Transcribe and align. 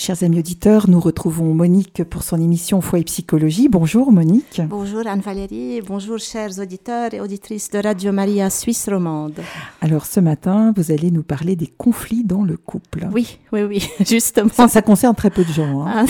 Chers 0.00 0.22
amis 0.22 0.38
auditeurs, 0.38 0.88
nous 0.88 0.98
retrouvons 0.98 1.52
Monique 1.52 2.04
pour 2.04 2.22
son 2.22 2.40
émission 2.40 2.80
Foi 2.80 3.00
et 3.00 3.04
Psychologie. 3.04 3.68
Bonjour 3.68 4.10
Monique. 4.12 4.62
Bonjour 4.66 5.06
Anne-Valérie, 5.06 5.82
bonjour 5.86 6.16
chers 6.16 6.58
auditeurs 6.58 7.12
et 7.12 7.20
auditrices 7.20 7.68
de 7.68 7.80
Radio 7.80 8.10
Maria 8.10 8.48
Suisse 8.48 8.88
romande. 8.88 9.34
Alors 9.82 10.06
ce 10.06 10.18
matin, 10.20 10.72
vous 10.74 10.90
allez 10.90 11.10
nous 11.10 11.22
parler 11.22 11.54
des 11.54 11.66
conflits 11.66 12.24
dans 12.24 12.44
le 12.44 12.56
couple. 12.56 13.08
Oui, 13.12 13.40
oui, 13.52 13.64
oui, 13.64 13.90
justement. 14.08 14.68
Ça, 14.68 14.80
concerne 14.80 15.14
très 15.14 15.28
peu 15.28 15.44
de 15.44 15.52
gens. 15.52 15.86
Hein. 15.86 16.06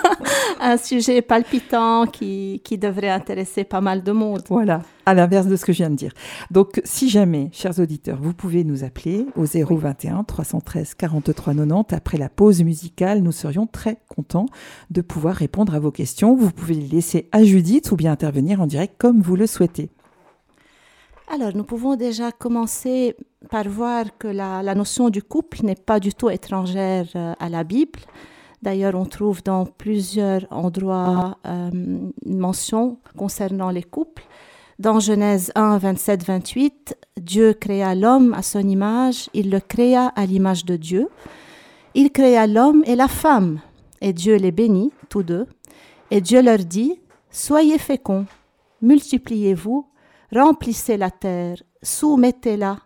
Un, 0.62 0.78
sujet 0.78 1.20
palpitant 1.20 2.06
qui, 2.06 2.62
qui 2.64 2.78
devrait 2.78 3.10
intéresser 3.10 3.64
pas 3.64 3.82
mal 3.82 4.02
de 4.02 4.12
monde. 4.12 4.44
Voilà 4.48 4.80
à 5.06 5.14
l'inverse 5.14 5.46
de 5.46 5.56
ce 5.56 5.64
que 5.64 5.72
je 5.72 5.78
viens 5.78 5.90
de 5.90 5.94
dire. 5.94 6.12
Donc, 6.50 6.80
si 6.84 7.08
jamais, 7.08 7.48
chers 7.52 7.78
auditeurs, 7.78 8.18
vous 8.20 8.34
pouvez 8.34 8.64
nous 8.64 8.84
appeler 8.84 9.26
au 9.36 9.44
021 9.44 10.24
313 10.24 10.94
43 10.94 11.54
90 11.54 11.94
après 11.94 12.18
la 12.18 12.28
pause 12.28 12.62
musicale, 12.62 13.22
nous 13.22 13.32
serions 13.32 13.66
très 13.66 13.98
contents 14.08 14.46
de 14.90 15.00
pouvoir 15.00 15.36
répondre 15.36 15.74
à 15.74 15.78
vos 15.78 15.92
questions. 15.92 16.34
Vous 16.34 16.50
pouvez 16.50 16.74
les 16.74 16.88
laisser 16.88 17.28
à 17.32 17.44
Judith 17.44 17.90
ou 17.92 17.96
bien 17.96 18.12
intervenir 18.12 18.60
en 18.60 18.66
direct 18.66 18.94
comme 18.98 19.22
vous 19.22 19.36
le 19.36 19.46
souhaitez. 19.46 19.90
Alors, 21.28 21.54
nous 21.54 21.64
pouvons 21.64 21.96
déjà 21.96 22.30
commencer 22.30 23.16
par 23.50 23.68
voir 23.68 24.04
que 24.18 24.28
la, 24.28 24.74
notion 24.74 25.08
du 25.08 25.22
couple 25.22 25.64
n'est 25.64 25.74
pas 25.74 25.98
du 26.00 26.14
tout 26.14 26.30
étrangère 26.30 27.06
euh, 27.16 27.34
à 27.38 27.48
la 27.48 27.64
Bible. 27.64 27.98
D'ailleurs, 28.62 28.94
on 28.94 29.04
trouve 29.04 29.42
dans 29.42 29.66
plusieurs 29.66 30.46
endroits 30.50 31.38
euh, 31.46 31.70
une 31.72 32.38
mention 32.38 32.98
concernant 33.16 33.70
les 33.70 33.82
couples. 33.82 34.24
Dans 34.78 35.00
Genèse 35.00 35.52
1, 35.54 35.78
27, 35.78 36.24
28, 36.24 36.96
Dieu 37.16 37.54
créa 37.54 37.94
l'homme 37.94 38.34
à 38.34 38.42
son 38.42 38.60
image, 38.60 39.30
il 39.32 39.50
le 39.50 39.58
créa 39.58 40.08
à 40.08 40.26
l'image 40.26 40.66
de 40.66 40.76
Dieu. 40.76 41.08
Il 41.94 42.12
créa 42.12 42.46
l'homme 42.46 42.82
et 42.86 42.94
la 42.94 43.08
femme, 43.08 43.60
et 44.02 44.12
Dieu 44.12 44.36
les 44.36 44.52
bénit, 44.52 44.92
tous 45.08 45.22
deux. 45.22 45.46
Et 46.10 46.20
Dieu 46.20 46.42
leur 46.42 46.58
dit, 46.58 47.00
Soyez 47.30 47.78
féconds, 47.78 48.26
multipliez-vous, 48.82 49.86
remplissez 50.30 50.98
la 50.98 51.10
terre, 51.10 51.62
soumettez-la, 51.82 52.78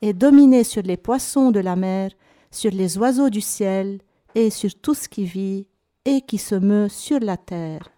et 0.00 0.14
dominez 0.14 0.64
sur 0.64 0.82
les 0.82 0.96
poissons 0.96 1.50
de 1.50 1.60
la 1.60 1.76
mer, 1.76 2.10
sur 2.50 2.70
les 2.70 2.96
oiseaux 2.96 3.28
du 3.28 3.42
ciel, 3.42 4.00
et 4.34 4.48
sur 4.48 4.74
tout 4.80 4.94
ce 4.94 5.08
qui 5.10 5.26
vit 5.26 5.66
et 6.06 6.22
qui 6.22 6.38
se 6.38 6.54
meut 6.54 6.88
sur 6.88 7.20
la 7.20 7.36
terre. 7.36 7.90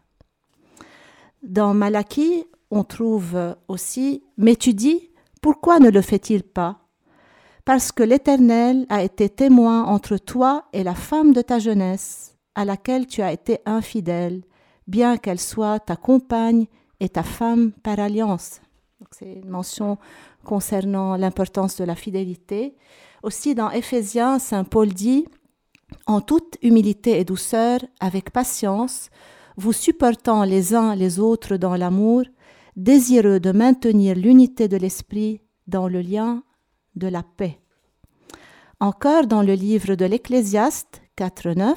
Dans 1.43 1.75
Malachie, 1.75 2.45
on 2.71 2.85
trouve 2.85 3.57
aussi 3.69 4.23
Mais 4.37 4.57
tu 4.57 4.75
dis, 4.75 5.11
pourquoi 5.41 5.79
ne 5.79 5.91
le 5.91 6.03
fait-il 6.03 6.43
pas? 6.43 6.81
Parce 7.65 7.91
que 7.91 8.03
l'Éternel 8.03 8.87
a 8.89 9.03
été 9.03 9.29
témoin 9.29 9.85
entre 9.85 10.19
toi 10.19 10.67
et 10.73 10.85
la 10.85 10.95
femme 10.95 11.33
de 11.33 11.43
ta 11.43 11.59
jeunesse, 11.59 12.37
à 12.55 12.65
laquelle 12.65 13.07
tu 13.07 13.23
as 13.23 13.33
été 13.33 13.59
infidèle, 13.67 14.43
bien 14.87 15.17
qu'elle 15.17 15.41
soit 15.41 15.81
ta 15.81 15.97
compagne 15.97 16.67
et 17.01 17.09
ta 17.09 17.25
femme 17.25 17.73
par 17.73 17.99
alliance. 17.99 18.61
C'est 19.11 19.33
une 19.33 19.51
mention 19.51 19.99
concernant 20.45 21.17
l'importance 21.17 21.77
de 21.77 21.85
la 21.85 21.95
fidélité. 21.95 22.77
Aussi 23.23 23.55
dans 23.55 23.71
Éphésiens, 23.71 24.39
Saint 24.39 24.65
Paul 24.65 24.89
dit 24.89 25.27
En 26.07 26.21
toute 26.21 26.57
humilité 26.63 27.19
et 27.19 27.25
douceur, 27.25 27.81
avec 28.01 28.31
patience, 28.31 29.11
vous 29.57 29.73
supportant 29.73 30.45
les 30.45 30.75
uns 30.75 30.95
les 30.95 31.19
autres 31.19 31.57
dans 31.57 31.77
l'amour, 31.77 32.23
désireux 32.77 33.41
de 33.41 33.53
maintenir 33.53 34.15
l'unité 34.15 34.69
de 34.69 34.77
l'esprit 34.77 35.41
dans 35.67 35.89
le 35.89 36.01
lien 36.01 36.43
de 36.95 37.09
la 37.09 37.23
paix. 37.23 37.59
Encore 38.79 39.27
dans 39.27 39.43
le 39.43 39.55
livre 39.55 39.95
de 39.95 40.05
l'Ecclésiaste 40.05 41.01
4.9, 41.17 41.75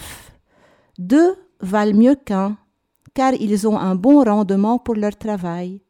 deux 0.98 1.36
valent 1.62 1.98
mieux 1.98 2.16
qu'un, 2.16 2.58
car 3.14 3.34
ils 3.34 3.68
ont 3.68 3.78
un 3.78 3.96
bon 3.96 4.24
rendement 4.24 4.80
pour 4.80 4.96
leur 4.96 5.18
travail. 5.18 5.82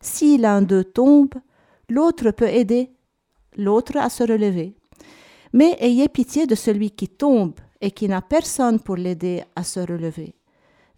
Si 0.00 0.38
l'un 0.38 0.62
d'eux 0.62 0.84
tombe, 0.84 1.34
l'autre 1.88 2.32
peut 2.32 2.48
aider 2.48 2.90
l'autre 3.56 3.96
à 3.96 4.10
se 4.10 4.22
relever. 4.22 4.74
Mais 5.52 5.76
ayez 5.80 6.08
pitié 6.08 6.46
de 6.46 6.54
celui 6.54 6.90
qui 6.90 7.08
tombe 7.08 7.54
et 7.80 7.90
qui 7.90 8.08
n'a 8.08 8.20
personne 8.20 8.80
pour 8.80 8.96
l'aider 8.96 9.42
à 9.54 9.62
se 9.62 9.80
relever. 9.80 10.34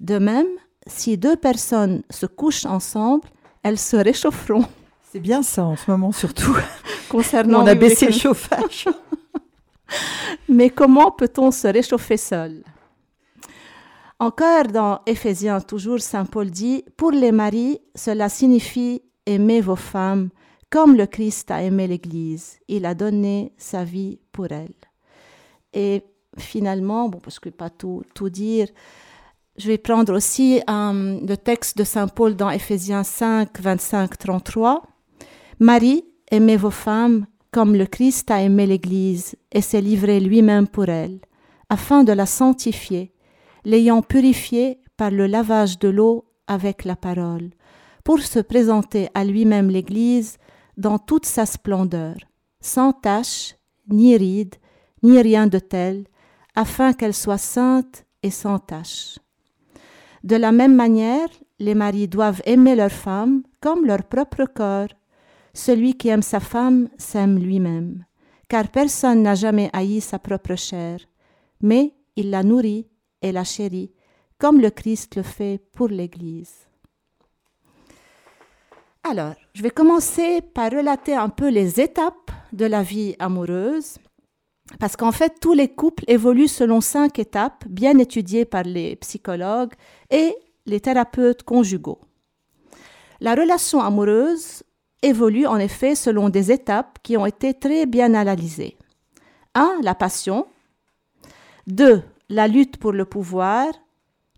De 0.01 0.19
même, 0.19 0.49
si 0.87 1.19
deux 1.19 1.37
personnes 1.37 2.03
se 2.11 2.27
couchent 2.27 2.67
ensemble, 2.67 3.29
elles 3.69 3.79
se 3.79 3.97
réchaufferont. 3.97 4.65
C'est 5.11 5.21
bien 5.21 5.43
ça 5.43 5.65
en 5.65 5.77
ce 5.77 5.91
moment 5.91 6.13
surtout. 6.13 6.57
Concernant 7.09 7.63
on 7.63 7.67
a 7.67 7.75
baissé 7.75 8.07
le 8.07 8.13
chauffage. 8.13 8.87
Mais 10.49 10.71
comment 10.71 11.11
peut-on 11.11 11.51
se 11.51 11.69
réchauffer 11.69 12.17
seul? 12.17 12.63
Encore 14.19 14.67
dans 14.67 15.01
Éphésiens, 15.07 15.61
toujours 15.61 16.01
Saint 16.01 16.25
Paul 16.25 16.51
dit, 16.51 16.85
pour 16.97 17.13
les 17.13 17.31
maris, 17.31 17.79
cela 17.95 18.29
signifie 18.29 19.03
aimer 19.27 19.61
vos 19.61 19.77
femmes 19.77 20.31
comme 20.71 20.97
le 20.97 21.07
Christ 21.07 21.51
a 21.51 21.63
aimé 21.63 21.87
l'Église. 21.87 22.59
Il 22.69 22.85
a 22.85 22.95
donné 22.95 23.53
sa 23.57 23.85
vie 23.85 24.19
pour 24.33 24.51
elle. 24.51 24.75
Et 25.73 26.03
finalement, 26.37 27.09
bon, 27.09 27.21
parce 27.21 27.39
que 27.39 27.49
pas 27.49 27.71
tout, 27.71 28.03
tout 28.15 28.29
dire, 28.29 28.69
je 29.59 29.67
vais 29.67 29.79
prendre 29.79 30.15
aussi 30.15 30.61
euh, 30.71 31.21
le 31.21 31.37
texte 31.37 31.77
de 31.77 31.85
Saint 31.85 32.07
Paul 32.07 32.37
dans 32.37 32.49
Éphésiens 32.49 33.03
5, 33.03 33.61
25, 33.61 34.17
33. 34.17 34.83
Marie, 35.59 36.05
aimez 36.31 36.57
vos 36.57 36.71
femmes 36.71 37.27
comme 37.51 37.75
le 37.75 37.87
Christ 37.87 38.31
a 38.31 38.43
aimé 38.43 38.67
l'Église 38.67 39.35
et 39.51 39.61
s'est 39.61 39.81
livré 39.81 40.21
lui-même 40.21 40.69
pour 40.69 40.89
elle, 40.89 41.19
afin 41.69 42.05
de 42.05 42.13
la 42.13 42.27
sanctifier, 42.27 43.13
l'ayant 43.65 44.03
purifiée 44.03 44.79
par 44.97 45.11
le 45.11 45.27
lavage 45.27 45.79
de 45.79 45.89
l'eau 45.89 46.27
avec 46.47 46.85
la 46.85 46.95
parole, 46.95 47.51
pour 48.05 48.21
se 48.21 48.39
présenter 48.39 49.09
à 49.15 49.25
lui-même 49.25 49.71
l'Église 49.71 50.37
dans 50.77 50.99
toute 50.99 51.27
sa 51.27 51.47
splendeur, 51.47 52.17
sans 52.61 52.93
tache, 52.93 53.57
ni 53.89 54.17
ride, 54.17 54.55
ni 55.03 55.21
rien 55.21 55.47
de 55.47 55.59
tel, 55.59 56.05
afin 56.55 56.93
qu'elle 56.93 57.15
soit 57.15 57.39
sainte 57.39 58.05
et 58.23 58.31
sans 58.31 58.59
tache. 58.59 59.19
De 60.25 60.37
la 60.37 60.53
même 60.53 60.75
manière, 60.75 61.29
les 61.59 61.75
maris 61.75 62.09
doivent 62.09 62.43
aimer 62.45 62.75
leur 62.75 62.91
femme 62.91 63.43
comme 63.61 63.87
leur 63.87 64.05
propre 64.05 64.45
corps. 64.45 64.89
Celui 65.55 65.95
qui 65.95 66.09
aime 66.09 66.23
sa 66.23 66.41
femme 66.41 66.89
s'aime 66.99 67.39
lui-même, 67.39 68.05
car 68.49 68.69
personne 68.69 69.23
n'a 69.23 69.35
jamais 69.35 69.71
haï 69.73 70.01
sa 70.01 70.19
propre 70.19 70.55
chair, 70.55 71.01
mais 71.61 71.95
il 72.17 72.31
la 72.31 72.43
nourrit 72.43 72.87
et 73.23 73.33
la 73.33 73.45
chérit, 73.45 73.93
comme 74.39 74.61
le 74.61 74.71
Christ 74.71 75.17
le 75.17 75.23
fait 75.23 75.61
pour 75.73 75.89
l'Église. 75.89 76.69
Alors, 79.03 79.35
je 79.55 79.63
vais 79.63 79.71
commencer 79.71 80.41
par 80.43 80.71
relater 80.71 81.15
un 81.15 81.29
peu 81.29 81.49
les 81.49 81.81
étapes 81.81 82.31
de 82.53 82.67
la 82.67 82.83
vie 82.83 83.17
amoureuse 83.19 83.99
parce 84.79 84.97
qu'en 84.97 85.13
fait, 85.13 85.41
tous 85.41 85.55
les 85.55 85.69
couples 85.69 86.05
évoluent 86.07 86.49
selon 86.49 86.81
cinq 86.81 87.19
étapes 87.19 87.65
bien 87.69 87.99
étudiées 87.99 88.45
par 88.45 88.63
les 88.63 88.97
psychologues 88.97 89.73
et 90.11 90.37
les 90.67 90.81
thérapeutes 90.81 91.43
conjugaux. 91.43 92.01
La 93.21 93.35
relation 93.35 93.81
amoureuse 93.81 94.63
évolue 95.03 95.47
en 95.47 95.59
effet 95.59 95.95
selon 95.95 96.29
des 96.29 96.53
étapes 96.53 96.99
qui 97.03 97.17
ont 97.17 97.27
été 97.27 97.55
très 97.55 97.87
bien 97.87 98.15
analysées. 98.15 98.77
1. 99.55 99.81
La 99.83 99.95
passion. 99.95 100.47
2. 101.67 102.03
La 102.29 102.47
lutte 102.47 102.77
pour 102.77 102.93
le 102.93 103.05
pouvoir. 103.05 103.67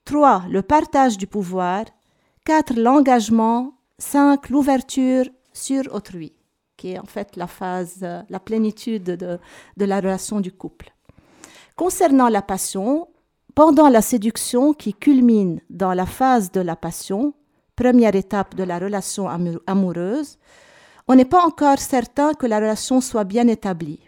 3. 0.05 0.45
Le 0.49 0.63
partage 0.63 1.19
du 1.19 1.27
pouvoir. 1.27 1.85
4. 2.45 2.75
L'engagement. 2.77 3.75
5. 3.99 4.49
L'ouverture 4.49 5.27
sur 5.53 5.95
autrui 5.95 6.33
qui 6.81 6.93
est 6.93 6.99
en 6.99 7.05
fait 7.05 7.37
la 7.37 7.47
phase, 7.47 7.99
euh, 8.03 8.23
la 8.31 8.41
plénitude 8.41 9.05
de, 9.05 9.39
la 9.77 9.97
relation 10.01 10.41
du 10.41 10.51
couple. 10.51 10.93
Concernant 11.77 12.31
la 12.31 12.41
passion, 12.41 13.09
pendant 13.55 13.91
la 13.91 14.01
séduction 14.01 14.73
qui 14.73 14.95
culmine 14.95 15.61
dans 15.69 15.93
la 15.93 16.07
phase 16.07 16.51
de 16.51 16.63
la 16.63 16.77
passion, 16.77 17.35
première 17.77 18.15
étape 18.15 18.55
de 18.55 18.65
la 18.65 18.79
relation 18.79 19.29
amoureuse, 19.67 20.39
on 21.07 21.17
n'est 21.17 21.33
pas 21.37 21.45
encore 21.45 21.79
certain 21.79 22.33
que 22.33 22.47
la 22.47 22.59
relation 22.59 23.03
soit 23.03 23.25
bien 23.25 23.47
établie. 23.47 24.01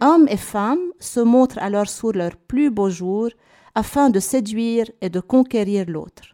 Hommes 0.00 0.26
et 0.28 0.36
femmes 0.36 0.88
se 0.98 1.20
montrent 1.20 1.58
alors 1.58 1.88
sur 1.88 2.12
leur 2.12 2.36
plus 2.36 2.70
beau 2.70 2.90
jour 2.90 3.28
afin 3.76 4.10
de 4.10 4.18
séduire 4.18 4.86
et 5.00 5.08
de 5.08 5.20
conquérir 5.20 5.84
l'autre. 5.86 6.24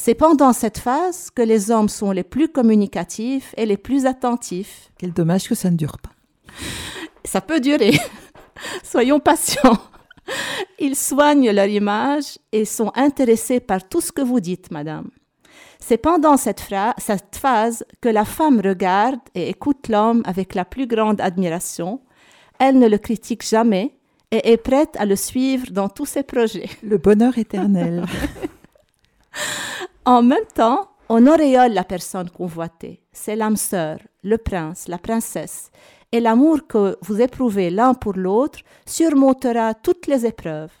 C'est 0.00 0.14
pendant 0.14 0.52
cette 0.52 0.78
phase 0.78 1.28
que 1.28 1.42
les 1.42 1.72
hommes 1.72 1.88
sont 1.88 2.12
les 2.12 2.22
plus 2.22 2.48
communicatifs 2.48 3.52
et 3.56 3.66
les 3.66 3.76
plus 3.76 4.06
attentifs. 4.06 4.92
Quel 4.96 5.12
dommage 5.12 5.48
que 5.48 5.56
ça 5.56 5.70
ne 5.72 5.76
dure 5.76 5.98
pas. 5.98 6.12
Ça 7.24 7.40
peut 7.40 7.58
durer. 7.58 7.98
Soyons 8.84 9.18
patients. 9.18 9.76
Ils 10.78 10.94
soignent 10.94 11.50
leur 11.50 11.66
image 11.66 12.38
et 12.52 12.64
sont 12.64 12.92
intéressés 12.94 13.58
par 13.58 13.88
tout 13.88 14.00
ce 14.00 14.12
que 14.12 14.22
vous 14.22 14.38
dites, 14.38 14.70
madame. 14.70 15.10
C'est 15.80 15.98
pendant 15.98 16.36
cette, 16.36 16.62
cette, 16.98 17.36
phase 17.36 17.84
que 18.00 18.08
la 18.08 18.24
femme 18.24 18.60
regarde 18.60 19.20
et 19.34 19.48
écoute 19.48 19.88
l'homme 19.88 20.22
avec 20.26 20.54
la 20.54 20.64
plus 20.64 20.86
grande 20.86 21.20
admiration. 21.20 22.00
Elle 22.60 22.78
ne 22.78 22.88
le 22.88 22.98
critique 22.98 23.44
jamais 23.44 23.96
et 24.30 24.52
est 24.52 24.58
prête 24.58 24.94
à 24.96 25.06
le 25.06 25.16
suivre 25.16 25.66
dans 25.72 25.88
tous 25.88 26.06
ses 26.06 26.22
projets. 26.22 26.70
Le 26.84 26.98
bonheur 26.98 27.36
éternel. 27.36 28.04
en 30.08 30.22
même 30.22 30.46
temps, 30.54 30.88
on 31.10 31.26
auréole 31.26 31.74
la 31.74 31.84
personne 31.84 32.30
convoitée. 32.30 33.02
C'est 33.12 33.36
l'âme 33.36 33.58
sœur, 33.58 33.98
le 34.22 34.38
prince, 34.38 34.88
la 34.88 34.96
princesse. 34.96 35.70
Et 36.12 36.20
l'amour 36.20 36.66
que 36.66 36.96
vous 37.02 37.20
éprouvez 37.20 37.68
l'un 37.68 37.92
pour 37.92 38.14
l'autre 38.14 38.60
surmontera 38.86 39.74
toutes 39.74 40.06
les 40.06 40.24
épreuves. 40.24 40.72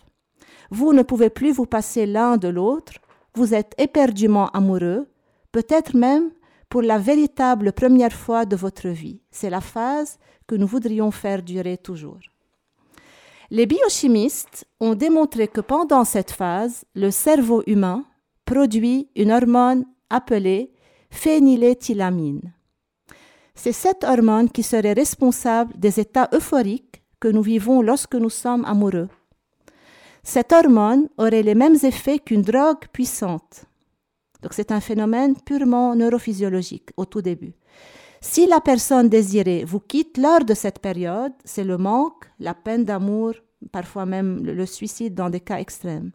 Vous 0.70 0.94
ne 0.94 1.02
pouvez 1.02 1.28
plus 1.28 1.52
vous 1.52 1.66
passer 1.66 2.06
l'un 2.06 2.38
de 2.38 2.48
l'autre, 2.48 2.94
vous 3.34 3.52
êtes 3.52 3.74
éperdument 3.76 4.48
amoureux, 4.54 5.06
peut-être 5.52 5.94
même 5.94 6.30
pour 6.70 6.80
la 6.80 6.96
véritable 6.96 7.74
première 7.74 8.14
fois 8.14 8.46
de 8.46 8.56
votre 8.56 8.88
vie. 8.88 9.20
C'est 9.30 9.50
la 9.50 9.60
phase 9.60 10.18
que 10.46 10.54
nous 10.54 10.66
voudrions 10.66 11.10
faire 11.10 11.42
durer 11.42 11.76
toujours. 11.76 12.20
Les 13.50 13.66
biochimistes 13.66 14.66
ont 14.80 14.94
démontré 14.94 15.48
que 15.48 15.60
pendant 15.60 16.06
cette 16.06 16.30
phase, 16.30 16.86
le 16.94 17.10
cerveau 17.10 17.62
humain 17.66 18.06
produit 18.48 19.10
une 19.14 19.30
hormone 19.30 19.84
appelée 20.08 20.72
phényléthylamine. 21.10 22.54
C'est 23.54 23.72
cette 23.72 24.04
hormone 24.04 24.48
qui 24.48 24.62
serait 24.62 24.94
responsable 24.94 25.74
des 25.78 26.00
états 26.00 26.30
euphoriques 26.32 27.02
que 27.20 27.28
nous 27.28 27.42
vivons 27.42 27.82
lorsque 27.82 28.14
nous 28.14 28.30
sommes 28.30 28.64
amoureux. 28.64 29.08
Cette 30.22 30.52
hormone 30.52 31.08
aurait 31.18 31.42
les 31.42 31.54
mêmes 31.54 31.76
effets 31.82 32.20
qu'une 32.20 32.40
drogue 32.42 32.88
puissante. 32.90 33.66
Donc 34.40 34.54
c'est 34.54 34.72
un 34.72 34.80
phénomène 34.80 35.34
purement 35.44 35.94
neurophysiologique 35.94 36.90
au 36.96 37.04
tout 37.04 37.20
début. 37.20 37.52
Si 38.22 38.46
la 38.46 38.60
personne 38.60 39.10
désirée 39.10 39.64
vous 39.64 39.80
quitte 39.80 40.16
lors 40.16 40.44
de 40.44 40.54
cette 40.54 40.78
période, 40.78 41.34
c'est 41.44 41.64
le 41.64 41.76
manque, 41.76 42.24
la 42.40 42.54
peine 42.54 42.84
d'amour, 42.84 43.34
parfois 43.72 44.06
même 44.06 44.42
le 44.42 44.66
suicide 44.66 45.14
dans 45.14 45.28
des 45.28 45.40
cas 45.40 45.58
extrêmes. 45.58 46.12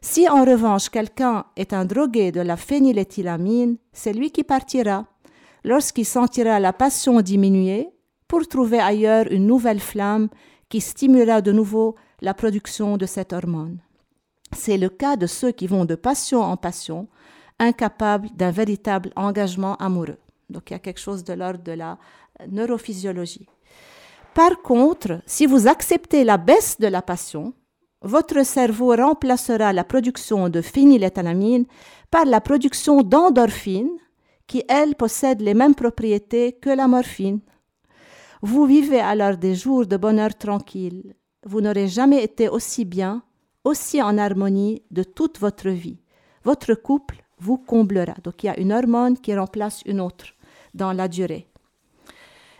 Si 0.00 0.28
en 0.28 0.44
revanche 0.44 0.90
quelqu'un 0.90 1.44
est 1.56 1.72
un 1.72 1.84
drogué 1.84 2.30
de 2.30 2.40
la 2.40 2.56
phényléthylamine, 2.56 3.78
c'est 3.92 4.12
lui 4.12 4.30
qui 4.30 4.44
partira 4.44 5.06
lorsqu'il 5.64 6.06
sentira 6.06 6.60
la 6.60 6.72
passion 6.72 7.20
diminuer 7.20 7.90
pour 8.28 8.46
trouver 8.46 8.78
ailleurs 8.78 9.26
une 9.30 9.46
nouvelle 9.46 9.80
flamme 9.80 10.28
qui 10.68 10.80
stimulera 10.80 11.40
de 11.40 11.52
nouveau 11.52 11.96
la 12.20 12.34
production 12.34 12.96
de 12.96 13.06
cette 13.06 13.32
hormone. 13.32 13.78
C'est 14.52 14.78
le 14.78 14.88
cas 14.88 15.16
de 15.16 15.26
ceux 15.26 15.52
qui 15.52 15.66
vont 15.66 15.84
de 15.84 15.94
passion 15.94 16.42
en 16.42 16.56
passion, 16.56 17.08
incapables 17.58 18.28
d'un 18.34 18.50
véritable 18.50 19.10
engagement 19.16 19.76
amoureux. 19.76 20.18
Donc 20.48 20.70
il 20.70 20.74
y 20.74 20.76
a 20.76 20.78
quelque 20.78 21.00
chose 21.00 21.24
de 21.24 21.32
l'ordre 21.32 21.62
de 21.62 21.72
la 21.72 21.98
neurophysiologie. 22.48 23.46
Par 24.34 24.62
contre, 24.62 25.20
si 25.26 25.46
vous 25.46 25.66
acceptez 25.66 26.22
la 26.22 26.36
baisse 26.36 26.78
de 26.78 26.86
la 26.86 27.02
passion, 27.02 27.52
votre 28.02 28.44
cerveau 28.44 28.94
remplacera 28.94 29.72
la 29.72 29.84
production 29.84 30.48
de 30.48 30.60
phényléthylamine 30.60 31.66
par 32.10 32.24
la 32.24 32.40
production 32.40 33.02
d'endorphine, 33.02 33.90
qui, 34.46 34.62
elle, 34.68 34.94
possède 34.94 35.40
les 35.40 35.54
mêmes 35.54 35.74
propriétés 35.74 36.52
que 36.52 36.70
la 36.70 36.88
morphine. 36.88 37.40
Vous 38.40 38.64
vivez 38.64 39.00
alors 39.00 39.36
des 39.36 39.54
jours 39.54 39.86
de 39.86 39.96
bonheur 39.96 40.34
tranquille. 40.36 41.14
Vous 41.44 41.60
n'aurez 41.60 41.88
jamais 41.88 42.22
été 42.22 42.48
aussi 42.48 42.84
bien, 42.84 43.22
aussi 43.64 44.00
en 44.00 44.16
harmonie 44.16 44.82
de 44.90 45.02
toute 45.02 45.38
votre 45.38 45.68
vie. 45.68 45.98
Votre 46.44 46.74
couple 46.74 47.16
vous 47.38 47.58
comblera. 47.58 48.14
Donc 48.22 48.42
il 48.42 48.46
y 48.46 48.50
a 48.50 48.58
une 48.58 48.72
hormone 48.72 49.18
qui 49.18 49.36
remplace 49.36 49.82
une 49.84 50.00
autre 50.00 50.26
dans 50.72 50.92
la 50.92 51.08
durée. 51.08 51.46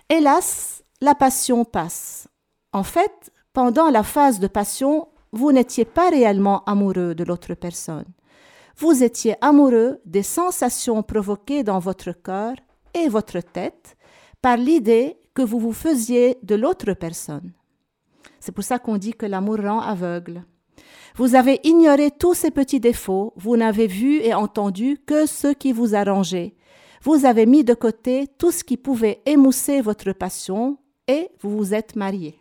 Hélas, 0.08 0.82
la 1.00 1.14
passion 1.14 1.64
passe. 1.64 2.29
En 2.73 2.82
fait, 2.82 3.32
pendant 3.52 3.88
la 3.88 4.02
phase 4.02 4.40
de 4.40 4.46
passion, 4.46 5.08
vous 5.32 5.52
n'étiez 5.52 5.84
pas 5.84 6.10
réellement 6.10 6.64
amoureux 6.64 7.14
de 7.14 7.25
l'autre 7.25 7.54
personne. 7.54 8.06
Vous 8.76 9.02
étiez 9.02 9.34
amoureux 9.40 10.00
des 10.04 10.22
sensations 10.22 11.02
provoquées 11.02 11.64
dans 11.64 11.78
votre 11.80 12.12
cœur 12.12 12.54
et 12.94 13.08
votre 13.08 13.40
tête 13.40 13.96
par 14.40 14.56
l'idée 14.56 15.16
que 15.34 15.42
vous 15.42 15.58
vous 15.58 15.72
faisiez 15.72 16.38
de 16.42 16.54
l'autre 16.54 16.92
personne. 16.92 17.52
C'est 18.40 18.52
pour 18.52 18.64
ça 18.64 18.78
qu'on 18.78 18.96
dit 18.96 19.14
que 19.14 19.26
l'amour 19.26 19.58
rend 19.58 19.80
aveugle. 19.80 20.44
Vous 21.16 21.34
avez 21.34 21.60
ignoré 21.64 22.12
tous 22.12 22.34
ces 22.34 22.52
petits 22.52 22.78
défauts, 22.78 23.32
vous 23.36 23.56
n'avez 23.56 23.88
vu 23.88 24.20
et 24.20 24.34
entendu 24.34 24.98
que 25.04 25.26
ce 25.26 25.48
qui 25.48 25.72
vous 25.72 25.96
arrangeait. 25.96 26.54
Vous 27.02 27.25
avez 27.25 27.46
mis 27.46 27.64
de 27.64 27.75
côté 27.75 28.26
tout 28.38 28.52
ce 28.52 28.62
qui 28.62 28.76
pouvait 28.76 29.20
émousser 29.26 29.80
votre 29.80 30.12
passion 30.12 30.78
et 31.08 31.28
vous 31.40 31.56
vous 31.56 31.75
êtes 31.75 31.96
marié. 31.96 32.40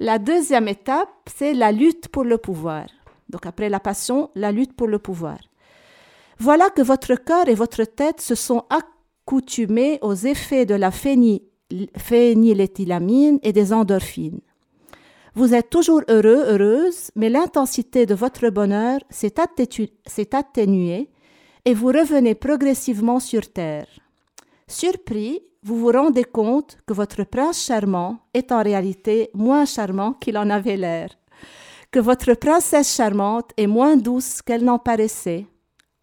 La 0.00 0.20
deuxième 0.20 0.68
étape, 0.68 1.10
c'est 1.26 1.54
la 1.54 1.72
lutte 1.72 2.06
pour 2.08 2.22
le 2.22 2.38
pouvoir. 2.38 2.86
Donc 3.28 3.46
après 3.46 3.68
la 3.68 3.80
passion, 3.80 4.30
la 4.36 4.52
lutte 4.52 4.76
pour 4.76 4.86
le 4.86 5.00
pouvoir. 5.00 5.38
Voilà 6.38 6.70
que 6.70 6.82
votre 6.82 7.16
cœur 7.16 7.48
et 7.48 7.54
votre 7.54 7.82
tête 7.82 8.20
se 8.20 8.36
sont 8.36 8.64
accoutumés 8.70 9.98
aux 10.02 10.14
effets 10.14 10.66
de 10.66 10.76
la 10.76 10.92
phényléthylamine 10.92 13.40
et 13.42 13.52
des 13.52 13.72
endorphines. 13.72 14.38
Vous 15.34 15.52
êtes 15.52 15.70
toujours 15.70 16.02
heureux, 16.08 16.44
heureuse, 16.46 17.10
mais 17.16 17.28
l'intensité 17.28 18.06
de 18.06 18.14
votre 18.14 18.50
bonheur 18.50 19.00
s'est 19.10 19.34
atténuée 20.32 21.10
et 21.64 21.74
vous 21.74 21.88
revenez 21.88 22.36
progressivement 22.36 23.18
sur 23.18 23.52
Terre. 23.52 23.88
Surpris, 24.68 25.42
vous 25.68 25.76
vous 25.76 25.92
rendez 25.92 26.24
compte 26.24 26.78
que 26.86 26.94
votre 26.94 27.24
prince 27.24 27.62
charmant 27.62 28.20
est 28.32 28.52
en 28.52 28.62
réalité 28.62 29.28
moins 29.34 29.66
charmant 29.66 30.14
qu'il 30.14 30.38
en 30.38 30.48
avait 30.48 30.78
l'air, 30.78 31.10
que 31.90 31.98
votre 31.98 32.32
princesse 32.32 32.96
charmante 32.96 33.50
est 33.58 33.66
moins 33.66 33.98
douce 33.98 34.40
qu'elle 34.40 34.64
n'en 34.64 34.78
paraissait. 34.78 35.44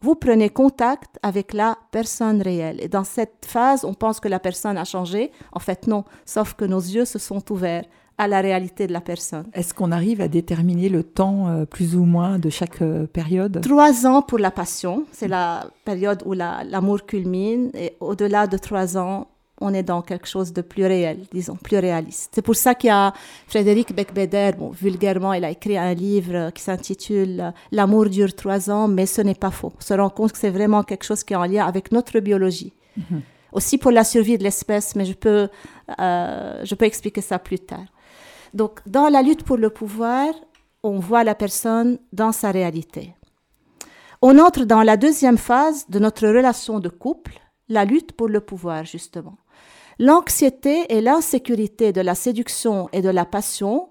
Vous 0.01 0.13
prenez 0.13 0.51
contact 0.51 1.17
avec 1.23 1.51
la 1.51 1.79
personne 1.89 2.44
réelle. 2.44 2.79
Et 2.79 2.88
dans 2.88 3.03
cette 3.03 3.44
phase, 3.47 3.83
on 3.83 3.95
pense 3.95 4.19
que 4.19 4.27
la 4.27 4.39
personne 4.39 4.77
a 4.77 4.85
changé. 4.85 5.31
En 5.51 5.59
fait, 5.59 5.88
non, 5.88 6.03
sauf 6.25 6.53
que 6.53 6.65
nos 6.65 6.79
yeux 6.79 7.06
se 7.06 7.17
sont 7.17 7.51
ouverts 7.51 7.85
à 8.19 8.27
la 8.27 8.41
réalité 8.41 8.85
de 8.85 8.94
la 8.94 9.01
personne. 9.01 9.47
Est-ce 9.53 9.73
qu'on 9.73 9.91
arrive 9.91 10.21
à 10.21 10.27
déterminer 10.27 10.89
le 10.89 11.01
temps 11.01 11.47
euh, 11.47 11.65
plus 11.65 11.95
ou 11.95 12.06
moins 12.06 12.38
de 12.38 12.51
chaque 12.51 12.83
euh, 12.83 13.07
période? 13.07 13.62
Trois 13.62 14.06
ans 14.06 14.21
pour 14.21 14.38
la 14.38 14.51
passion, 14.51 15.06
c'est 15.12 15.27
la 15.27 15.71
période 15.85 16.21
où 16.27 16.33
l'amour 16.33 17.06
culmine, 17.07 17.71
et 17.73 17.97
au-delà 18.00 18.45
de 18.45 18.57
trois 18.57 18.95
ans, 18.95 19.27
on 19.61 19.73
est 19.73 19.83
dans 19.83 20.01
quelque 20.01 20.27
chose 20.27 20.51
de 20.51 20.61
plus 20.61 20.85
réel, 20.85 21.19
disons, 21.31 21.55
plus 21.55 21.77
réaliste. 21.77 22.31
C'est 22.35 22.41
pour 22.41 22.55
ça 22.55 22.75
qu'il 22.75 22.89
y 22.89 22.91
a 22.91 23.13
Frédéric 23.47 23.95
Becbeder, 23.95 24.51
bon, 24.57 24.69
vulgairement, 24.69 25.33
il 25.33 25.45
a 25.45 25.51
écrit 25.51 25.77
un 25.77 25.93
livre 25.93 26.49
qui 26.51 26.61
s'intitule 26.61 27.53
L'amour 27.71 28.09
dure 28.09 28.35
trois 28.35 28.69
ans, 28.69 28.88
mais 28.88 29.05
ce 29.05 29.21
n'est 29.21 29.35
pas 29.35 29.51
faux. 29.51 29.71
On 29.77 29.81
se 29.81 29.93
rend 29.93 30.09
compte 30.09 30.33
que 30.33 30.38
c'est 30.38 30.50
vraiment 30.50 30.83
quelque 30.83 31.05
chose 31.05 31.24
qui 31.24 31.33
est 31.33 31.38
en 31.38 31.45
lien 31.45 31.65
avec 31.65 31.91
notre 31.91 32.19
biologie. 32.19 32.74
Mhm. 32.97 33.21
Aussi 33.53 33.77
pour 33.77 33.91
la 33.91 34.03
survie 34.03 34.38
de 34.38 34.43
l'espèce, 34.43 34.95
mais 34.95 35.05
je 35.05 35.13
peux, 35.13 35.47
euh, 36.00 36.62
je 36.65 36.75
peux 36.75 36.85
expliquer 36.85 37.21
ça 37.21 37.39
plus 37.39 37.59
tard. 37.59 37.85
Donc, 38.53 38.81
dans 38.85 39.07
la 39.07 39.21
lutte 39.21 39.43
pour 39.43 39.57
le 39.57 39.69
pouvoir, 39.69 40.33
on 40.83 41.00
voit 41.00 41.24
la 41.24 41.35
personne 41.35 41.97
dans 42.12 42.33
sa 42.33 42.51
réalité. 42.51 43.13
On 44.21 44.38
entre 44.39 44.65
dans 44.65 44.83
la 44.83 44.97
deuxième 44.97 45.38
phase 45.38 45.85
de 45.89 46.00
notre 46.00 46.27
relation 46.27 46.79
de 46.79 46.89
couple, 46.89 47.39
la 47.69 47.85
lutte 47.85 48.12
pour 48.13 48.27
le 48.27 48.41
pouvoir, 48.41 48.83
justement. 48.83 49.38
L'anxiété 49.97 50.85
et 50.89 50.99
l'insécurité 50.99 51.93
de 51.93 52.01
la 52.01 52.15
séduction 52.15 52.89
et 52.91 53.01
de 53.01 53.09
la 53.09 53.23
passion 53.23 53.89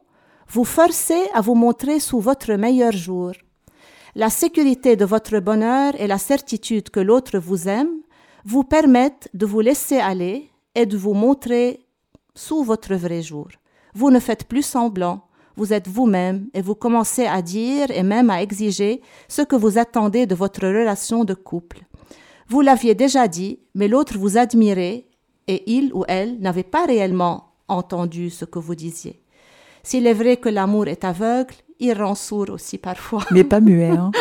vous 0.49 0.65
forcez 0.65 1.31
à 1.33 1.41
vous 1.41 1.55
montrer 1.55 1.99
sous 1.99 2.21
votre 2.21 2.53
meilleur 2.53 2.93
jour. 2.93 3.33
La 4.15 4.29
sécurité 4.29 4.97
de 4.97 5.07
votre 5.07 5.39
bonheur 5.39 5.95
et 5.99 6.07
la 6.07 6.19
certitude 6.19 6.91
que 6.91 7.01
l'autre 7.01 7.39
vous 7.39 7.69
aime 7.69 8.03
vous 8.45 8.65
permettent 8.65 9.31
de 9.33 9.47
vous 9.47 9.61
laisser 9.61 9.97
aller 9.97 10.51
et 10.75 10.85
de 10.85 10.99
vous 10.99 11.15
montrer 11.15 11.87
sous 12.35 12.63
votre 12.63 12.95
vrai 12.95 13.23
jour. 13.23 13.49
Vous 13.95 14.11
ne 14.11 14.21
faites 14.21 14.45
plus 14.45 14.63
semblant, 14.63 15.23
vous 15.57 15.73
êtes 15.73 15.89
vous-même 15.89 16.49
et 16.53 16.61
vous 16.61 16.75
commencez 16.75 17.25
à 17.25 17.41
dire 17.41 17.91
et 17.91 18.03
même 18.03 18.29
à 18.29 18.43
exiger 18.43 19.01
ce 19.29 19.41
que 19.41 19.57
vous 19.57 19.79
attendez 19.79 20.27
de 20.27 20.35
votre 20.35 20.67
relation 20.67 21.25
de 21.25 21.33
couple. 21.33 21.81
Vous 22.49 22.61
l'aviez 22.61 22.95
déjà 22.95 23.27
dit, 23.27 23.61
mais 23.75 23.89
l'autre 23.89 24.19
vous 24.19 24.37
admirait 24.37 25.07
et 25.49 25.63
il 25.71 25.93
ou 25.93 26.05
elle 26.09 26.39
n'avait 26.41 26.63
pas 26.63 26.87
réellement 26.87 27.53
entendu 27.69 28.31
ce 28.31 28.45
que 28.45 28.59
vous 28.59 28.75
disiez. 28.75 29.21
S'il 29.83 30.07
est 30.07 30.15
vrai 30.15 30.39
que 30.39 30.49
l'amour 30.49 30.89
est 30.89 31.05
aveugle, 31.05 31.55
il 31.79 31.93
rend 31.93 32.15
sourd 32.15 32.51
aussi 32.51 32.79
parfois. 32.79 33.25
Mais 33.31 33.45
pas 33.45 33.61
muet, 33.61 33.91
hein 33.91 34.11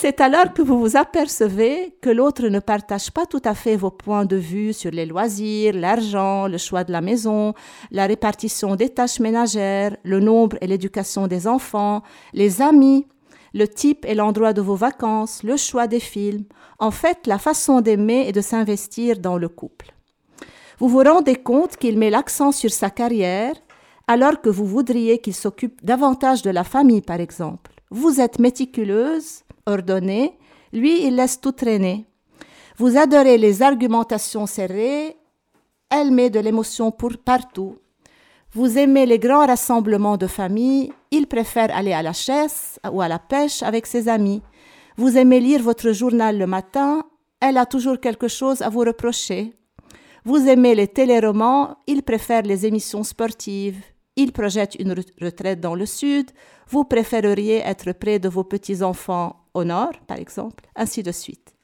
C'est 0.00 0.20
alors 0.20 0.52
que 0.52 0.62
vous 0.62 0.78
vous 0.78 0.96
apercevez 0.96 1.96
que 2.00 2.08
l'autre 2.08 2.46
ne 2.46 2.60
partage 2.60 3.10
pas 3.10 3.26
tout 3.26 3.42
à 3.44 3.54
fait 3.54 3.74
vos 3.74 3.90
points 3.90 4.26
de 4.26 4.36
vue 4.36 4.72
sur 4.72 4.92
les 4.92 5.06
loisirs, 5.06 5.74
l'argent, 5.74 6.46
le 6.46 6.56
choix 6.56 6.84
de 6.84 6.92
la 6.92 7.00
maison, 7.00 7.52
la 7.90 8.06
répartition 8.06 8.76
des 8.76 8.90
tâches 8.90 9.18
ménagères, 9.18 9.96
le 10.04 10.20
nombre 10.20 10.56
et 10.60 10.68
l'éducation 10.68 11.26
des 11.26 11.48
enfants, 11.48 12.04
les 12.32 12.62
amis, 12.62 13.08
le 13.54 13.66
type 13.66 14.04
et 14.06 14.14
l'endroit 14.14 14.52
de 14.52 14.60
vos 14.60 14.76
vacances, 14.76 15.42
le 15.42 15.56
choix 15.56 15.88
des 15.88 15.98
films, 15.98 16.44
en 16.78 16.90
fait 16.90 17.26
la 17.26 17.38
façon 17.38 17.80
d'aimer 17.80 18.28
et 18.28 18.32
de 18.32 18.40
s'investir 18.40 19.18
dans 19.18 19.38
le 19.38 19.48
couple. 19.48 19.92
Vous 20.78 20.88
vous 20.88 21.02
rendez 21.02 21.36
compte 21.36 21.76
qu'il 21.76 21.98
met 21.98 22.10
l'accent 22.10 22.52
sur 22.52 22.70
sa 22.70 22.90
carrière 22.90 23.54
alors 24.06 24.40
que 24.40 24.48
vous 24.48 24.64
voudriez 24.64 25.18
qu'il 25.18 25.34
s'occupe 25.34 25.84
davantage 25.84 26.42
de 26.42 26.50
la 26.50 26.64
famille, 26.64 27.02
par 27.02 27.20
exemple. 27.20 27.72
Vous 27.90 28.20
êtes 28.20 28.38
méticuleuse, 28.38 29.42
ordonnée, 29.66 30.38
lui, 30.72 31.06
il 31.06 31.16
laisse 31.16 31.40
tout 31.40 31.52
traîner. 31.52 32.06
Vous 32.76 32.96
adorez 32.96 33.38
les 33.38 33.62
argumentations 33.62 34.46
serrées, 34.46 35.16
elle 35.90 36.10
met 36.10 36.30
de 36.30 36.40
l'émotion 36.40 36.90
pour 36.90 37.12
partout. 37.18 37.76
Vous 38.52 38.78
aimez 38.78 39.04
les 39.04 39.18
grands 39.18 39.46
rassemblements 39.46 40.16
de 40.16 40.26
famille, 40.26 40.92
il 41.10 41.26
préfère 41.26 41.74
aller 41.74 41.92
à 41.92 42.02
la 42.02 42.12
chasse 42.12 42.78
ou 42.90 43.02
à 43.02 43.08
la 43.08 43.18
pêche 43.18 43.62
avec 43.62 43.86
ses 43.86 44.08
amis. 44.08 44.42
Vous 44.98 45.16
aimez 45.16 45.38
lire 45.38 45.62
votre 45.62 45.92
journal 45.92 46.36
le 46.38 46.48
matin, 46.48 47.04
elle 47.40 47.56
a 47.56 47.66
toujours 47.66 48.00
quelque 48.00 48.26
chose 48.26 48.62
à 48.62 48.68
vous 48.68 48.80
reprocher. 48.80 49.54
Vous 50.24 50.48
aimez 50.48 50.74
les 50.74 50.88
téléromans, 50.88 51.76
il 51.86 52.02
préfère 52.02 52.42
les 52.42 52.66
émissions 52.66 53.04
sportives. 53.04 53.80
Il 54.16 54.32
projette 54.32 54.74
une 54.74 54.96
retraite 55.20 55.60
dans 55.60 55.76
le 55.76 55.86
sud, 55.86 56.32
vous 56.68 56.82
préféreriez 56.82 57.58
être 57.58 57.92
près 57.92 58.18
de 58.18 58.28
vos 58.28 58.42
petits-enfants 58.42 59.36
au 59.54 59.62
nord, 59.62 59.92
par 60.08 60.18
exemple, 60.18 60.64
ainsi 60.74 61.04
de 61.04 61.12
suite. 61.12 61.54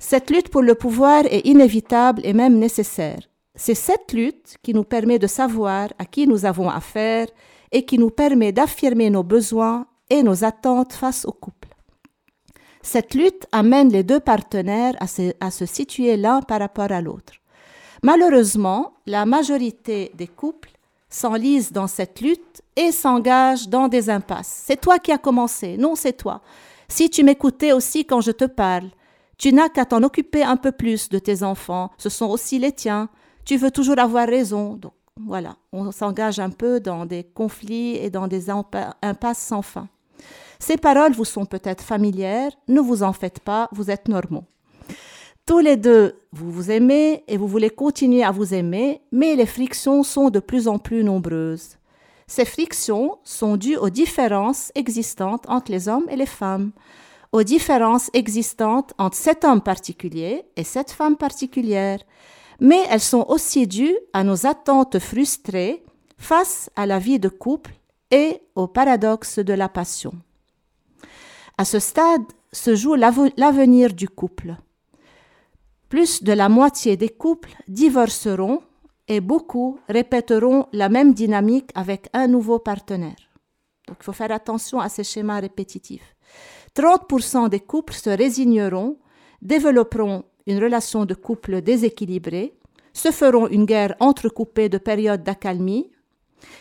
Cette 0.00 0.28
lutte 0.28 0.48
pour 0.48 0.62
le 0.62 0.74
pouvoir 0.74 1.22
est 1.26 1.46
inévitable 1.46 2.22
et 2.24 2.32
même 2.32 2.58
nécessaire. 2.58 3.20
C'est 3.54 3.76
cette 3.76 4.12
lutte 4.12 4.56
qui 4.64 4.74
nous 4.74 4.82
permet 4.82 5.20
de 5.20 5.28
savoir 5.28 5.90
à 5.96 6.04
qui 6.06 6.26
nous 6.26 6.44
avons 6.44 6.68
affaire 6.68 7.28
et 7.70 7.84
qui 7.84 7.98
nous 7.98 8.10
permet 8.10 8.50
d'affirmer 8.50 9.10
nos 9.10 9.22
besoins 9.22 9.86
et 10.10 10.24
nos 10.24 10.42
attentes 10.42 10.92
face 10.92 11.24
au 11.24 11.30
couple. 11.30 11.61
Cette 12.82 13.14
lutte 13.14 13.46
amène 13.52 13.90
les 13.90 14.02
deux 14.02 14.20
partenaires 14.20 14.94
à 15.00 15.50
se, 15.50 15.66
situer 15.66 16.16
l'un 16.16 16.42
par 16.42 16.58
rapport 16.60 16.90
à 16.90 17.00
l'autre. 17.00 17.34
Malheureusement, 18.02 18.94
la 19.06 19.24
majorité 19.24 20.10
des 20.14 20.26
couples 20.26 20.72
s'enlise 21.08 21.70
dans 21.70 21.86
cette 21.86 22.20
lutte 22.20 22.62
et 22.74 22.90
s'engage 22.90 23.68
dans 23.68 23.86
des 23.86 24.10
impasses. 24.10 24.62
C'est 24.66 24.80
toi 24.80 24.98
qui 24.98 25.12
as 25.12 25.18
commencé, 25.18 25.76
non, 25.76 25.94
c'est 25.94 26.14
toi. 26.14 26.40
Si 26.88 27.08
tu 27.08 27.22
m'écoutais 27.22 27.72
aussi 27.72 28.04
quand 28.04 28.20
je 28.20 28.32
te 28.32 28.44
parle, 28.44 28.90
tu 29.38 29.52
n'as 29.52 29.68
qu'à 29.68 29.84
t'en 29.84 30.02
occuper 30.02 30.42
un 30.42 30.56
peu 30.56 30.72
plus 30.72 31.08
de 31.08 31.18
tes 31.18 31.42
enfants, 31.42 31.90
ce 31.98 32.08
sont 32.08 32.26
aussi 32.26 32.58
les 32.58 32.72
tiens. 32.72 33.08
Tu 33.44 33.56
veux 33.56 33.70
toujours 33.70 33.98
avoir 33.98 34.26
raison. 34.26 34.74
Donc 34.74 34.92
voilà, 35.20 35.56
on 35.72 35.90
s'engage 35.92 36.40
un 36.40 36.50
peu 36.50 36.80
dans 36.80 37.06
des 37.06 37.24
conflits 37.24 37.96
et 37.96 38.10
dans 38.10 38.26
des 38.26 38.50
impasses 38.50 39.38
sans 39.38 39.62
fin. 39.62 39.88
Ces 40.62 40.76
paroles 40.76 41.12
vous 41.12 41.24
sont 41.24 41.44
peut-être 41.44 41.82
familières, 41.82 42.52
ne 42.68 42.80
vous 42.80 43.02
en 43.02 43.12
faites 43.12 43.40
pas, 43.40 43.68
vous 43.72 43.90
êtes 43.90 44.06
normaux. 44.06 44.44
Tous 45.44 45.58
les 45.58 45.76
deux, 45.76 46.14
vous 46.30 46.52
vous 46.52 46.70
aimez 46.70 47.24
et 47.26 47.36
vous 47.36 47.48
voulez 47.48 47.68
continuer 47.68 48.22
à 48.22 48.30
vous 48.30 48.54
aimer, 48.54 49.02
mais 49.10 49.34
les 49.34 49.44
frictions 49.44 50.04
sont 50.04 50.30
de 50.30 50.38
plus 50.38 50.68
en 50.68 50.78
plus 50.78 51.02
nombreuses. 51.02 51.78
Ces 52.28 52.44
frictions 52.44 53.18
sont 53.24 53.56
dues 53.56 53.76
aux 53.76 53.90
différences 53.90 54.70
existantes 54.76 55.44
entre 55.48 55.72
les 55.72 55.88
hommes 55.88 56.06
et 56.08 56.14
les 56.14 56.26
femmes, 56.26 56.70
aux 57.32 57.42
différences 57.42 58.08
existantes 58.12 58.94
entre 58.98 59.16
cet 59.16 59.44
homme 59.44 59.62
particulier 59.62 60.44
et 60.54 60.62
cette 60.62 60.92
femme 60.92 61.16
particulière, 61.16 61.98
mais 62.60 62.84
elles 62.88 63.00
sont 63.00 63.26
aussi 63.28 63.66
dues 63.66 63.98
à 64.12 64.22
nos 64.22 64.46
attentes 64.46 65.00
frustrées 65.00 65.82
face 66.18 66.70
à 66.76 66.86
la 66.86 67.00
vie 67.00 67.18
de 67.18 67.28
couple 67.28 67.72
et 68.12 68.40
au 68.54 68.68
paradoxe 68.68 69.40
de 69.40 69.54
la 69.54 69.68
passion. 69.68 70.12
À 71.58 71.64
ce 71.64 71.78
stade 71.78 72.24
se 72.52 72.74
joue 72.74 72.94
l'avenir 72.94 73.92
du 73.92 74.08
couple. 74.08 74.56
Plus 75.88 76.22
de 76.22 76.32
la 76.32 76.48
moitié 76.48 76.96
des 76.96 77.10
couples 77.10 77.54
divorceront 77.68 78.62
et 79.08 79.20
beaucoup 79.20 79.78
répéteront 79.88 80.66
la 80.72 80.88
même 80.88 81.12
dynamique 81.12 81.70
avec 81.74 82.08
un 82.12 82.28
nouveau 82.28 82.58
partenaire. 82.58 83.30
Donc 83.86 83.98
il 84.00 84.04
faut 84.04 84.12
faire 84.12 84.32
attention 84.32 84.80
à 84.80 84.88
ces 84.88 85.04
schémas 85.04 85.40
répétitifs. 85.40 86.16
30% 86.74 87.50
des 87.50 87.60
couples 87.60 87.92
se 87.92 88.10
résigneront, 88.10 88.96
développeront 89.42 90.24
une 90.46 90.62
relation 90.62 91.04
de 91.04 91.14
couple 91.14 91.60
déséquilibrée, 91.60 92.54
se 92.94 93.10
feront 93.10 93.48
une 93.48 93.66
guerre 93.66 93.94
entrecoupée 94.00 94.68
de 94.68 94.78
périodes 94.78 95.22
d'accalmie 95.22 95.90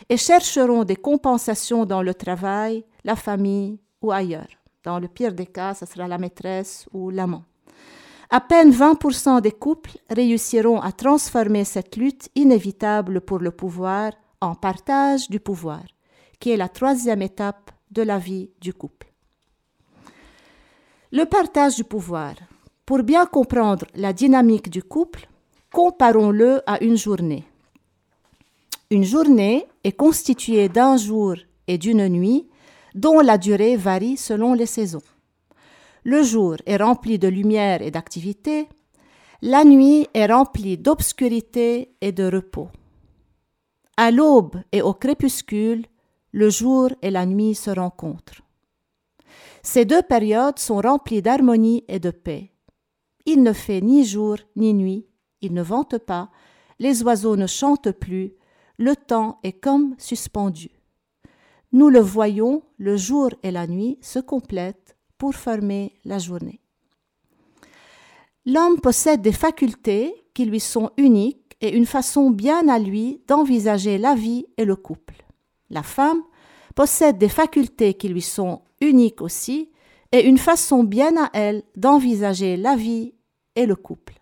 et 0.10 0.18
chercheront 0.18 0.84
des 0.84 0.96
compensations 0.96 1.86
dans 1.86 2.02
le 2.02 2.14
travail, 2.14 2.84
la 3.04 3.16
famille 3.16 3.80
ou 4.02 4.12
ailleurs. 4.12 4.61
Dans 4.84 5.00
le 5.00 5.08
pire 5.08 5.34
des 5.34 5.46
cas, 5.46 5.74
ce 5.74 5.86
sera 5.86 6.08
la 6.08 6.18
maîtresse 6.18 6.88
ou 6.92 7.12
l'amant. 7.12 7.44
À 8.30 8.40
peine 8.40 8.72
20% 8.72 9.42
des 9.42 9.52
couples 9.52 9.98
réussiront 10.10 10.80
à 10.80 10.92
transformer 10.92 11.66
cette 11.66 11.98
lutte 11.98 12.30
inévitable 12.36 13.22
pour 13.22 13.40
le 13.40 13.52
pouvoir 13.52 14.14
en 14.40 14.56
partage 14.56 15.30
du 15.30 15.40
pouvoir, 15.40 15.84
qui 16.40 16.52
est 16.52 16.58
la 16.58 16.70
troisième 16.70 17.22
étape 17.22 17.72
de 17.92 18.02
la 18.02 18.18
vie 18.18 18.50
du 18.60 18.74
couple. 18.74 19.08
Le 21.12 21.26
partage 21.26 21.76
du 21.76 21.84
pouvoir. 21.84 22.34
Pour 22.86 23.04
bien 23.04 23.26
comprendre 23.26 23.86
la 23.96 24.14
dynamique 24.14 24.70
du 24.70 24.82
couple, 24.82 25.28
comparons-le 25.72 26.62
à 26.66 26.82
une 26.84 26.98
journée. 26.98 27.44
Une 28.90 29.04
journée 29.04 29.68
est 29.84 29.92
constituée 29.92 30.70
d'un 30.70 30.98
jour 30.98 31.36
et 31.68 31.78
d'une 31.78 32.08
nuit 32.08 32.48
dont 32.96 33.20
la 33.20 33.38
durée 33.38 33.76
varie 33.76 34.18
selon 34.18 34.54
les 34.54 34.66
saisons. 34.66 35.02
Le 36.04 36.24
jour 36.24 36.58
est 36.66 36.78
rempli 36.78 37.20
de 37.20 37.28
lumière 37.28 37.82
et 37.82 37.92
d'activité, 37.92 38.68
la 39.42 39.64
nuit 39.64 40.08
est 40.14 40.28
remplie 40.28 40.78
d'obscurité 40.78 41.96
et 42.02 42.12
de 42.12 42.24
repos. 42.24 42.70
À 43.98 44.12
l'aube 44.12 44.62
et 44.72 44.82
au 44.82 44.94
crépuscule, 44.94 45.86
le 46.32 46.50
jour 46.50 46.90
et 47.02 47.12
la 47.12 47.26
nuit 47.26 47.56
se 47.56 47.72
rencontrent. 47.72 48.42
Ces 49.64 49.86
deux 49.86 50.02
périodes 50.02 50.60
sont 50.60 50.82
remplies 50.82 51.22
d'harmonie 51.22 51.84
et 51.88 52.00
de 52.00 52.12
paix. 52.12 52.52
Il 53.26 53.44
ne 53.44 53.54
fait 53.54 53.82
ni 53.82 54.06
jour 54.06 54.38
ni 54.56 54.74
nuit, 54.74 55.08
il 55.42 55.54
ne 55.54 55.62
vente 55.62 55.98
pas, 55.98 56.30
les 56.80 57.04
oiseaux 57.04 57.36
ne 57.36 57.48
chantent 57.48 57.92
plus, 57.92 58.34
le 58.78 58.96
temps 58.96 59.40
est 59.44 59.54
comme 59.54 59.96
suspendu. 60.00 60.70
Nous 61.74 61.90
le 61.90 62.00
voyons, 62.00 62.64
le 62.78 62.98
jour 62.98 63.30
et 63.44 63.52
la 63.52 63.68
nuit 63.68 63.98
se 64.02 64.20
complètent 64.20 64.98
pour 65.18 65.36
former 65.36 65.94
la 66.04 66.20
journée. 66.20 66.60
L'homme 68.46 68.80
possède 68.82 69.22
des 69.22 69.32
facultés 69.32 70.26
qui 70.34 70.46
lui 70.46 70.60
sont 70.60 70.92
uniques 70.98 71.56
et 71.62 71.76
une 71.76 71.86
façon 71.86 72.32
bien 72.32 72.68
à 72.68 72.80
lui 72.80 73.22
d'envisager 73.28 73.98
la 73.98 74.16
vie 74.16 74.48
et 74.58 74.66
le 74.66 74.76
couple. 74.76 75.24
La 75.70 75.84
femme 75.84 76.22
possède 76.76 77.18
des 77.18 77.30
facultés 77.30 77.94
qui 77.94 78.10
lui 78.10 78.22
sont 78.22 78.64
uniques 78.82 79.22
aussi 79.22 79.70
et 80.12 80.28
une 80.28 80.38
façon 80.40 80.84
bien 80.84 81.16
à 81.24 81.30
elle 81.34 81.64
d'envisager 81.76 82.58
la 82.58 82.76
vie 82.76 83.14
et 83.56 83.66
le 83.66 83.76
couple. 83.76 84.16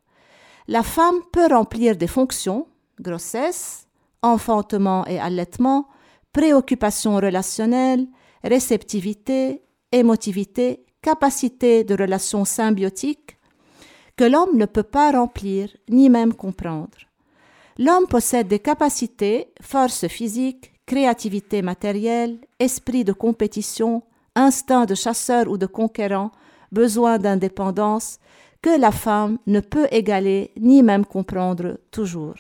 La 0.68 0.84
femme 0.84 1.20
peut 1.32 1.48
remplir 1.48 1.96
des 1.96 2.08
fonctions, 2.08 2.68
grossesse, 3.00 3.88
enfantement 4.22 5.06
et 5.08 5.20
allaitement, 5.20 5.88
préoccupation 6.40 7.16
relationnelle, 7.18 8.08
réceptivité, 8.46 9.62
émotivité 9.92 10.86
capacité 11.02 11.84
de 11.84 11.94
relation 12.02 12.46
symbiotique 12.46 13.38
que 14.16 14.24
l'homme 14.24 14.56
ne 14.56 14.66
peut 14.66 14.84
pas 14.84 15.12
remplir 15.12 15.68
ni 15.90 16.10
même 16.10 16.34
comprendre. 16.34 16.98
L'homme 17.78 18.08
possède 18.08 18.48
des 18.48 18.60
capacités, 18.60 19.52
force 19.62 20.08
physique, 20.08 20.72
créativité 20.86 21.62
matérielle, 21.62 22.40
esprit 22.58 23.04
de 23.04 23.12
compétition, 23.12 24.02
instinct 24.34 24.86
de 24.86 24.96
chasseur 24.96 25.50
ou 25.50 25.58
de 25.58 25.66
conquérant, 25.66 26.32
besoin 26.72 27.18
d'indépendance, 27.18 28.18
que 28.62 28.80
la 28.80 28.94
femme 28.94 29.40
ne 29.46 29.60
peut 29.60 29.88
égaler 29.92 30.52
ni 30.58 30.84
même 30.84 31.06
comprendre 31.06 31.80
toujours. 31.92 32.36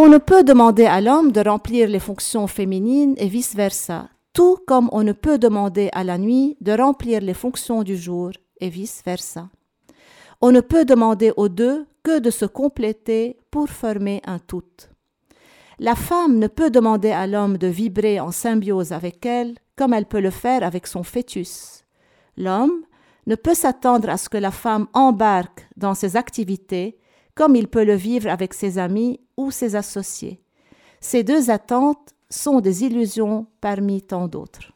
On 0.00 0.06
ne 0.06 0.18
peut 0.18 0.44
demander 0.44 0.86
à 0.86 1.00
l'homme 1.00 1.32
de 1.32 1.40
remplir 1.40 1.88
les 1.88 1.98
fonctions 1.98 2.46
féminines 2.46 3.16
et 3.16 3.26
vice-versa, 3.26 4.08
tout 4.32 4.56
comme 4.64 4.88
on 4.92 5.02
ne 5.02 5.10
peut 5.10 5.38
demander 5.38 5.88
à 5.90 6.04
la 6.04 6.18
nuit 6.18 6.56
de 6.60 6.70
remplir 6.70 7.20
les 7.20 7.34
fonctions 7.34 7.82
du 7.82 7.96
jour 7.96 8.30
et 8.60 8.68
vice-versa. 8.68 9.48
On 10.40 10.52
ne 10.52 10.60
peut 10.60 10.84
demander 10.84 11.32
aux 11.36 11.48
deux 11.48 11.84
que 12.04 12.20
de 12.20 12.30
se 12.30 12.44
compléter 12.44 13.40
pour 13.50 13.68
former 13.68 14.22
un 14.24 14.38
tout. 14.38 14.62
La 15.80 15.96
femme 15.96 16.38
ne 16.38 16.46
peut 16.46 16.70
demander 16.70 17.10
à 17.10 17.26
l'homme 17.26 17.58
de 17.58 17.66
vibrer 17.66 18.20
en 18.20 18.30
symbiose 18.30 18.92
avec 18.92 19.26
elle 19.26 19.56
comme 19.74 19.94
elle 19.94 20.06
peut 20.06 20.20
le 20.20 20.30
faire 20.30 20.62
avec 20.62 20.86
son 20.86 21.02
fœtus. 21.02 21.84
L'homme 22.36 22.84
ne 23.26 23.34
peut 23.34 23.56
s'attendre 23.56 24.10
à 24.10 24.16
ce 24.16 24.28
que 24.28 24.38
la 24.38 24.52
femme 24.52 24.86
embarque 24.92 25.68
dans 25.76 25.94
ses 25.94 26.16
activités 26.16 27.00
comme 27.38 27.54
il 27.54 27.68
peut 27.68 27.84
le 27.84 27.94
vivre 27.94 28.28
avec 28.30 28.52
ses 28.52 28.78
amis 28.78 29.20
ou 29.36 29.52
ses 29.52 29.76
associés. 29.76 30.40
Ces 31.00 31.22
deux 31.22 31.50
attentes 31.50 32.12
sont 32.28 32.60
des 32.60 32.82
illusions 32.82 33.46
parmi 33.60 34.02
tant 34.02 34.26
d'autres. 34.26 34.72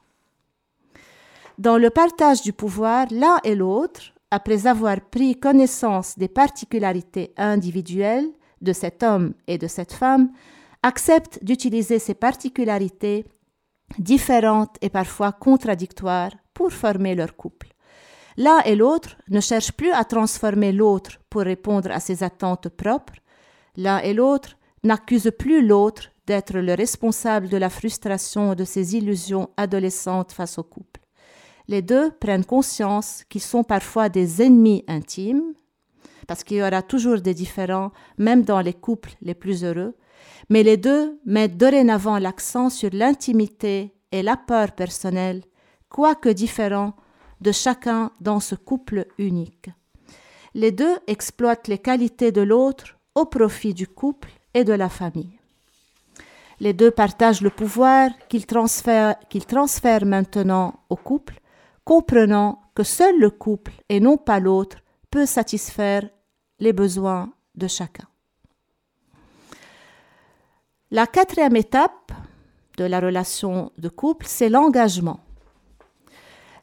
Dans 1.59 1.76
le 1.76 1.90
partage 1.90 2.40
du 2.42 2.52
pouvoir, 2.52 3.09
l'un 3.11 3.38
et 3.42 3.57
l'autre 3.57 4.12
après 4.31 4.69
avoir 4.69 5.00
pris 5.00 5.40
connaissance 5.40 6.16
des 6.16 6.28
particularités 6.28 7.35
individuelles 7.37 8.31
de 8.61 8.73
cet 8.73 9.02
homme 9.02 9.35
et 9.49 9.59
de 9.59 9.66
cette 9.66 9.92
femme, 9.92 10.31
accepte 10.85 11.42
d'utiliser 11.42 11.99
ces 11.99 12.14
particularités 12.14 13.26
différentes 13.99 14.76
et 14.83 14.88
parfois 14.88 15.33
contradictoires 15.33 16.33
pour 16.54 16.73
former 16.73 17.16
leur 17.16 17.35
couple. 17.35 17.72
L'un 18.37 18.61
et 18.61 18.77
l'autre 18.77 19.17
ne 19.29 19.41
cherchent 19.41 19.73
plus 19.73 19.93
à 19.93 20.05
transformer 20.05 20.73
l'autre 20.73 21.19
pour 21.29 21.43
répondre 21.43 21.91
à 21.91 22.01
ses 22.01 22.23
attentes 22.23 22.69
propres. 22.69 23.15
L'un 23.77 23.99
et 23.99 24.15
l'autre 24.15 24.57
n'accusent 24.85 25.33
plus 25.39 25.67
l'autre 25.67 26.11
d'être 26.27 26.59
le 26.59 26.75
responsable 26.75 27.49
de 27.49 27.57
la 27.57 27.69
frustration 27.69 28.55
de 28.55 28.65
ses 28.65 28.97
illusions 28.97 29.51
adolescentes 29.57 30.33
face 30.33 30.59
au 30.59 30.62
couple. 30.62 31.01
Les 31.69 31.83
deux 31.83 32.11
prennent 32.11 32.45
conscience 32.45 33.25
qu'ils 33.29 33.43
sont 33.43 33.65
parfois 33.65 34.09
des 34.09 34.43
ennemis 34.43 34.85
intimes, 34.89 35.55
parce 36.27 36.45
qu'il 36.45 36.59
y 36.59 36.62
aura 36.62 36.83
toujours 36.83 37.21
des 37.21 37.35
différends, 37.35 37.93
même 38.19 38.43
dans 38.43 38.61
les 38.61 38.75
couples 38.75 39.15
les 39.23 39.35
plus 39.35 39.65
heureux, 39.65 39.97
mais 40.49 40.62
les 40.62 40.77
deux 40.77 41.19
mettent 41.25 41.57
dorénavant 41.57 42.19
l'accent 42.19 42.71
sur 42.71 42.91
l'intimité 42.93 43.95
et 44.12 44.23
l'apport 44.23 44.73
personnel, 44.73 45.43
quoique 45.89 46.29
différents, 46.29 46.95
de 47.43 47.53
chacun 47.53 48.13
dans 48.21 48.41
ce 48.41 48.55
couple 48.55 49.07
unique. 49.19 49.69
Les 50.55 50.71
deux 50.71 50.97
exploitent 51.07 51.69
les 51.69 51.79
qualités 51.79 52.33
de 52.33 52.41
l'autre 52.41 52.97
au 53.15 53.27
profit 53.27 53.75
du 53.75 53.87
couple 53.87 54.31
et 54.55 54.65
de 54.65 54.73
la 54.73 54.89
famille. 54.89 55.39
Les 56.61 56.73
deux 56.73 56.93
partagent 56.93 57.41
le 57.41 57.51
pouvoir 57.51 58.11
qu'ils 58.29 58.47
transfèrent, 58.47 59.17
transfèrent 59.49 60.07
maintenant 60.07 60.75
au 60.89 60.97
couple, 60.97 61.41
comprenant 61.85 62.63
que 62.75 62.85
seul 62.85 63.19
le 63.19 63.31
couple 63.31 63.73
et 63.89 63.99
non 63.99 64.17
pas 64.17 64.39
l'autre 64.39 64.79
peut 65.11 65.27
satisfaire 65.27 66.09
les 66.61 66.73
besoins 66.73 67.33
de 67.57 67.67
chacun. 67.67 68.07
La 70.93 71.07
quatrième 71.07 71.57
étape 71.57 72.13
de 72.77 72.85
la 72.85 73.01
relation 73.01 73.73
de 73.79 73.89
couple, 73.89 74.27
c'est 74.29 74.49
l'engagement. 74.49 75.21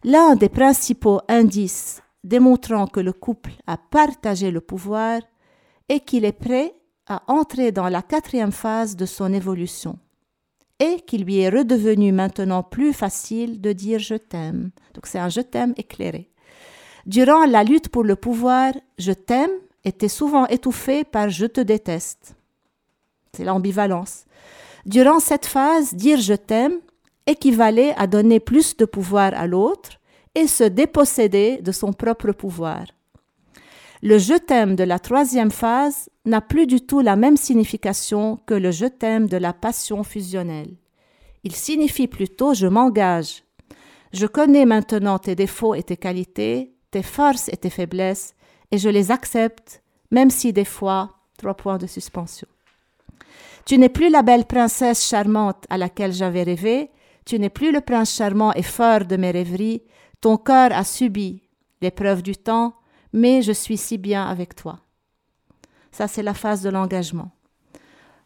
L'un 0.03 0.35
des 0.35 0.49
principaux 0.49 1.19
indices 1.27 2.01
démontrant 2.23 2.87
que 2.87 3.01
le 3.01 3.11
couple 3.11 3.51
a 3.67 3.77
partagé 3.77 4.49
le 4.49 4.61
pouvoir 4.61 5.21
est 5.89 5.99
qu'il 5.99 6.23
est 6.23 6.31
prêt 6.31 6.73
à 7.07 7.23
entrer 7.27 7.71
dans 7.71 7.89
la 7.89 8.01
quatrième 8.01 8.51
phase 8.51 8.95
de 8.95 9.05
son 9.05 9.33
évolution 9.33 9.97
et 10.79 11.01
qu'il 11.01 11.25
lui 11.25 11.39
est 11.39 11.49
redevenu 11.49 12.13
maintenant 12.13 12.63
plus 12.63 12.93
facile 12.93 13.59
de 13.59 13.73
dire 13.73 13.99
je 13.99 14.15
t'aime. 14.15 14.71
Donc 14.93 15.05
c'est 15.05 15.19
un 15.19 15.27
je 15.29 15.41
t'aime 15.41 15.73
éclairé. 15.75 16.29
Durant 17.05 17.45
la 17.45 17.63
lutte 17.63 17.89
pour 17.89 18.03
le 18.03 18.15
pouvoir, 18.15 18.73
je 18.97 19.11
t'aime 19.11 19.51
était 19.83 20.07
souvent 20.07 20.45
étouffé 20.47 21.03
par 21.03 21.29
je 21.29 21.45
te 21.45 21.61
déteste. 21.61 22.35
C'est 23.33 23.43
l'ambivalence. 23.43 24.25
Durant 24.85 25.19
cette 25.19 25.45
phase, 25.45 25.93
dire 25.93 26.19
je 26.21 26.33
t'aime 26.33 26.79
équivalait 27.29 27.93
à 27.97 28.07
donner 28.07 28.39
plus 28.39 28.75
de 28.75 28.85
pouvoir 28.85 29.33
à 29.35 29.47
l'autre 29.47 29.91
et 30.35 30.47
se 30.47 30.63
déposséder 30.63 31.59
de 31.61 31.71
son 31.71 31.93
propre 31.93 32.31
pouvoir. 32.31 32.85
Le 34.01 34.17
je 34.17 34.35
t'aime 34.35 34.75
de 34.75 34.83
la 34.83 34.97
troisième 34.97 35.51
phase 35.51 36.09
n'a 36.25 36.41
plus 36.41 36.67
du 36.67 36.81
tout 36.81 37.01
la 37.01 37.15
même 37.15 37.37
signification 37.37 38.37
que 38.45 38.53
le 38.53 38.71
je 38.71 38.85
t'aime 38.85 39.27
de 39.27 39.37
la 39.37 39.53
passion 39.53 40.03
fusionnelle. 40.03 40.75
Il 41.43 41.53
signifie 41.53 42.07
plutôt 42.07 42.53
je 42.53 42.67
m'engage. 42.67 43.43
Je 44.13 44.25
connais 44.25 44.65
maintenant 44.65 45.19
tes 45.19 45.35
défauts 45.35 45.75
et 45.75 45.83
tes 45.83 45.97
qualités, 45.97 46.73
tes 46.91 47.03
forces 47.03 47.49
et 47.49 47.57
tes 47.57 47.69
faiblesses, 47.69 48.35
et 48.71 48.77
je 48.77 48.89
les 48.89 49.11
accepte, 49.11 49.83
même 50.11 50.29
si 50.29 50.53
des 50.53 50.65
fois, 50.65 51.17
trois 51.37 51.53
points 51.53 51.77
de 51.77 51.87
suspension. 51.87 52.47
Tu 53.65 53.77
n'es 53.77 53.89
plus 53.89 54.09
la 54.09 54.23
belle 54.23 54.45
princesse 54.45 55.07
charmante 55.07 55.65
à 55.69 55.77
laquelle 55.77 56.13
j'avais 56.13 56.43
rêvé, 56.43 56.89
tu 57.29 57.37
n'es 57.37 57.51
plus 57.51 57.71
le 57.71 57.79
prince 57.79 58.15
charmant 58.15 58.53
et 58.53 58.63
fort 58.63 59.05
de 59.05 59.15
mes 59.15 59.29
rêveries, 59.29 59.83
ton 60.19 60.37
cœur 60.37 60.71
a 60.73 60.83
subi 60.83 61.43
l'épreuve 61.79 62.23
du 62.23 62.35
temps, 62.35 62.73
mais 63.13 63.43
je 63.43 63.51
suis 63.51 63.77
si 63.77 63.99
bien 63.99 64.25
avec 64.25 64.55
toi. 64.55 64.79
Ça, 65.91 66.07
c'est 66.07 66.23
la 66.23 66.33
phase 66.33 66.63
de 66.63 66.71
l'engagement. 66.71 67.29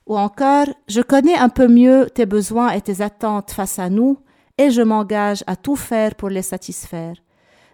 Ou 0.07 0.17
encore, 0.17 0.67
je 0.87 1.01
connais 1.01 1.35
un 1.35 1.49
peu 1.49 1.67
mieux 1.67 2.09
tes 2.15 2.25
besoins 2.25 2.71
et 2.71 2.79
tes 2.79 3.01
attentes 3.01 3.51
face 3.51 3.77
à 3.77 3.89
nous, 3.89 4.19
et 4.57 4.71
je 4.71 4.81
m'engage 4.81 5.43
à 5.47 5.57
tout 5.57 5.75
faire 5.75 6.15
pour 6.15 6.29
les 6.29 6.41
satisfaire. 6.41 7.15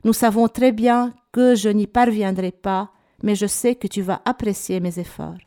Nous 0.03 0.13
savons 0.13 0.47
très 0.47 0.71
bien 0.71 1.13
que 1.32 1.53
je 1.53 1.69
n'y 1.69 1.86
parviendrai 1.86 2.51
pas, 2.51 2.91
mais 3.21 3.36
je 3.36 3.45
sais 3.45 3.75
que 3.75 3.88
tu 3.88 4.01
vas 4.01 4.23
apprécier 4.25 4.80
mes 4.80 4.97
efforts. 4.97 5.38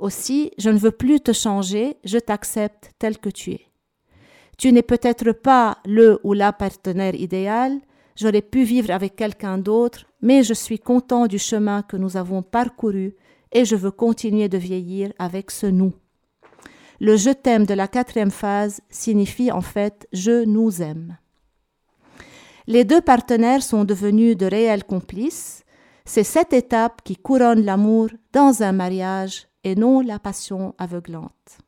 Aussi, 0.00 0.50
je 0.58 0.70
ne 0.70 0.78
veux 0.78 0.90
plus 0.90 1.20
te 1.20 1.32
changer, 1.32 1.98
je 2.04 2.18
t'accepte 2.18 2.90
tel 2.98 3.18
que 3.18 3.30
tu 3.30 3.52
es. 3.52 3.65
Tu 4.58 4.72
n'es 4.72 4.82
peut-être 4.82 5.32
pas 5.32 5.78
le 5.84 6.18
ou 6.24 6.32
la 6.32 6.52
partenaire 6.52 7.14
idéal, 7.14 7.78
j'aurais 8.16 8.42
pu 8.42 8.64
vivre 8.64 8.90
avec 8.90 9.16
quelqu'un 9.16 9.58
d'autre, 9.58 10.06
mais 10.22 10.42
je 10.42 10.54
suis 10.54 10.78
content 10.78 11.26
du 11.26 11.38
chemin 11.38 11.82
que 11.82 11.96
nous 11.96 12.16
avons 12.16 12.42
parcouru 12.42 13.14
et 13.52 13.64
je 13.64 13.76
veux 13.76 13.90
continuer 13.90 14.48
de 14.48 14.58
vieillir 14.58 15.12
avec 15.18 15.50
ce 15.50 15.66
nous. 15.66 15.92
Le 17.00 17.16
je 17.16 17.30
t'aime 17.30 17.66
de 17.66 17.74
la 17.74 17.88
quatrième 17.88 18.30
phase 18.30 18.80
signifie 18.88 19.52
en 19.52 19.60
fait 19.60 20.08
je 20.12 20.44
nous 20.44 20.80
aime. 20.82 21.18
Les 22.66 22.84
deux 22.84 23.00
partenaires 23.00 23.62
sont 23.62 23.84
devenus 23.84 24.36
de 24.36 24.46
réels 24.46 24.84
complices. 24.84 25.62
C'est 26.04 26.24
cette 26.24 26.52
étape 26.52 27.02
qui 27.04 27.16
couronne 27.16 27.64
l'amour 27.64 28.08
dans 28.32 28.62
un 28.62 28.72
mariage 28.72 29.46
et 29.62 29.74
non 29.74 30.00
la 30.00 30.18
passion 30.18 30.74
aveuglante. 30.78 31.58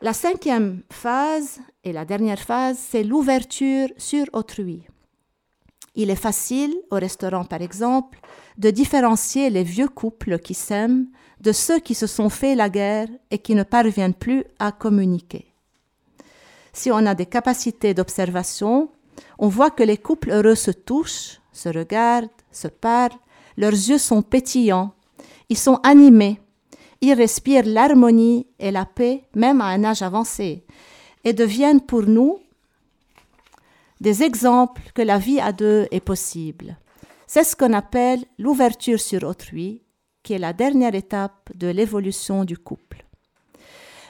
La 0.00 0.12
cinquième 0.12 0.82
phase 0.90 1.58
et 1.82 1.92
la 1.92 2.04
dernière 2.04 2.38
phase, 2.38 2.78
c'est 2.78 3.02
l'ouverture 3.02 3.88
sur 3.96 4.26
autrui. 4.32 4.86
Il 5.96 6.10
est 6.10 6.14
facile, 6.14 6.76
au 6.92 6.96
restaurant 6.96 7.44
par 7.44 7.60
exemple, 7.62 8.20
de 8.58 8.70
différencier 8.70 9.50
les 9.50 9.64
vieux 9.64 9.88
couples 9.88 10.38
qui 10.38 10.54
s'aiment 10.54 11.08
de 11.40 11.50
ceux 11.50 11.80
qui 11.80 11.94
se 11.94 12.06
sont 12.06 12.28
fait 12.28 12.54
la 12.54 12.68
guerre 12.68 13.08
et 13.32 13.38
qui 13.38 13.56
ne 13.56 13.64
parviennent 13.64 14.14
plus 14.14 14.44
à 14.60 14.70
communiquer. 14.70 15.46
Si 16.72 16.92
on 16.92 17.04
a 17.04 17.16
des 17.16 17.26
capacités 17.26 17.92
d'observation, 17.92 18.90
on 19.36 19.48
voit 19.48 19.70
que 19.70 19.82
les 19.82 19.96
couples 19.96 20.30
heureux 20.30 20.54
se 20.54 20.70
touchent, 20.70 21.40
se 21.52 21.68
regardent, 21.68 22.30
se 22.52 22.68
parlent, 22.68 23.18
leurs 23.56 23.72
yeux 23.72 23.98
sont 23.98 24.22
pétillants, 24.22 24.92
ils 25.48 25.58
sont 25.58 25.80
animés, 25.82 26.40
ils 27.00 27.14
respirent 27.14 27.66
l'harmonie 27.66 28.46
et 28.58 28.70
la 28.70 28.84
paix 28.84 29.24
même 29.34 29.60
à 29.60 29.66
un 29.66 29.84
âge 29.84 30.02
avancé 30.02 30.64
et 31.24 31.32
deviennent 31.32 31.80
pour 31.80 32.02
nous 32.02 32.38
des 34.00 34.22
exemples 34.22 34.82
que 34.94 35.02
la 35.02 35.18
vie 35.18 35.40
à 35.40 35.52
deux 35.52 35.86
est 35.90 36.00
possible. 36.00 36.76
C'est 37.26 37.44
ce 37.44 37.56
qu'on 37.56 37.72
appelle 37.72 38.24
l'ouverture 38.38 39.00
sur 39.00 39.24
autrui, 39.24 39.82
qui 40.22 40.34
est 40.34 40.38
la 40.38 40.52
dernière 40.52 40.94
étape 40.94 41.50
de 41.54 41.68
l'évolution 41.68 42.44
du 42.44 42.56
couple. 42.56 43.04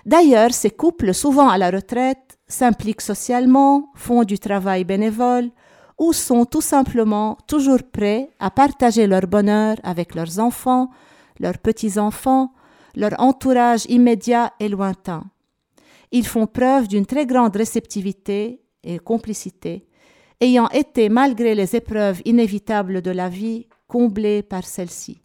D'ailleurs, 0.04 0.52
ces 0.52 0.70
couples, 0.70 1.12
souvent 1.14 1.48
à 1.48 1.58
la 1.58 1.70
retraite, 1.70 2.38
s'impliquent 2.46 3.00
socialement, 3.00 3.90
font 3.94 4.24
du 4.24 4.38
travail 4.38 4.84
bénévole 4.84 5.50
ou 5.98 6.12
sont 6.12 6.44
tout 6.44 6.60
simplement 6.60 7.36
toujours 7.46 7.82
prêts 7.82 8.30
à 8.38 8.50
partager 8.50 9.06
leur 9.06 9.26
bonheur 9.26 9.76
avec 9.82 10.14
leurs 10.14 10.38
enfants, 10.38 10.90
leurs 11.40 11.58
petits-enfants, 11.58 12.52
leur 12.98 13.12
entourage 13.18 13.86
immédiat 13.88 14.52
et 14.58 14.68
lointain. 14.68 15.24
Ils 16.10 16.26
font 16.26 16.48
preuve 16.48 16.88
d'une 16.88 17.06
très 17.06 17.26
grande 17.26 17.54
réceptivité 17.54 18.60
et 18.82 18.98
complicité, 18.98 19.86
ayant 20.40 20.68
été, 20.70 21.08
malgré 21.08 21.54
les 21.54 21.76
épreuves 21.76 22.20
inévitables 22.24 23.00
de 23.00 23.12
la 23.12 23.28
vie, 23.28 23.68
comblés 23.86 24.42
par 24.42 24.64
celle-ci. 24.64 25.20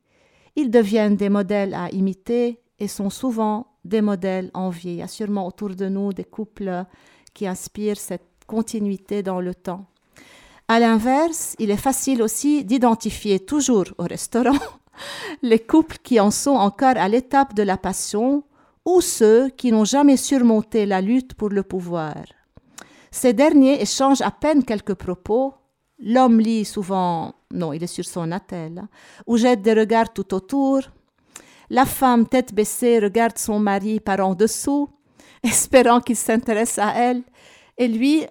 Ils 0.55 0.69
deviennent 0.69 1.15
des 1.15 1.29
modèles 1.29 1.73
à 1.73 1.89
imiter 1.89 2.59
et 2.79 2.87
sont 2.87 3.09
souvent 3.09 3.65
des 3.83 4.01
modèles 4.01 4.51
enviés. 4.53 4.93
Il 4.93 4.99
y 4.99 5.01
a 5.01 5.07
sûrement 5.07 5.47
autour 5.47 5.69
de 5.69 5.89
nous 5.89 6.13
des 6.13 6.25
couples 6.25 6.85
qui 7.33 7.47
inspirent 7.47 7.97
cette 7.97 8.45
continuité 8.45 9.23
dans 9.23 9.41
le 9.41 9.55
temps. 9.55 9.87
À 10.67 10.79
l'inverse, 10.79 11.55
il 11.57 11.71
est 11.71 11.77
facile 11.77 12.21
aussi 12.21 12.63
d'identifier 12.63 13.39
toujours 13.39 13.85
au 13.97 14.03
restaurant 14.03 14.59
les 15.41 15.59
couples 15.59 15.97
qui 16.03 16.19
en 16.19 16.31
sont 16.31 16.55
encore 16.55 16.97
à 16.97 17.07
l'étape 17.07 17.53
de 17.53 17.63
la 17.63 17.77
passion 17.77 18.43
ou 18.85 19.01
ceux 19.01 19.49
qui 19.49 19.71
n'ont 19.71 19.85
jamais 19.85 20.17
surmonté 20.17 20.85
la 20.85 21.01
lutte 21.01 21.33
pour 21.33 21.49
le 21.49 21.63
pouvoir. 21.63 22.15
Ces 23.11 23.33
derniers 23.33 23.81
échangent 23.81 24.21
à 24.21 24.31
peine 24.31 24.63
quelques 24.63 24.95
propos. 24.95 25.53
L'homme 25.99 26.39
lit 26.39 26.65
souvent, 26.65 27.35
non, 27.51 27.71
il 27.71 27.83
est 27.83 27.87
sur 27.87 28.05
son 28.05 28.31
attel, 28.31 28.79
hein, 28.79 28.89
ou 29.27 29.37
jette 29.37 29.61
des 29.61 29.73
regards 29.73 30.11
tout 30.11 30.33
autour. 30.33 30.81
La 31.69 31.85
femme, 31.85 32.27
tête 32.27 32.53
baissée, 32.53 32.99
regarde 32.99 33.37
son 33.37 33.59
mari 33.59 33.99
par 33.99 34.19
en 34.19 34.33
dessous, 34.33 34.89
espérant 35.43 36.01
qu'il 36.01 36.15
s'intéresse 36.15 36.77
à 36.79 36.93
elle, 36.95 37.21
et 37.77 37.87
lui, 37.87 38.25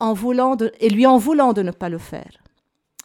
en 0.00 0.14
voulant 0.14 0.56
de, 0.56 0.72
et 0.80 0.88
lui 0.88 1.06
en 1.06 1.18
voulant 1.18 1.52
de 1.52 1.62
ne 1.62 1.70
pas 1.70 1.88
le 1.88 1.98
faire. 1.98 2.42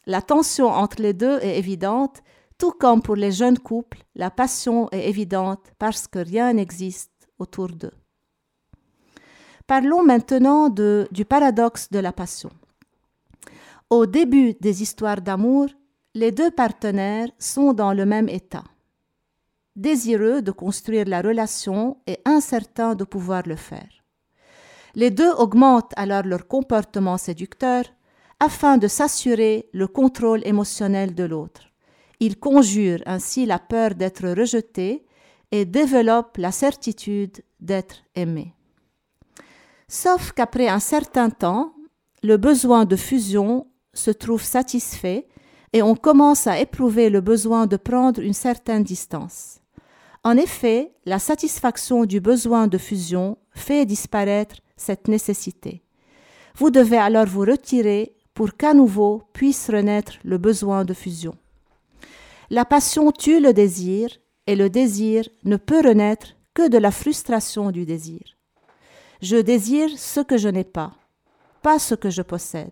La 0.06 0.22
tension 0.22 0.68
entre 0.68 1.02
les 1.02 1.14
deux 1.14 1.38
est 1.42 1.60
évidente, 1.60 2.24
tout 2.58 2.72
comme 2.72 3.02
pour 3.02 3.16
les 3.16 3.32
jeunes 3.32 3.60
couples, 3.60 4.04
la 4.16 4.32
passion 4.32 4.90
est 4.92 5.08
évidente 5.08 5.72
parce 5.78 6.08
que 6.08 6.20
rien 6.20 6.54
n'existe 6.54 7.12
autour 7.38 7.70
d'eux. 7.70 7.94
Parlons 9.68 10.04
maintenant 10.04 10.70
du 10.70 11.26
paradoxe 11.26 11.90
de 11.92 12.00
la 12.00 12.14
passion. 12.14 12.50
Au 13.90 14.06
début 14.06 14.54
des 14.60 14.82
histoires 14.82 15.22
d'amour, 15.22 15.68
les 16.14 16.32
deux 16.32 16.52
partenaires 16.52 17.30
sont 17.38 17.74
dans 17.74 17.94
le 17.94 18.06
même 18.06 18.30
état, 18.30 18.64
désireux 19.76 20.42
de 20.42 20.52
construire 20.52 21.06
la 21.06 21.22
relation 21.22 21.98
et 22.08 22.20
incertains 22.26 22.96
de 22.96 23.04
pouvoir 23.04 23.44
le 23.46 23.56
faire. 23.56 23.90
Les 24.96 25.12
deux 25.12 25.32
augmentent 25.32 25.94
alors 25.96 26.24
leur 26.24 26.48
comportement 26.48 27.18
séducteur 27.18 27.84
afin 28.40 28.78
de 28.78 28.88
s'assurer 28.88 29.70
le 29.74 29.88
contrôle 29.88 30.42
émotionnel 30.46 31.14
de 31.14 31.24
l'autre. 31.24 31.67
Ils 32.20 32.40
conjurent 32.40 33.04
ainsi 33.06 33.46
la 33.46 33.60
peur 33.60 33.96
d'être 33.96 34.28
rejetés 34.28 35.06
et 35.52 35.66
développent 35.66 36.38
la 36.38 36.52
certitude 36.52 37.44
d'être 37.60 38.04
aimés. 38.16 38.54
Sauf 39.88 40.32
qu'après 40.34 40.68
un 40.68 40.80
certain 40.80 41.30
temps, 41.30 41.74
le 42.24 42.38
besoin 42.38 42.86
de 42.86 42.96
fusion 42.96 43.68
se 43.94 44.12
trouve 44.12 44.44
satisfait 44.44 45.28
et 45.74 45.82
on 45.82 45.96
commence 45.96 46.48
à 46.48 46.60
éprouver 46.60 47.10
le 47.10 47.22
besoin 47.22 47.68
de 47.68 47.78
prendre 47.78 48.22
une 48.22 48.34
certaine 48.34 48.84
distance. 48.84 49.60
En 50.24 50.36
effet, 50.36 50.92
la 51.06 51.20
satisfaction 51.20 52.06
du 52.06 52.20
besoin 52.20 52.68
de 52.68 52.78
fusion 52.78 53.38
fait 53.52 53.86
disparaître 53.86 54.56
cette 54.76 55.08
nécessité. 55.08 55.84
Vous 56.58 56.70
devez 56.70 56.98
alors 56.98 57.28
vous 57.28 57.42
retirer 57.42 58.16
pour 58.34 58.56
qu'à 58.58 58.74
nouveau 58.74 59.24
puisse 59.34 59.70
renaître 59.70 60.14
le 60.24 60.38
besoin 60.38 60.86
de 60.86 60.94
fusion. 60.94 61.36
La 62.50 62.64
passion 62.64 63.12
tue 63.12 63.42
le 63.42 63.54
désir 63.54 64.10
et 64.46 64.56
le 64.56 64.70
désir 64.70 65.28
ne 65.44 65.58
peut 65.58 65.82
renaître 65.86 66.36
que 66.54 66.70
de 66.70 66.78
la 66.78 66.92
frustration 66.92 67.72
du 67.72 67.86
désir. 67.86 68.38
Je 69.22 69.38
désire 69.38 69.90
ce 69.98 70.22
que 70.22 70.38
je 70.38 70.48
n'ai 70.48 70.64
pas, 70.64 70.94
pas 71.62 71.78
ce 71.78 71.94
que 71.94 72.10
je 72.10 72.22
possède. 72.22 72.72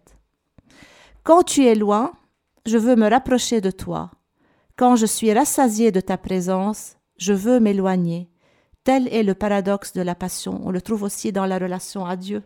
Quand 1.24 1.44
tu 1.44 1.66
es 1.66 1.76
loin, 1.76 2.14
je 2.66 2.78
veux 2.78 2.96
me 2.96 3.10
rapprocher 3.10 3.60
de 3.60 3.72
toi. 3.72 4.12
Quand 4.78 4.96
je 4.96 5.06
suis 5.06 5.34
rassasié 5.34 5.92
de 5.92 6.00
ta 6.00 6.18
présence, 6.18 6.98
je 7.18 7.34
veux 7.34 7.60
m'éloigner. 7.60 8.30
Tel 8.84 9.08
est 9.14 9.24
le 9.24 9.34
paradoxe 9.34 9.94
de 9.94 10.02
la 10.02 10.16
passion. 10.16 10.62
On 10.64 10.72
le 10.72 10.82
trouve 10.82 11.04
aussi 11.04 11.32
dans 11.32 11.46
la 11.46 11.58
relation 11.58 12.06
à 12.06 12.16
Dieu, 12.16 12.44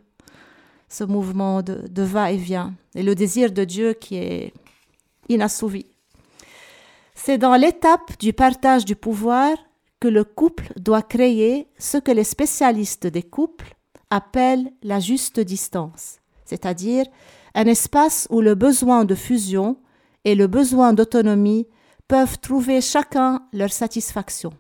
ce 0.88 1.04
mouvement 1.04 1.62
de, 1.62 2.02
va-et-vient, 2.02 2.74
et 2.96 3.04
le 3.04 3.14
désir 3.14 3.52
de 3.52 3.64
Dieu 3.66 3.94
qui 3.94 4.16
est 4.16 4.54
inassouvi. 5.28 5.86
C'est 7.22 7.38
dans 7.38 7.58
l'étape 7.58 8.18
du 8.20 8.32
partage 8.32 8.86
du 8.86 8.96
pouvoir 8.96 9.58
que 10.00 10.08
le 10.08 10.24
couple 10.24 10.72
doit 10.78 11.02
créer 11.02 11.68
ce 11.78 11.98
que 11.98 12.12
les 12.12 12.24
spécialistes 12.24 13.08
des 13.08 13.24
couples 13.24 13.76
appellent 14.10 14.72
la 14.84 15.02
juste 15.02 15.42
distance, 15.42 16.20
c'est-à-dire 16.46 17.06
un 17.56 17.66
espace 17.66 18.26
où 18.30 18.40
le 18.40 18.56
besoin 18.56 19.04
de 19.04 19.16
fusion 19.16 19.76
et 20.24 20.34
le 20.34 20.48
besoin 20.48 20.94
d'autonomie 20.94 21.68
peuvent 22.08 22.40
trouver 22.40 22.80
chacun 22.80 23.42
leur 23.52 23.74
satisfaction. 23.74 24.54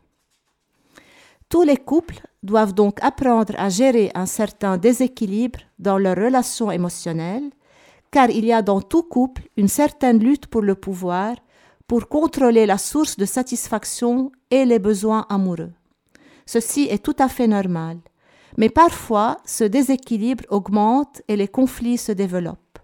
Tous 1.47 1.63
les 1.63 1.77
couples 1.77 2.21
doivent 2.43 2.73
donc 2.73 2.99
apprendre 3.01 3.53
à 3.57 3.69
gérer 3.69 4.11
un 4.15 4.25
certain 4.25 4.77
déséquilibre 4.77 5.59
dans 5.79 5.97
leurs 5.97 6.17
relations 6.17 6.71
émotionnelles, 6.71 7.51
car 8.11 8.29
il 8.29 8.43
y 8.43 8.51
a 8.51 8.61
dans 8.61 8.81
tout 8.81 9.03
couple 9.03 9.43
une 9.55 9.69
certaine 9.69 10.19
lutte 10.19 10.47
pour 10.47 10.61
le 10.61 10.75
pouvoir, 10.75 11.35
pour 11.89 12.07
contrôler 12.07 12.67
la 12.67 12.77
source 12.77 13.17
de 13.17 13.25
satisfaction 13.25 14.31
et 14.51 14.63
les 14.63 14.77
besoins 14.77 15.25
amoureux. 15.27 15.71
Ceci 16.45 16.83
est 16.83 17.03
tout 17.03 17.15
à 17.17 17.27
fait 17.27 17.47
normal, 17.47 17.97
mais 18.57 18.69
parfois 18.69 19.37
ce 19.43 19.63
déséquilibre 19.63 20.43
augmente 20.49 21.23
et 21.27 21.35
les 21.35 21.47
conflits 21.47 21.97
se 21.97 22.11
développent. 22.11 22.77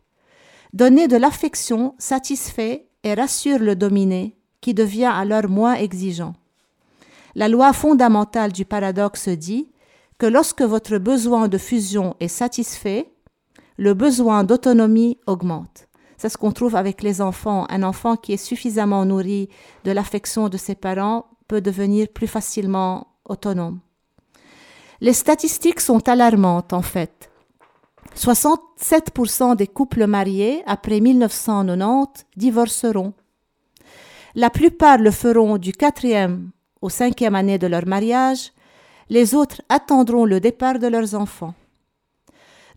Donner 0.73 1.07
de 1.07 1.17
l'affection 1.17 1.93
satisfait 1.99 2.87
et 3.03 3.13
rassure 3.13 3.59
le 3.59 3.75
dominé, 3.75 4.35
qui 4.59 4.73
devient 4.73 5.13
alors 5.13 5.47
moins 5.47 5.75
exigeant. 5.75 6.33
La 7.35 7.47
loi 7.47 7.73
fondamentale 7.73 8.51
du 8.51 8.65
paradoxe 8.65 9.29
dit 9.29 9.69
que 10.17 10.25
lorsque 10.25 10.63
votre 10.63 10.97
besoin 10.97 11.47
de 11.47 11.59
fusion 11.59 12.15
est 12.19 12.27
satisfait, 12.27 13.11
le 13.77 13.93
besoin 13.93 14.43
d'autonomie 14.43 15.19
augmente. 15.27 15.87
C'est 16.25 16.29
ce 16.29 16.37
qu'on 16.39 16.51
trouve 16.51 16.75
avec 16.75 17.03
les 17.03 17.21
enfants. 17.21 17.67
Un 17.69 17.83
enfant 17.83 18.15
qui 18.15 18.33
est 18.33 18.37
suffisamment 18.37 19.05
nourri 19.05 19.47
de 19.83 19.91
l'affection 19.91 20.49
de 20.49 20.57
ses 20.57 20.73
parents 20.73 21.27
peut 21.47 21.61
devenir 21.61 22.07
plus 22.07 22.25
facilement 22.25 23.05
autonome. 23.25 23.79
Les 25.01 25.13
statistiques 25.13 25.79
sont 25.79 26.09
alarmantes 26.09 26.73
en 26.73 26.81
fait. 26.81 27.29
67% 28.15 29.55
des 29.55 29.67
couples 29.67 30.07
mariés 30.07 30.63
après 30.65 30.99
1990 30.99 32.25
divorceront. 32.35 33.13
La 34.33 34.49
plupart 34.49 34.97
le 34.97 35.11
feront 35.11 35.59
du 35.59 35.73
quatrième 35.73 36.49
au 36.81 36.89
cinquième 36.89 37.35
année 37.35 37.59
de 37.59 37.67
leur 37.67 37.85
mariage, 37.85 38.51
les 39.09 39.35
autres 39.35 39.61
attendront 39.69 40.25
le 40.25 40.39
départ 40.39 40.79
de 40.79 40.87
leurs 40.87 41.13
enfants. 41.13 41.53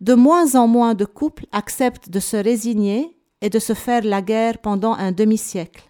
De 0.03 0.13
moins 0.13 0.55
en 0.55 0.69
moins 0.69 0.93
de 0.93 1.07
couples 1.07 1.47
acceptent 1.51 2.11
de 2.11 2.21
se 2.21 2.37
résigner 2.37 3.15
et 3.41 3.51
de 3.51 3.59
se 3.59 3.75
faire 3.75 4.03
la 4.05 4.23
guerre 4.23 4.59
pendant 4.59 4.95
un 4.95 5.13
demi-siècle. 5.13 5.85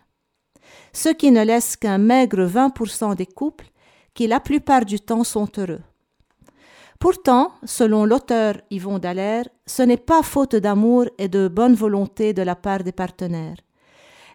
Ce 0.93 1.09
qui 1.09 1.31
ne 1.31 1.45
laisse 1.45 1.77
qu'un 1.77 1.99
maigre 1.99 2.47
20% 2.47 3.15
des 3.17 3.27
couples 3.27 3.71
qui 4.15 4.27
la 4.27 4.41
plupart 4.41 4.85
du 4.85 5.01
temps 5.01 5.25
sont 5.25 5.49
heureux. 5.57 5.83
Pourtant, 6.99 7.53
selon 7.65 8.05
l'auteur 8.05 8.57
Yvon 8.71 8.99
Dallaire, 8.99 9.49
ce 9.67 9.83
n'est 9.83 9.97
pas 9.97 10.23
faute 10.23 10.57
d'amour 10.57 11.07
et 11.19 11.29
de 11.29 11.47
bonne 11.47 11.75
volonté 11.75 12.33
de 12.33 12.43
la 12.43 12.57
part 12.57 12.83
des 12.83 12.93
partenaires 12.93 13.59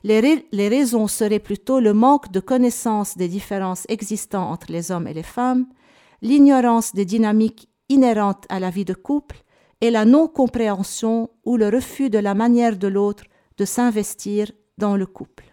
les, 0.04 0.67
raisons 0.67 1.08
seraient 1.08 1.39
plutôt 1.39 1.80
le 1.80 1.93
manque 1.93 2.32
de 2.32 2.39
connaissance 2.39 3.17
des 3.17 3.28
différences 3.28 3.86
existant 3.88 4.52
entre 4.52 4.71
les 4.71 4.91
hommes 4.91 5.08
et 5.08 5.13
les 5.13 5.23
femmes, 5.23 5.65
l'ignorance 6.21 6.93
des 6.93 7.06
dynamiques 7.06 7.69
inhérentes 7.89 8.45
à 8.49 8.60
la 8.60 8.69
vie 8.69 8.86
de 8.86 8.93
couple 8.93 9.42
et 9.84 9.91
la 9.91 10.06
non-compréhension 10.06 11.30
ou 11.43 11.58
le 11.58 11.67
refus 11.67 12.10
de 12.10 12.17
la 12.17 12.34
manière 12.36 12.78
de 12.78 12.88
l'autre 12.88 13.26
de 13.58 13.65
s'investir 13.65 14.50
dans 14.78 14.96
le 14.96 15.06
couple. 15.06 15.43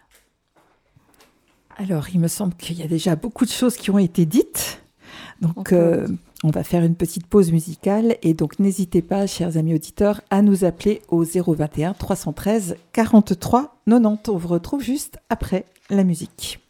Alors, 1.75 2.07
il 2.13 2.19
me 2.21 2.29
semble 2.29 2.53
qu'il 2.53 2.79
y 2.79 2.81
a 2.81 2.87
déjà 2.87 3.17
beaucoup 3.17 3.43
de 3.43 3.49
choses 3.49 3.75
qui 3.75 3.91
ont 3.91 3.97
été 3.97 4.25
dites. 4.25 4.83
Donc, 5.41 5.73
euh, 5.73 6.07
on 6.45 6.49
va 6.49 6.63
faire 6.63 6.85
une 6.85 6.95
petite 6.95 7.27
pause 7.27 7.51
musicale 7.51 8.15
et 8.21 8.33
donc 8.33 8.57
n'hésitez 8.57 9.01
pas, 9.01 9.27
chers 9.27 9.57
amis 9.57 9.75
auditeurs, 9.75 10.21
à 10.29 10.41
nous 10.41 10.63
appeler 10.63 11.01
au 11.09 11.25
021 11.25 11.93
313 11.93 12.77
43 12.93 13.81
90. 13.85 14.29
On 14.29 14.37
vous 14.37 14.47
retrouve 14.47 14.81
juste 14.81 15.19
après 15.27 15.65
la 15.89 16.05
musique. 16.05 16.61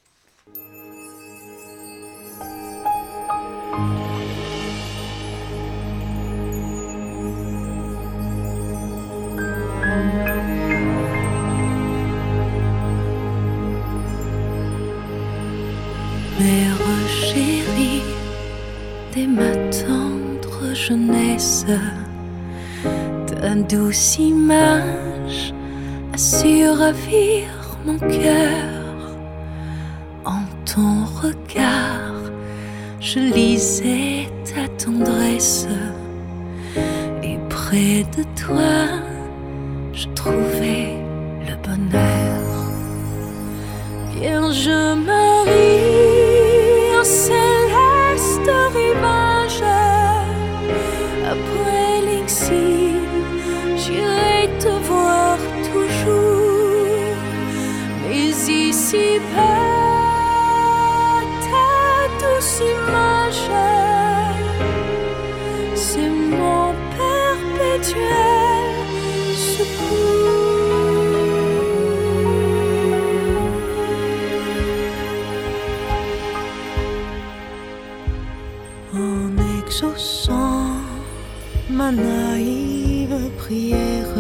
Jeunesse, 20.92 21.66
ta 23.28 23.56
douce 23.56 24.20
image 24.20 25.54
a 26.14 26.18
su 26.18 26.68
ravir 26.68 27.48
mon 27.86 27.98
cœur. 27.98 29.16
En 30.26 30.44
ton 30.66 31.06
regard, 31.22 32.22
je 33.00 33.20
lisais 33.20 34.28
ta 34.44 34.68
tendresse, 34.84 35.68
et 37.24 37.38
près 37.50 38.04
de 38.18 38.24
toi, 38.42 38.76
je 39.94 40.08
trouvais 40.14 40.98
le 41.48 41.56
bonheur. 41.66 42.44
Vierge 44.14 44.70
Marie, 45.08 46.96
si 58.92 59.08
belle, 59.32 60.82
ta 61.48 61.70
douce 62.20 62.60
image, 62.74 63.50
c'est 65.76 66.10
mon 66.10 66.74
perpétuel 66.98 68.02
secours. 69.54 70.28
Sans 79.98 80.78
ma 81.70 81.92
naïve 81.92 83.18
prière, 83.38 84.16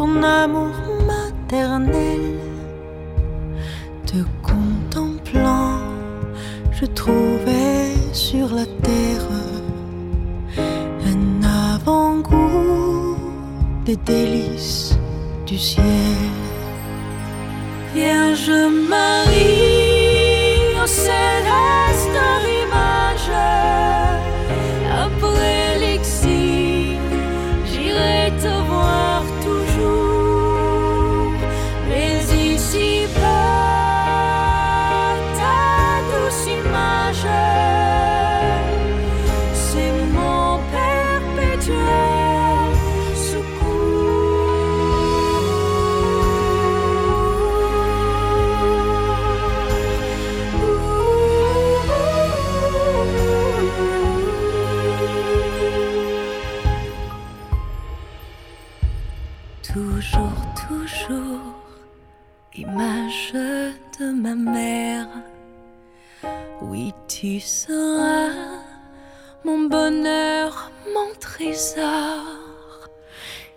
ton 0.00 0.22
amour 0.22 0.76
maternel. 1.06 2.22
Te 4.06 4.20
contemplant, 4.50 5.82
je 6.72 6.86
trouvais 6.86 7.92
sur 8.14 8.46
la 8.58 8.64
terre 8.86 9.26
un 11.12 11.22
avant-goût 11.74 13.18
des 13.84 13.96
délices 13.96 14.96
du 15.46 15.58
ciel. 15.58 16.30
Vierge 17.94 18.52
Marie, 18.88 19.69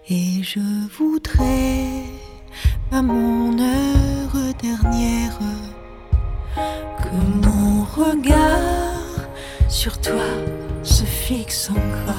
Et 0.09 0.43
je 0.43 0.59
voudrais, 0.97 2.03
à 2.91 3.01
mon 3.01 3.57
heure 3.57 4.53
dernière, 4.61 5.39
que 6.97 7.47
mon 7.47 7.83
regard 7.85 9.29
sur 9.69 10.01
toi 10.01 10.25
se 10.83 11.05
fixe 11.05 11.69
encore. 11.69 12.15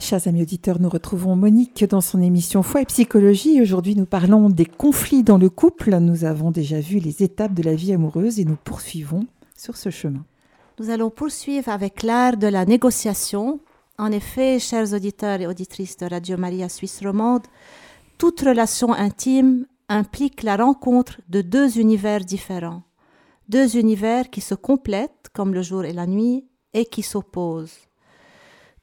Chers 0.00 0.26
amis 0.26 0.42
auditeurs, 0.42 0.80
nous 0.80 0.88
retrouvons 0.88 1.36
Monique 1.36 1.84
dans 1.84 2.00
son 2.00 2.20
émission 2.20 2.64
Foi 2.64 2.82
et 2.82 2.86
Psychologie. 2.86 3.62
Aujourd'hui, 3.62 3.94
nous 3.94 4.06
parlons 4.06 4.50
des 4.50 4.66
conflits 4.66 5.22
dans 5.22 5.38
le 5.38 5.48
couple. 5.48 5.96
Nous 5.98 6.24
avons 6.24 6.50
déjà 6.50 6.80
vu 6.80 6.98
les 6.98 7.22
étapes 7.22 7.54
de 7.54 7.62
la 7.62 7.76
vie 7.76 7.92
amoureuse 7.92 8.40
et 8.40 8.44
nous 8.44 8.56
poursuivons 8.56 9.26
sur 9.56 9.76
ce 9.76 9.90
chemin. 9.90 10.24
Nous 10.78 10.90
allons 10.90 11.08
poursuivre 11.08 11.70
avec 11.70 12.02
l'art 12.02 12.36
de 12.36 12.48
la 12.48 12.66
négociation. 12.66 13.60
En 13.96 14.12
effet, 14.12 14.58
chers 14.58 14.92
auditeurs 14.92 15.40
et 15.40 15.46
auditrices 15.46 15.96
de 15.96 16.04
Radio 16.04 16.36
Maria 16.36 16.68
Suisse 16.68 17.00
romande, 17.02 17.46
toute 18.18 18.42
relation 18.42 18.92
intime 18.92 19.64
implique 19.88 20.42
la 20.42 20.56
rencontre 20.58 21.22
de 21.30 21.40
deux 21.40 21.78
univers 21.78 22.20
différents. 22.26 22.82
Deux 23.48 23.78
univers 23.78 24.28
qui 24.28 24.42
se 24.42 24.54
complètent, 24.54 25.30
comme 25.32 25.54
le 25.54 25.62
jour 25.62 25.86
et 25.86 25.94
la 25.94 26.06
nuit, 26.06 26.44
et 26.74 26.84
qui 26.84 27.02
s'opposent. 27.02 27.88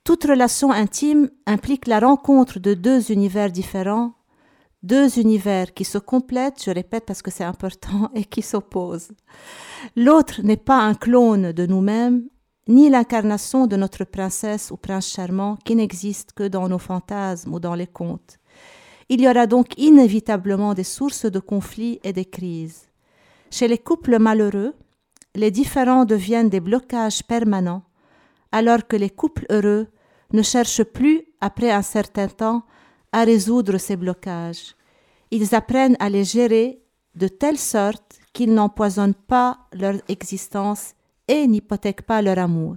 Toute 0.03 0.23
relation 0.23 0.71
intime 0.71 1.29
implique 1.45 1.85
la 1.85 1.99
rencontre 1.99 2.57
de 2.57 2.73
deux 2.73 3.11
univers 3.11 3.51
différents, 3.51 4.13
deux 4.83 5.17
univers 5.17 5.73
qui 5.73 5.85
se 5.85 5.97
complètent, 5.97 6.61
je 6.63 6.71
répète 6.71 7.05
parce 7.05 7.21
que 7.21 7.31
c'est 7.31 7.43
important, 7.43 8.11
et 8.15 8.25
qui 8.25 8.41
s'opposent. 8.41 9.13
L'autre 9.95 10.41
n'est 10.43 10.57
pas 10.57 10.81
un 10.81 10.93
clone 10.93 11.53
de 11.53 11.65
nous-mêmes, 11.65 12.27
ni 12.67 12.89
l'incarnation 12.89 13.67
de 13.67 13.75
notre 13.75 14.03
princesse 14.03 14.71
ou 14.71 14.77
prince 14.77 15.09
charmant 15.09 15.57
qui 15.65 15.75
n'existe 15.75 16.33
que 16.33 16.47
dans 16.47 16.69
nos 16.69 16.77
fantasmes 16.77 17.53
ou 17.53 17.59
dans 17.59 17.75
les 17.75 17.87
contes. 17.87 18.39
Il 19.09 19.19
y 19.21 19.27
aura 19.27 19.47
donc 19.47 19.77
inévitablement 19.77 20.73
des 20.73 20.85
sources 20.85 21.25
de 21.25 21.39
conflits 21.39 21.99
et 22.03 22.13
des 22.13 22.25
crises. 22.25 22.87
Chez 23.51 23.67
les 23.67 23.77
couples 23.77 24.17
malheureux, 24.17 24.73
les 25.35 25.51
différends 25.51 26.05
deviennent 26.05 26.49
des 26.49 26.61
blocages 26.61 27.23
permanents, 27.23 27.83
alors 28.51 28.87
que 28.87 28.95
les 28.95 29.09
couples 29.09 29.45
heureux 29.49 29.87
ne 30.31 30.41
cherchent 30.41 30.83
plus, 30.83 31.25
après 31.41 31.71
un 31.71 31.81
certain 31.81 32.27
temps, 32.27 32.63
à 33.13 33.23
résoudre 33.23 33.77
ces 33.77 33.95
blocages. 33.95 34.75
Ils 35.31 35.55
apprennent 35.55 35.95
à 35.99 36.09
les 36.09 36.25
gérer 36.25 36.81
de 37.15 37.27
telle 37.27 37.57
sorte 37.57 38.19
qu'ils 38.33 38.53
n'empoisonnent 38.53 39.13
pas 39.13 39.59
leur 39.71 39.95
existence 40.09 40.93
et 41.27 41.47
n'hypothèquent 41.47 42.01
pas 42.01 42.21
leur 42.21 42.39
amour. 42.39 42.75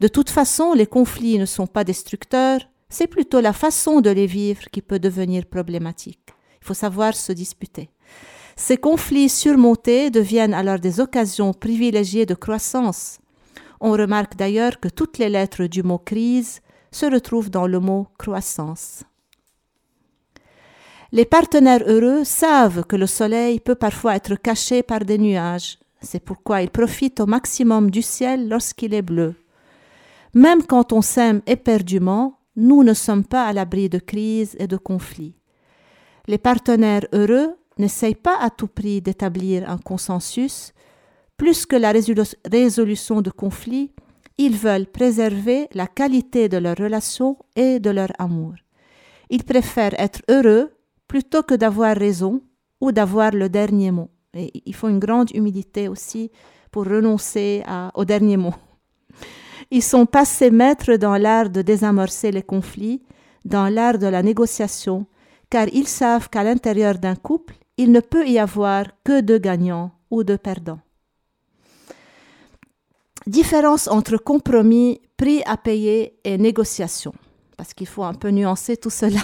De 0.00 0.08
toute 0.08 0.30
façon, 0.30 0.72
les 0.72 0.86
conflits 0.86 1.38
ne 1.38 1.46
sont 1.46 1.68
pas 1.68 1.84
destructeurs, 1.84 2.60
c'est 2.88 3.06
plutôt 3.06 3.40
la 3.40 3.52
façon 3.52 4.00
de 4.00 4.10
les 4.10 4.26
vivre 4.26 4.64
qui 4.72 4.82
peut 4.82 4.98
devenir 4.98 5.46
problématique. 5.46 6.30
Il 6.60 6.66
faut 6.66 6.74
savoir 6.74 7.14
se 7.14 7.32
disputer. 7.32 7.90
Ces 8.56 8.76
conflits 8.76 9.28
surmontés 9.28 10.10
deviennent 10.10 10.54
alors 10.54 10.78
des 10.78 11.00
occasions 11.00 11.52
privilégiées 11.52 12.26
de 12.26 12.34
croissance. 12.34 13.18
On 13.80 13.92
remarque 13.92 14.36
d'ailleurs 14.36 14.78
que 14.80 14.88
toutes 14.88 15.18
les 15.18 15.28
lettres 15.28 15.64
du 15.66 15.82
mot 15.82 15.98
crise 15.98 16.60
se 16.90 17.06
retrouvent 17.06 17.50
dans 17.50 17.66
le 17.66 17.80
mot 17.80 18.08
croissance. 18.18 19.04
Les 21.14 21.26
partenaires 21.26 21.82
heureux 21.86 22.24
savent 22.24 22.84
que 22.84 22.96
le 22.96 23.06
soleil 23.06 23.60
peut 23.60 23.74
parfois 23.74 24.16
être 24.16 24.34
caché 24.34 24.82
par 24.82 25.00
des 25.00 25.18
nuages. 25.18 25.78
C'est 26.00 26.24
pourquoi 26.24 26.62
ils 26.62 26.70
profitent 26.70 27.20
au 27.20 27.26
maximum 27.26 27.90
du 27.90 28.00
ciel 28.00 28.48
lorsqu'il 28.48 28.94
est 28.94 29.02
bleu. 29.02 29.34
Même 30.34 30.62
quand 30.62 30.92
on 30.92 31.02
s'aime 31.02 31.42
éperdument, 31.46 32.38
nous 32.56 32.82
ne 32.82 32.94
sommes 32.94 33.24
pas 33.24 33.44
à 33.44 33.52
l'abri 33.52 33.90
de 33.90 33.98
crises 33.98 34.56
et 34.58 34.66
de 34.66 34.78
conflits. 34.78 35.36
Les 36.26 36.38
partenaires 36.38 37.06
heureux 37.12 37.56
n'essayent 37.78 38.14
pas 38.14 38.38
à 38.40 38.48
tout 38.48 38.68
prix 38.68 39.02
d'établir 39.02 39.68
un 39.68 39.78
consensus. 39.78 40.72
Plus 41.36 41.66
que 41.66 41.76
la 41.76 41.92
résolu- 41.92 42.36
résolution 42.50 43.20
de 43.20 43.30
conflits, 43.30 43.92
ils 44.38 44.56
veulent 44.56 44.86
préserver 44.86 45.68
la 45.74 45.86
qualité 45.86 46.48
de 46.48 46.56
leur 46.56 46.76
relation 46.76 47.36
et 47.54 47.80
de 47.80 47.90
leur 47.90 48.08
amour. 48.18 48.54
Ils 49.28 49.44
préfèrent 49.44 49.98
être 49.98 50.22
heureux 50.30 50.70
plutôt 51.12 51.42
que 51.42 51.52
d'avoir 51.52 51.94
raison 51.94 52.40
ou 52.80 52.90
d'avoir 52.90 53.32
le 53.32 53.50
dernier 53.50 53.90
mot. 53.90 54.08
Il 54.32 54.74
faut 54.74 54.88
une 54.88 54.98
grande 54.98 55.30
humilité 55.34 55.86
aussi 55.86 56.30
pour 56.70 56.86
renoncer 56.86 57.62
au 57.92 58.06
dernier 58.06 58.38
mot. 58.38 58.54
Ils 59.70 59.82
sont 59.82 60.06
passés 60.06 60.50
maîtres 60.50 60.96
dans 60.96 61.18
l'art 61.18 61.50
de 61.50 61.60
désamorcer 61.60 62.30
les 62.32 62.42
conflits, 62.42 63.02
dans 63.44 63.68
l'art 63.68 63.98
de 63.98 64.06
la 64.06 64.22
négociation, 64.22 65.04
car 65.50 65.68
ils 65.74 65.86
savent 65.86 66.30
qu'à 66.30 66.44
l'intérieur 66.44 66.94
d'un 66.94 67.14
couple, 67.14 67.56
il 67.76 67.92
ne 67.92 68.00
peut 68.00 68.26
y 68.26 68.38
avoir 68.38 68.86
que 69.04 69.20
deux 69.20 69.36
gagnants 69.38 69.90
ou 70.10 70.24
deux 70.24 70.38
perdants. 70.38 70.80
Différence 73.26 73.86
entre 73.86 74.16
compromis, 74.16 75.02
prix 75.18 75.42
à 75.44 75.58
payer 75.58 76.18
et 76.24 76.38
négociation, 76.38 77.12
parce 77.58 77.74
qu'il 77.74 77.86
faut 77.86 78.04
un 78.04 78.14
peu 78.14 78.30
nuancer 78.30 78.78
tout 78.78 78.88
cela. 79.02 79.20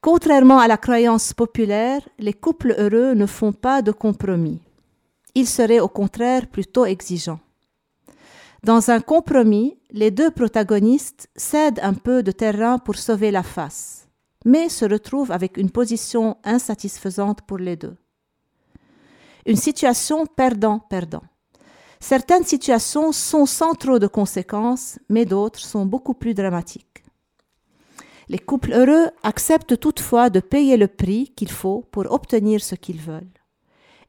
Contrairement 0.00 0.60
à 0.60 0.68
la 0.68 0.76
croyance 0.76 1.32
populaire, 1.32 2.00
les 2.18 2.32
couples 2.32 2.74
heureux 2.78 3.14
ne 3.14 3.26
font 3.26 3.52
pas 3.52 3.82
de 3.82 3.90
compromis. 3.90 4.60
Ils 5.34 5.48
seraient 5.48 5.80
au 5.80 5.88
contraire 5.88 6.46
plutôt 6.46 6.86
exigeants. 6.86 7.40
Dans 8.62 8.90
un 8.90 9.00
compromis, 9.00 9.76
les 9.90 10.10
deux 10.10 10.30
protagonistes 10.30 11.28
cèdent 11.36 11.80
un 11.82 11.94
peu 11.94 12.22
de 12.22 12.30
terrain 12.30 12.78
pour 12.78 12.96
sauver 12.96 13.30
la 13.30 13.42
face, 13.42 14.08
mais 14.44 14.68
se 14.68 14.84
retrouvent 14.84 15.32
avec 15.32 15.56
une 15.56 15.70
position 15.70 16.36
insatisfaisante 16.44 17.42
pour 17.42 17.58
les 17.58 17.76
deux. 17.76 17.96
Une 19.46 19.56
situation 19.56 20.26
perdant-perdant. 20.26 21.22
Certaines 22.00 22.44
situations 22.44 23.10
sont 23.10 23.46
sans 23.46 23.74
trop 23.74 23.98
de 23.98 24.06
conséquences, 24.06 24.98
mais 25.08 25.24
d'autres 25.24 25.58
sont 25.58 25.86
beaucoup 25.86 26.14
plus 26.14 26.34
dramatiques. 26.34 27.02
Les 28.28 28.38
couples 28.38 28.72
heureux 28.72 29.08
acceptent 29.22 29.80
toutefois 29.80 30.28
de 30.28 30.40
payer 30.40 30.76
le 30.76 30.88
prix 30.88 31.32
qu'il 31.34 31.50
faut 31.50 31.86
pour 31.90 32.10
obtenir 32.12 32.60
ce 32.60 32.74
qu'ils 32.74 33.00
veulent. 33.00 33.38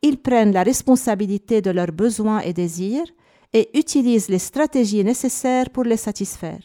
Ils 0.01 0.17
prennent 0.17 0.51
la 0.51 0.63
responsabilité 0.63 1.62
de 1.62 1.71
leurs 1.71 1.91
besoins 1.91 2.39
et 2.39 2.53
désirs 2.53 3.08
et 3.53 3.69
utilisent 3.77 4.29
les 4.29 4.39
stratégies 4.39 5.03
nécessaires 5.03 5.69
pour 5.69 5.84
les 5.84 5.97
satisfaire. 5.97 6.60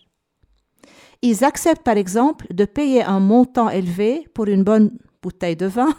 Ils 1.22 1.44
acceptent 1.44 1.82
par 1.82 1.96
exemple 1.96 2.52
de 2.52 2.64
payer 2.64 3.02
un 3.02 3.20
montant 3.20 3.70
élevé 3.70 4.26
pour 4.34 4.46
une 4.46 4.62
bonne 4.62 4.90
bouteille 5.22 5.56
de 5.56 5.66
vin, 5.66 5.94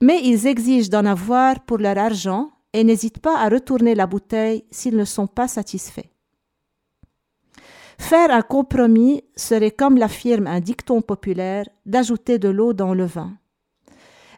mais 0.00 0.20
ils 0.24 0.46
exigent 0.46 0.88
d'en 0.88 1.04
avoir 1.04 1.60
pour 1.64 1.78
leur 1.78 1.98
argent 1.98 2.50
et 2.72 2.84
n'hésitent 2.84 3.20
pas 3.20 3.38
à 3.38 3.48
retourner 3.48 3.94
la 3.94 4.06
bouteille 4.06 4.64
s'ils 4.70 4.96
ne 4.96 5.04
sont 5.04 5.26
pas 5.26 5.48
satisfaits. 5.48 6.08
Faire 7.98 8.30
un 8.30 8.42
compromis 8.42 9.22
serait, 9.36 9.72
comme 9.72 9.98
l'affirme 9.98 10.46
un 10.46 10.60
dicton 10.60 11.02
populaire, 11.02 11.68
d'ajouter 11.84 12.38
de 12.38 12.48
l'eau 12.48 12.72
dans 12.72 12.94
le 12.94 13.04
vin. 13.04 13.32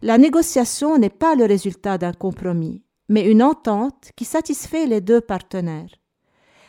La 0.03 0.19
négociation 0.19 0.99
n'est 0.99 1.11
pas 1.11 1.35
le 1.35 1.45
résultat 1.45 1.99
d'un 1.99 2.15
compromis, 2.15 2.83
mais 3.09 3.31
une 3.31 3.43
entente 3.43 4.11
qui 4.17 4.25
satisfait 4.25 4.87
les 4.87 5.01
deux 5.01 5.21
partenaires. 5.21 5.91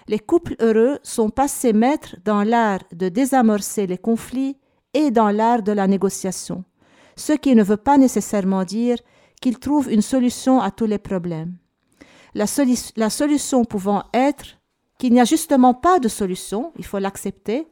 Les 0.08 0.19
couples 0.19 0.56
heureux 0.60 0.99
sont 1.01 1.30
passés 1.30 1.73
maîtres 1.73 2.17
dans 2.25 2.43
l'art 2.43 2.84
de 2.91 3.08
désamorcer 3.08 3.88
les 3.88 3.97
conflits 3.97 4.58
et 4.93 5.12
dans 5.12 5.30
l'art 5.30 5.63
de 5.63 5.71
la 5.71 5.88
négociation, 5.88 6.65
ce 7.15 7.34
qui 7.34 7.56
ne 7.56 7.63
veut 7.63 7.77
pas 7.77 7.97
nécessairement 7.97 8.65
dire 8.65 8.97
qu'ils 9.41 9.60
trouvent 9.60 9.91
une 9.91 10.01
solution 10.01 10.60
à 10.60 10.69
tous 10.71 10.86
les 10.86 10.99
problèmes. 10.99 11.56
La, 12.34 12.45
la 12.97 13.10
solution 13.10 13.63
pouvant 13.63 14.04
être 14.13 14.61
qu'il 15.02 15.14
n'y 15.14 15.20
a 15.20 15.26
justement 15.26 15.74
pas 15.74 15.98
de 15.98 16.08
solution, 16.08 16.72
il 16.78 16.86
faut 16.86 17.00
l'accepter, 17.00 17.68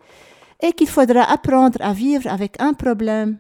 et 0.60 0.74
qu'il 0.74 0.90
faudra 0.90 1.22
apprendre 1.32 1.78
à 1.80 1.94
vivre 1.94 2.28
avec 2.28 2.60
un 2.60 2.74
problème 2.74 3.38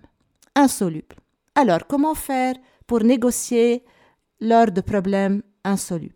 insoluble. 0.54 1.15
Alors, 1.56 1.88
comment 1.88 2.13
faire 2.13 2.54
pour 2.86 3.02
négocier 3.04 3.84
lors 4.41 4.71
de 4.71 4.82
problèmes 4.82 5.41
insolubles? 5.63 6.13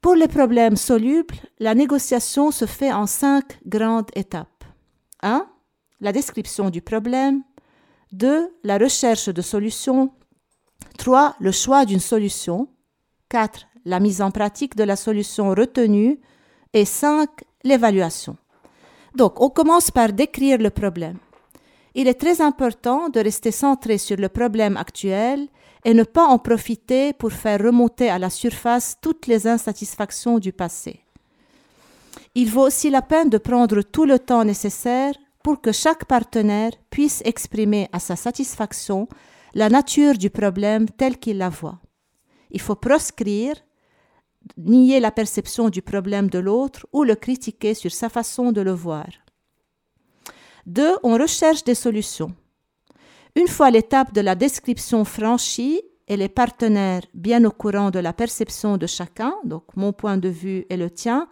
Pour 0.00 0.14
les 0.14 0.26
problèmes 0.26 0.76
solubles, 0.76 1.34
la 1.58 1.74
négociation 1.74 2.50
se 2.50 2.64
fait 2.64 2.94
en 2.94 3.06
cinq 3.06 3.58
grandes 3.66 4.10
étapes. 4.14 4.64
1. 5.22 5.46
La 6.00 6.12
description 6.12 6.70
du 6.70 6.80
problème. 6.80 7.42
2. 8.12 8.48
La 8.64 8.78
recherche 8.78 9.28
de 9.28 9.42
solutions. 9.42 10.14
3. 10.96 11.36
Le 11.40 11.52
choix 11.52 11.84
d'une 11.84 12.00
solution. 12.00 12.68
4. 13.28 13.66
La 13.84 14.00
mise 14.00 14.22
en 14.22 14.30
pratique 14.30 14.76
de 14.76 14.84
la 14.84 14.96
solution 14.96 15.50
retenue. 15.50 16.18
Et 16.72 16.84
5. 16.84 17.28
L'évaluation. 17.64 18.36
Donc, 19.14 19.40
on 19.40 19.50
commence 19.50 19.90
par 19.90 20.12
décrire 20.12 20.58
le 20.58 20.70
problème 20.70 21.18
il 21.98 22.06
est 22.06 22.14
très 22.14 22.40
important 22.40 23.08
de 23.08 23.18
rester 23.18 23.50
centré 23.50 23.98
sur 23.98 24.16
le 24.16 24.28
problème 24.28 24.76
actuel 24.76 25.48
et 25.84 25.94
ne 25.94 26.04
pas 26.04 26.26
en 26.26 26.38
profiter 26.38 27.12
pour 27.12 27.32
faire 27.32 27.60
remonter 27.60 28.08
à 28.08 28.20
la 28.20 28.30
surface 28.30 28.96
toutes 29.02 29.26
les 29.26 29.48
insatisfactions 29.48 30.38
du 30.38 30.52
passé. 30.52 31.00
Il 32.36 32.52
vaut 32.52 32.66
aussi 32.66 32.88
la 32.88 33.02
peine 33.02 33.30
de 33.30 33.38
prendre 33.38 33.82
tout 33.82 34.04
le 34.04 34.20
temps 34.20 34.44
nécessaire 34.44 35.14
pour 35.42 35.60
que 35.60 35.72
chaque 35.72 36.04
partenaire 36.04 36.70
puisse 36.88 37.20
exprimer 37.24 37.88
à 37.92 37.98
sa 37.98 38.14
satisfaction 38.14 39.08
la 39.54 39.68
nature 39.68 40.16
du 40.16 40.30
problème 40.30 40.88
tel 40.88 41.18
qu'il 41.18 41.38
la 41.38 41.48
voit. 41.48 41.80
Il 42.52 42.60
faut 42.60 42.76
proscrire, 42.76 43.56
nier 44.56 45.00
la 45.00 45.10
perception 45.10 45.68
du 45.68 45.82
problème 45.82 46.30
de 46.30 46.38
l'autre 46.38 46.86
ou 46.92 47.04
le 47.04 47.14
critiquer 47.14 47.74
sur 47.74 47.92
sa 47.92 48.08
façon 48.08 48.52
de 48.52 48.60
le 48.60 48.72
voir. 48.72 49.06
Deux, 50.66 50.96
on 51.02 51.16
recherche 51.16 51.64
des 51.64 51.74
solutions. 51.74 52.32
Une 53.34 53.48
fois 53.48 53.70
l'étape 53.70 54.12
de 54.12 54.20
la 54.20 54.34
description 54.34 55.04
franchie 55.04 55.80
et 56.08 56.16
les 56.16 56.28
partenaires 56.28 57.02
bien 57.14 57.44
au 57.44 57.50
courant 57.50 57.90
de 57.90 57.98
la 57.98 58.12
perception 58.12 58.76
de 58.76 58.86
chacun, 58.86 59.34
donc 59.44 59.64
mon 59.76 59.92
point 59.92 60.16
de 60.16 60.28
vue 60.28 60.66
et 60.70 60.76
le 60.76 60.90
tien, 60.90 61.28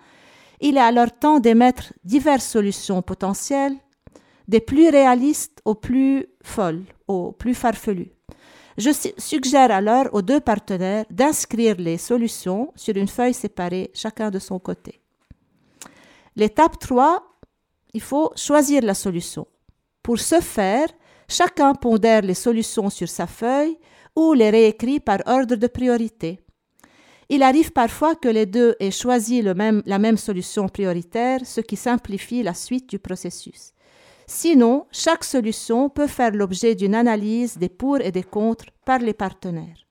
il 0.60 0.76
est 0.76 0.80
alors 0.80 1.12
temps 1.18 1.40
d'émettre 1.40 1.92
diverses 2.04 2.46
solutions 2.46 3.02
potentielles, 3.02 3.76
des 4.48 4.60
plus 4.60 4.88
réalistes 4.88 5.60
aux 5.64 5.74
plus 5.74 6.26
folles, 6.42 6.84
aux 7.08 7.32
plus 7.32 7.54
farfelues. 7.54 8.12
Je 8.78 8.90
suggère 9.16 9.70
alors 9.70 10.06
aux 10.12 10.22
deux 10.22 10.40
partenaires 10.40 11.06
d'inscrire 11.10 11.76
les 11.78 11.98
solutions 11.98 12.72
sur 12.76 12.96
une 12.96 13.08
feuille 13.08 13.34
séparée, 13.34 13.90
chacun 13.94 14.30
de 14.30 14.38
son 14.38 14.58
côté. 14.58 15.00
L'étape 16.36 16.78
3 16.78 17.36
il 17.96 18.02
faut 18.02 18.30
choisir 18.36 18.82
la 18.82 18.92
solution. 18.92 19.46
Pour 20.02 20.18
ce 20.18 20.42
faire, 20.42 20.88
chacun 21.30 21.74
pondère 21.74 22.20
les 22.20 22.34
solutions 22.34 22.90
sur 22.90 23.08
sa 23.08 23.26
feuille 23.26 23.78
ou 24.14 24.34
les 24.34 24.50
réécrit 24.50 25.00
par 25.00 25.20
ordre 25.24 25.56
de 25.56 25.66
priorité. 25.66 26.38
Il 27.30 27.42
arrive 27.42 27.72
parfois 27.72 28.14
que 28.14 28.28
les 28.28 28.44
deux 28.44 28.76
aient 28.80 28.90
choisi 28.90 29.40
la 29.40 29.54
même 29.98 30.18
solution 30.18 30.68
prioritaire, 30.68 31.40
ce 31.46 31.62
qui 31.62 31.76
simplifie 31.76 32.42
la 32.42 32.52
suite 32.52 32.90
du 32.90 32.98
processus. 32.98 33.72
Sinon, 34.26 34.86
chaque 34.90 35.24
solution 35.24 35.88
peut 35.88 36.08
faire 36.08 36.32
l'objet 36.32 36.74
d'une 36.74 36.94
analyse 36.94 37.58
des 37.58 37.68
pour 37.68 38.00
et 38.00 38.10
des 38.10 38.24
contre 38.24 38.66
par 38.84 38.98
les 38.98 39.14
partenaires. 39.14 39.86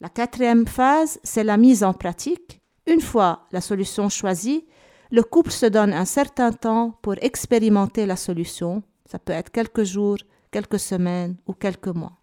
La 0.00 0.08
quatrième 0.08 0.66
phase, 0.66 1.18
c'est 1.22 1.44
la 1.44 1.56
mise 1.56 1.84
en 1.84 1.92
pratique. 1.92 2.60
Une 2.86 3.00
fois 3.00 3.46
la 3.52 3.60
solution 3.60 4.08
choisie, 4.08 4.66
le 5.10 5.22
couple 5.22 5.50
se 5.50 5.66
donne 5.66 5.92
un 5.92 6.04
certain 6.04 6.52
temps 6.52 6.98
pour 7.02 7.14
expérimenter 7.20 8.06
la 8.06 8.16
solution. 8.16 8.82
Ça 9.10 9.18
peut 9.18 9.32
être 9.32 9.50
quelques 9.50 9.84
jours, 9.84 10.18
quelques 10.50 10.80
semaines 10.80 11.36
ou 11.46 11.52
quelques 11.52 11.88
mois. 11.88 12.18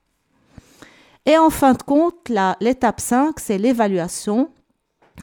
Et 1.25 1.37
en 1.37 1.49
fin 1.49 1.73
de 1.73 1.83
compte, 1.83 2.31
l'étape 2.59 2.99
5, 2.99 3.39
c'est 3.39 3.57
l'évaluation. 3.57 4.51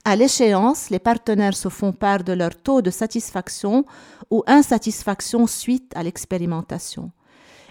À 0.05 0.17
l'échéance, 0.17 0.91
les 0.91 0.99
partenaires 0.99 1.57
se 1.57 1.69
font 1.69 1.93
part 1.93 2.23
de 2.23 2.33
leur 2.33 2.55
taux 2.55 2.83
de 2.83 2.91
satisfaction 2.91 3.85
ou 4.31 4.43
insatisfaction 4.47 5.47
suite 5.47 5.93
à 5.95 6.03
l'expérimentation. 6.03 7.11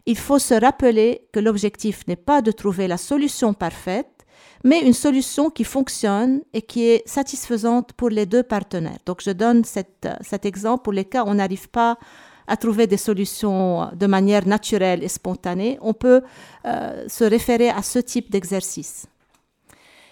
Il 0.06 0.18
faut 0.18 0.40
se 0.40 0.54
rappeler 0.54 1.28
que 1.32 1.40
l'objectif 1.40 2.06
n'est 2.08 2.16
pas 2.16 2.42
de 2.42 2.52
trouver 2.52 2.88
la 2.88 2.98
solution 2.98 3.54
parfaite, 3.54 4.26
mais 4.64 4.82
une 4.82 4.94
solution 4.94 5.50
qui 5.50 5.64
fonctionne 5.64 6.42
et 6.54 6.62
qui 6.62 6.86
est 6.86 7.08
satisfaisante 7.08 7.94
pour 7.94 8.10
les 8.10 8.26
deux 8.26 8.44
partenaires. 8.44 9.00
Donc 9.06 9.22
je 9.24 9.32
donne 9.32 9.64
cet 9.64 10.46
exemple 10.46 10.84
pour 10.84 10.94
les 10.94 11.06
cas 11.06 11.24
où 11.24 11.28
on 11.28 11.36
n'arrive 11.36 11.70
pas 11.70 11.98
à 12.48 12.58
trouver 12.58 12.86
des 12.86 12.98
solutions 12.98 13.90
de 13.96 14.08
manière 14.08 14.48
naturelle 14.48 15.04
et 15.04 15.08
spontanée. 15.08 15.80
On 15.82 15.94
peut 15.94 16.22
euh, 16.66 17.06
se 17.08 17.24
référer 17.24 17.70
à 17.70 17.82
ce 17.82 18.00
type 18.00 18.30
d'exercice. 18.30 19.08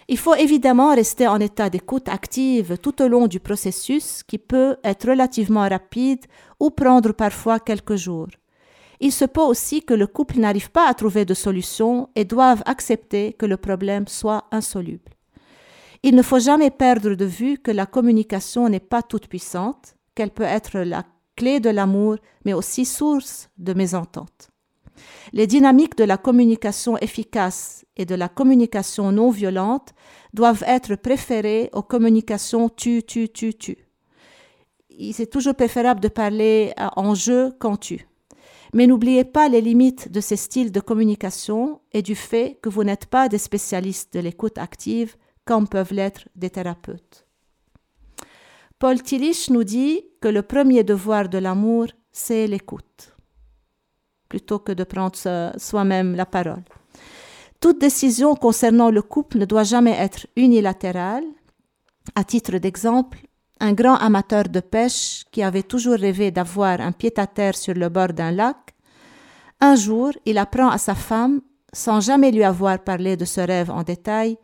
Il 0.08 0.18
faut 0.18 0.34
évidemment 0.34 0.94
rester 0.94 1.26
en 1.26 1.40
état 1.40 1.70
d'écoute 1.70 2.08
active 2.08 2.78
tout 2.78 3.02
au 3.02 3.08
long 3.08 3.26
du 3.26 3.40
processus 3.40 4.22
qui 4.22 4.38
peut 4.38 4.76
être 4.84 5.08
relativement 5.08 5.68
rapide 5.68 6.24
ou 6.60 6.70
prendre 6.70 7.12
parfois 7.12 7.58
quelques 7.58 7.96
jours 7.96 8.28
il 9.00 9.12
se 9.12 9.24
peut 9.24 9.42
aussi 9.42 9.82
que 9.82 9.94
le 9.94 10.06
couple 10.06 10.38
n'arrive 10.38 10.70
pas 10.70 10.88
à 10.88 10.94
trouver 10.94 11.24
de 11.26 11.34
solution 11.34 12.08
et 12.14 12.24
doive 12.24 12.62
accepter 12.64 13.34
que 13.34 13.46
le 13.46 13.58
problème 13.58 14.08
soit 14.08 14.44
insoluble. 14.50 15.12
Il 16.02 16.14
ne 16.14 16.22
faut 16.22 16.38
jamais 16.38 16.70
perdre 16.70 17.14
de 17.14 17.24
vue 17.24 17.58
que 17.58 17.70
la 17.70 17.86
communication 17.86 18.68
n'est 18.68 18.80
pas 18.80 19.02
toute 19.02 19.26
puissante, 19.26 19.96
qu'elle 20.14 20.30
peut 20.30 20.42
être 20.42 20.78
la 20.80 21.04
clé 21.36 21.60
de 21.60 21.70
l'amour, 21.70 22.16
mais 22.44 22.52
aussi 22.52 22.84
source 22.84 23.50
de 23.58 23.74
mésentente. 23.74 24.50
Les 25.32 25.46
dynamiques 25.46 25.96
de 25.96 26.04
la 26.04 26.16
communication 26.16 26.96
efficace 26.98 27.84
et 27.96 28.04
de 28.04 28.14
la 28.14 28.28
communication 28.28 29.12
non 29.12 29.30
violente 29.30 29.94
doivent 30.32 30.64
être 30.66 30.96
préférées 30.96 31.70
aux 31.72 31.82
communications 31.82 32.68
tu, 32.68 33.02
tu, 33.02 33.28
tu, 33.28 33.54
tu. 33.54 33.78
C'est 35.12 35.30
toujours 35.30 35.54
préférable 35.54 36.00
de 36.00 36.08
parler 36.08 36.72
en 36.96 37.14
je 37.14 37.50
qu'en 37.58 37.76
tu. 37.76 38.06
Mais 38.72 38.86
n'oubliez 38.86 39.24
pas 39.24 39.48
les 39.48 39.60
limites 39.60 40.10
de 40.10 40.20
ces 40.20 40.36
styles 40.36 40.72
de 40.72 40.80
communication 40.80 41.80
et 41.92 42.02
du 42.02 42.16
fait 42.16 42.58
que 42.60 42.68
vous 42.68 42.82
n'êtes 42.82 43.06
pas 43.06 43.28
des 43.28 43.38
spécialistes 43.38 44.12
de 44.14 44.20
l'écoute 44.20 44.58
active 44.58 45.16
comme 45.44 45.68
peuvent 45.68 45.92
l'être 45.92 46.28
des 46.34 46.50
thérapeutes. 46.50 47.26
Paul 48.78 49.00
Tillich 49.00 49.50
nous 49.50 49.64
dit 49.64 50.04
que 50.20 50.28
le 50.28 50.42
premier 50.42 50.82
devoir 50.82 51.28
de 51.28 51.38
l'amour, 51.38 51.86
c'est 52.10 52.46
l'écoute, 52.46 53.13
plutôt 54.34 54.58
que 54.58 54.72
de 54.72 54.82
prendre 54.82 55.16
soi-même 55.68 56.16
la 56.16 56.26
parole. 56.26 56.64
Toute 57.60 57.80
décision 57.80 58.34
concernant 58.34 58.90
le 58.90 59.00
couple 59.00 59.38
ne 59.38 59.44
doit 59.44 59.62
jamais 59.74 59.96
être 60.06 60.26
unilatérale. 60.34 61.22
À 62.16 62.24
titre 62.24 62.58
d'exemple, 62.58 63.18
un 63.60 63.72
grand 63.80 63.94
amateur 64.08 64.44
de 64.56 64.58
pêche 64.58 65.22
qui 65.30 65.40
avait 65.44 65.68
toujours 65.72 66.00
rêvé 66.06 66.32
d'avoir 66.32 66.80
un 66.80 66.90
pied-à-terre 66.90 67.56
sur 67.56 67.74
le 67.74 67.88
bord 67.88 68.12
d'un 68.12 68.32
lac, 68.32 68.56
un 69.60 69.76
jour 69.76 70.10
il 70.26 70.36
apprend 70.38 70.68
à 70.68 70.78
sa 70.78 70.96
femme, 70.96 71.40
sans 71.72 72.00
jamais 72.00 72.32
lui 72.32 72.42
avoir 72.42 72.76
parlé 72.80 73.16
de 73.16 73.24
ce 73.24 73.40
rêve 73.40 73.70
en 73.70 73.84
détail, 73.84 74.36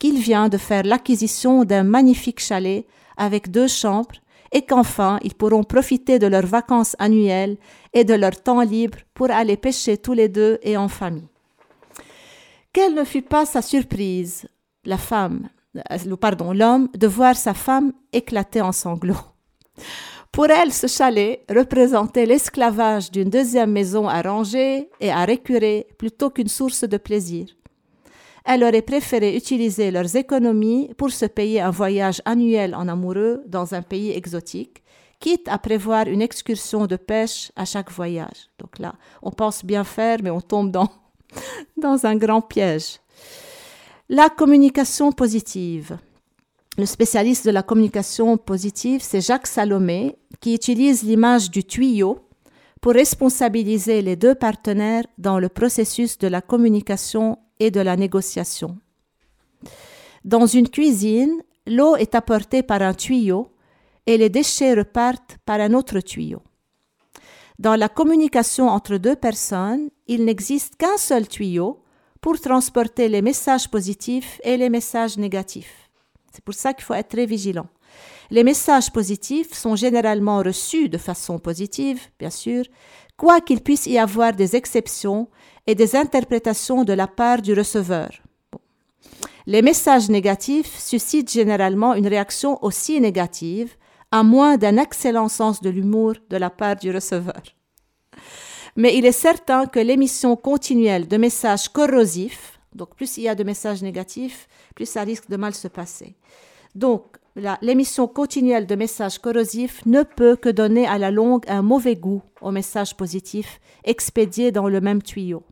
qu'il 0.00 0.18
vient 0.18 0.48
de 0.48 0.58
faire 0.58 0.82
l'acquisition 0.82 1.64
d'un 1.64 1.84
magnifique 1.84 2.40
chalet 2.40 2.84
avec 3.16 3.52
deux 3.52 3.68
chambres 3.68 4.18
et 4.52 4.62
qu'enfin 4.62 5.18
ils 5.22 5.34
pourront 5.34 5.64
profiter 5.64 6.18
de 6.18 6.26
leurs 6.26 6.46
vacances 6.46 6.96
annuelles 6.98 7.56
et 7.92 8.04
de 8.04 8.14
leur 8.14 8.42
temps 8.42 8.62
libre 8.62 8.98
pour 9.14 9.30
aller 9.30 9.56
pêcher 9.56 9.98
tous 9.98 10.12
les 10.12 10.28
deux 10.28 10.58
et 10.62 10.76
en 10.76 10.88
famille. 10.88 11.28
Quelle 12.72 12.94
ne 12.94 13.04
fut 13.04 13.22
pas 13.22 13.46
sa 13.46 13.62
surprise, 13.62 14.46
la 14.84 14.98
femme, 14.98 15.48
euh, 15.76 16.16
pardon, 16.16 16.52
l'homme, 16.52 16.88
de 16.94 17.06
voir 17.06 17.36
sa 17.36 17.54
femme 17.54 17.92
éclater 18.12 18.60
en 18.60 18.72
sanglots. 18.72 19.14
Pour 20.32 20.50
elle, 20.50 20.72
ce 20.72 20.86
chalet 20.86 21.42
représentait 21.48 22.26
l'esclavage 22.26 23.10
d'une 23.10 23.30
deuxième 23.30 23.72
maison 23.72 24.06
à 24.06 24.20
ranger 24.20 24.90
et 25.00 25.10
à 25.10 25.24
récurer 25.24 25.86
plutôt 25.98 26.28
qu'une 26.28 26.48
source 26.48 26.84
de 26.84 26.98
plaisir. 26.98 27.46
Elle 28.48 28.62
aurait 28.62 28.82
préféré 28.82 29.36
utiliser 29.36 29.90
leurs 29.90 30.14
économies 30.14 30.94
pour 30.96 31.10
se 31.10 31.26
payer 31.26 31.60
un 31.60 31.70
voyage 31.70 32.22
annuel 32.24 32.76
en 32.76 32.86
amoureux 32.86 33.42
dans 33.48 33.74
un 33.74 33.82
pays 33.82 34.12
exotique, 34.12 34.84
quitte 35.18 35.48
à 35.48 35.58
prévoir 35.58 36.06
une 36.06 36.22
excursion 36.22 36.86
de 36.86 36.94
pêche 36.94 37.50
à 37.56 37.64
chaque 37.64 37.90
voyage. 37.90 38.48
Donc 38.60 38.78
là, 38.78 38.94
on 39.20 39.32
pense 39.32 39.64
bien 39.64 39.82
faire, 39.82 40.18
mais 40.22 40.30
on 40.30 40.40
tombe 40.40 40.70
dans, 40.70 40.88
dans 41.76 42.06
un 42.06 42.14
grand 42.14 42.40
piège. 42.40 43.00
La 44.08 44.28
communication 44.28 45.10
positive. 45.10 45.98
Le 46.78 46.86
spécialiste 46.86 47.46
de 47.46 47.50
la 47.50 47.64
communication 47.64 48.36
positive, 48.36 49.00
c'est 49.02 49.20
Jacques 49.20 49.48
Salomé, 49.48 50.14
qui 50.40 50.54
utilise 50.54 51.02
l'image 51.02 51.50
du 51.50 51.64
tuyau 51.64 52.20
pour 52.80 52.92
responsabiliser 52.92 54.02
les 54.02 54.14
deux 54.14 54.36
partenaires 54.36 55.04
dans 55.18 55.40
le 55.40 55.48
processus 55.48 56.16
de 56.18 56.28
la 56.28 56.42
communication 56.42 57.38
et 57.60 57.70
de 57.70 57.80
la 57.80 57.96
négociation. 57.96 58.78
Dans 60.24 60.46
une 60.46 60.68
cuisine, 60.68 61.42
l'eau 61.66 61.96
est 61.96 62.14
apportée 62.14 62.62
par 62.62 62.82
un 62.82 62.94
tuyau 62.94 63.48
et 64.06 64.18
les 64.18 64.28
déchets 64.28 64.74
repartent 64.74 65.38
par 65.44 65.60
un 65.60 65.72
autre 65.72 66.00
tuyau. 66.00 66.42
Dans 67.58 67.76
la 67.76 67.88
communication 67.88 68.68
entre 68.68 68.98
deux 68.98 69.16
personnes, 69.16 69.88
il 70.06 70.24
n'existe 70.24 70.76
qu'un 70.76 70.96
seul 70.98 71.26
tuyau 71.26 71.82
pour 72.20 72.40
transporter 72.40 73.08
les 73.08 73.22
messages 73.22 73.70
positifs 73.70 74.40
et 74.44 74.56
les 74.56 74.68
messages 74.68 75.16
négatifs. 75.16 75.90
C'est 76.32 76.44
pour 76.44 76.54
ça 76.54 76.74
qu'il 76.74 76.84
faut 76.84 76.94
être 76.94 77.08
très 77.08 77.24
vigilant. 77.24 77.68
Les 78.30 78.44
messages 78.44 78.92
positifs 78.92 79.54
sont 79.54 79.76
généralement 79.76 80.38
reçus 80.38 80.88
de 80.88 80.98
façon 80.98 81.38
positive, 81.38 82.00
bien 82.18 82.30
sûr, 82.30 82.64
quoi 83.16 83.40
qu'il 83.40 83.62
puisse 83.62 83.86
y 83.86 83.98
avoir 83.98 84.32
des 84.32 84.56
exceptions 84.56 85.28
et 85.66 85.74
des 85.74 85.96
interprétations 85.96 86.84
de 86.84 86.92
la 86.92 87.06
part 87.06 87.42
du 87.42 87.52
receveur. 87.54 88.10
Les 89.46 89.62
messages 89.62 90.08
négatifs 90.08 90.76
suscitent 90.78 91.30
généralement 91.30 91.94
une 91.94 92.08
réaction 92.08 92.62
aussi 92.64 93.00
négative, 93.00 93.76
à 94.10 94.22
moins 94.22 94.56
d'un 94.56 94.76
excellent 94.76 95.28
sens 95.28 95.60
de 95.60 95.70
l'humour 95.70 96.14
de 96.30 96.36
la 96.36 96.50
part 96.50 96.76
du 96.76 96.90
receveur. 96.90 97.42
Mais 98.76 98.96
il 98.96 99.06
est 99.06 99.12
certain 99.12 99.66
que 99.66 99.78
l'émission 99.78 100.36
continuelle 100.36 101.08
de 101.08 101.16
messages 101.16 101.68
corrosifs, 101.68 102.58
donc 102.74 102.94
plus 102.94 103.16
il 103.16 103.22
y 103.24 103.28
a 103.28 103.34
de 103.34 103.44
messages 103.44 103.82
négatifs, 103.82 104.48
plus 104.74 104.86
ça 104.86 105.02
risque 105.02 105.30
de 105.30 105.36
mal 105.36 105.54
se 105.54 105.68
passer. 105.68 106.16
Donc, 106.74 107.16
l'émission 107.62 108.06
continuelle 108.06 108.66
de 108.66 108.74
messages 108.74 109.18
corrosifs 109.18 109.84
ne 109.86 110.02
peut 110.02 110.36
que 110.36 110.48
donner 110.48 110.86
à 110.86 110.98
la 110.98 111.10
longue 111.10 111.44
un 111.48 111.62
mauvais 111.62 111.96
goût 111.96 112.22
aux 112.40 112.50
messages 112.50 112.96
positifs 112.96 113.60
expédiés 113.84 114.52
dans 114.52 114.68
le 114.68 114.80
même 114.80 115.02
tuyau. 115.02 115.42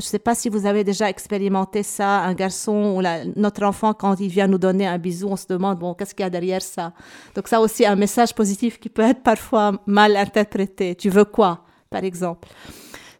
Je 0.00 0.06
ne 0.06 0.10
sais 0.10 0.18
pas 0.18 0.34
si 0.34 0.48
vous 0.48 0.66
avez 0.66 0.82
déjà 0.82 1.08
expérimenté 1.08 1.82
ça, 1.82 2.22
un 2.22 2.34
garçon 2.34 2.96
ou 2.96 3.02
notre 3.36 3.62
enfant, 3.64 3.94
quand 3.94 4.18
il 4.18 4.28
vient 4.28 4.48
nous 4.48 4.58
donner 4.58 4.86
un 4.86 4.98
bisou, 4.98 5.28
on 5.28 5.36
se 5.36 5.46
demande, 5.46 5.78
bon, 5.78 5.94
qu'est-ce 5.94 6.14
qu'il 6.14 6.24
y 6.24 6.26
a 6.26 6.30
derrière 6.30 6.62
ça? 6.62 6.92
Donc 7.34 7.46
ça 7.46 7.60
aussi, 7.60 7.86
un 7.86 7.94
message 7.94 8.34
positif 8.34 8.80
qui 8.80 8.88
peut 8.88 9.02
être 9.02 9.22
parfois 9.22 9.80
mal 9.86 10.16
interprété. 10.16 10.96
Tu 10.96 11.10
veux 11.10 11.24
quoi, 11.24 11.64
par 11.90 12.02
exemple? 12.02 12.48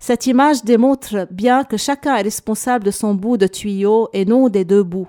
Cette 0.01 0.27
image 0.27 0.65
démontre 0.65 1.27
bien 1.31 1.65
que 1.65 1.77
chacun 1.77 2.17
est 2.17 2.23
responsable 2.23 2.85
de 2.85 2.91
son 2.91 3.15
bout 3.15 3.39
de 3.39 3.47
tuyau 3.47 4.11
et 4.13 4.25
non 4.25 4.49
des 4.49 4.65
deux 4.65 4.83
bouts. 4.83 5.09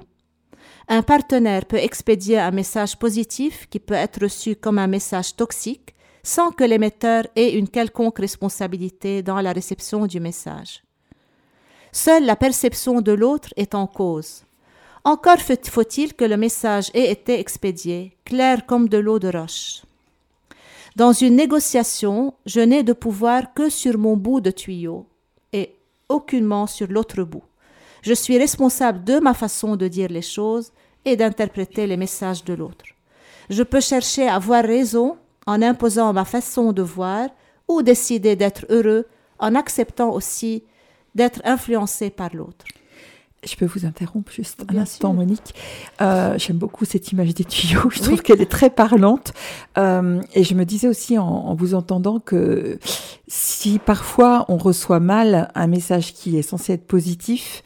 Un 0.88 1.01
partenaire 1.01 1.66
peut 1.66 1.78
expédier 1.78 2.39
un 2.39 2.51
message 2.51 2.97
positif 2.97 3.68
qui 3.70 3.80
peut 3.80 3.95
être 3.95 4.22
reçu 4.22 4.55
comme 4.55 4.78
un 4.78 4.88
message 4.88 5.36
toxique 5.36 5.95
sans 6.22 6.51
que 6.51 6.63
l'émetteur 6.63 7.26
ait 7.36 7.57
une 7.57 7.68
quelconque 7.68 8.20
responsabilité 8.20 9.22
dans 9.22 9.41
la 9.41 9.51
réception 9.51 10.05
du 10.07 10.20
message. 10.20 10.84
Seule 11.97 12.25
la 12.25 12.35
perception 12.35 12.99
de 12.99 13.13
l'autre 13.13 13.53
est 13.55 13.73
en 13.73 13.87
cause. 13.87 14.43
Encore 15.05 15.39
faut-il 15.39 16.13
que 16.13 16.25
le 16.25 16.35
message 16.35 16.91
ait 16.93 17.09
été 17.09 17.39
expédié, 17.39 18.17
clair 18.25 18.65
comme 18.65 18.89
de 18.89 18.97
l'eau 18.97 19.17
de 19.17 19.29
roche. 19.29 19.83
Dans 20.97 21.13
une 21.13 21.37
négociation, 21.37 22.33
je 22.45 22.59
n'ai 22.59 22.83
de 22.83 22.91
pouvoir 22.91 23.53
que 23.53 23.69
sur 23.69 23.97
mon 23.97 24.17
bout 24.17 24.41
de 24.41 24.51
tuyau 24.51 25.05
et 25.53 25.73
aucunement 26.09 26.67
sur 26.67 26.87
l'autre 26.87 27.23
bout. 27.23 27.45
Je 28.01 28.13
suis 28.13 28.37
responsable 28.37 29.05
de 29.05 29.19
ma 29.19 29.33
façon 29.33 29.77
de 29.77 29.87
dire 29.87 30.09
les 30.09 30.21
choses 30.21 30.73
et 31.05 31.15
d'interpréter 31.15 31.87
les 31.87 31.95
messages 31.95 32.43
de 32.43 32.55
l'autre. 32.55 32.83
Je 33.49 33.63
peux 33.63 33.79
chercher 33.79 34.27
à 34.27 34.35
avoir 34.35 34.65
raison 34.65 35.15
en 35.47 35.61
imposant 35.61 36.11
ma 36.11 36.25
façon 36.25 36.73
de 36.73 36.81
voir 36.81 37.29
ou 37.69 37.83
décider 37.83 38.35
d'être 38.35 38.65
heureux 38.67 39.07
en 39.39 39.55
acceptant 39.55 40.11
aussi 40.11 40.63
d'être 41.16 41.41
influencé 41.45 42.09
par 42.09 42.36
l'autre. 42.36 42.66
Je 43.45 43.55
peux 43.55 43.66
vous 43.66 43.86
interrompre 43.86 44.32
juste 44.32 44.66
un 44.70 44.78
instant, 44.78 45.13
Monique. 45.13 45.53
Euh, 46.01 46.38
j'aime 46.38 46.57
beaucoup 46.57 46.84
cette 46.84 47.11
image 47.11 47.34
des 47.34 47.43
tuyaux. 47.43 47.89
Je 47.91 48.01
trouve 48.01 48.22
qu'elle 48.22 48.41
est 48.41 48.51
très 48.51 48.70
parlante. 48.72 49.34
Euh, 49.78 50.22
et 50.34 50.43
je 50.43 50.55
me 50.55 50.66
disais 50.66 50.88
aussi 50.88 51.18
en, 51.20 51.28
en, 51.28 51.53
vous 51.53 51.76
entendant 51.76 52.20
que 52.20 52.80
si 53.28 53.78
parfois 53.78 54.45
on 54.47 54.57
reçoit 54.57 54.99
mal 54.99 55.51
un 55.53 55.68
message 55.68 56.13
qui 56.13 56.38
est 56.38 56.41
censé 56.41 56.74
être 56.74 56.88
positif, 56.88 57.63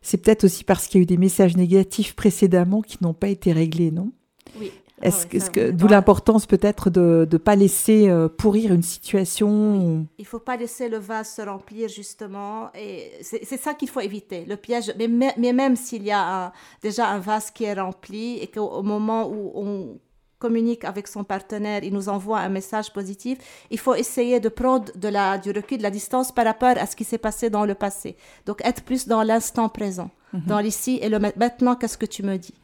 c'est 0.00 0.18
peut-être 0.18 0.44
aussi 0.44 0.62
parce 0.62 0.86
qu'il 0.86 1.00
y 1.00 1.02
a 1.02 1.02
eu 1.02 1.06
des 1.06 1.16
messages 1.16 1.56
négatifs 1.56 2.14
précédemment 2.14 2.80
qui 2.80 2.98
n'ont 3.00 3.14
pas 3.14 3.28
été 3.28 3.52
réglés, 3.52 3.90
non? 3.90 4.12
Oui. 4.60 4.70
Est-ce 5.02 5.50
que, 5.50 5.70
d'où 5.70 5.88
l'importance 5.88 6.46
peut-être 6.46 6.88
de 6.88 7.28
ne 7.30 7.38
pas 7.38 7.54
laisser 7.54 8.08
euh, 8.08 8.28
pourrir 8.28 8.72
une 8.72 8.82
situation 8.82 10.06
Il 10.18 10.22
ne 10.22 10.26
faut 10.26 10.38
pas 10.38 10.56
laisser 10.56 10.88
le 10.88 10.96
vase 10.96 11.34
se 11.34 11.42
remplir 11.42 11.88
justement, 11.88 12.70
et 12.74 13.12
c'est 13.20 13.60
ça 13.60 13.74
qu'il 13.74 13.90
faut 13.90 14.00
éviter, 14.00 14.44
le 14.46 14.56
piège. 14.56 14.94
Mais, 14.98 15.34
mais 15.36 15.52
même 15.52 15.76
s'il 15.76 16.04
y 16.04 16.12
a 16.12 16.52
déjà 16.82 17.08
un 17.08 17.18
vase 17.18 17.50
qui 17.50 17.64
est 17.64 17.74
rempli 17.74 18.38
et 18.38 18.46
qu'au 18.46 18.82
moment 18.82 19.28
où 19.28 19.52
on 19.54 19.98
communique 20.38 20.84
avec 20.84 21.08
son 21.08 21.24
partenaire, 21.24 21.82
il 21.82 21.92
nous 21.92 22.08
envoie 22.08 22.40
un 22.40 22.48
message 22.48 22.92
positif, 22.92 23.38
il 23.70 23.78
faut 23.78 23.94
essayer 23.94 24.40
de 24.40 24.48
prendre 24.48 24.92
de 24.94 25.08
la, 25.08 25.38
du 25.38 25.50
recul, 25.50 25.78
de 25.78 25.82
la 25.82 25.90
distance 25.90 26.32
par 26.32 26.44
rapport 26.44 26.76
à 26.76 26.86
ce 26.86 26.96
qui 26.96 27.04
s'est 27.04 27.18
passé 27.18 27.50
dans 27.50 27.64
le 27.64 27.74
passé. 27.74 28.16
Donc 28.44 28.60
être 28.64 28.82
plus 28.82 29.06
dans 29.06 29.22
l'instant 29.22 29.68
présent, 29.68 30.10
mhm. 30.32 30.42
dans 30.46 30.60
l'ici 30.60 30.98
et 31.02 31.08
le 31.08 31.18
maintenant, 31.18 31.74
qu'est-ce 31.74 31.98
que 31.98 32.06
tu 32.06 32.22
me 32.22 32.36
dis? 32.36 32.54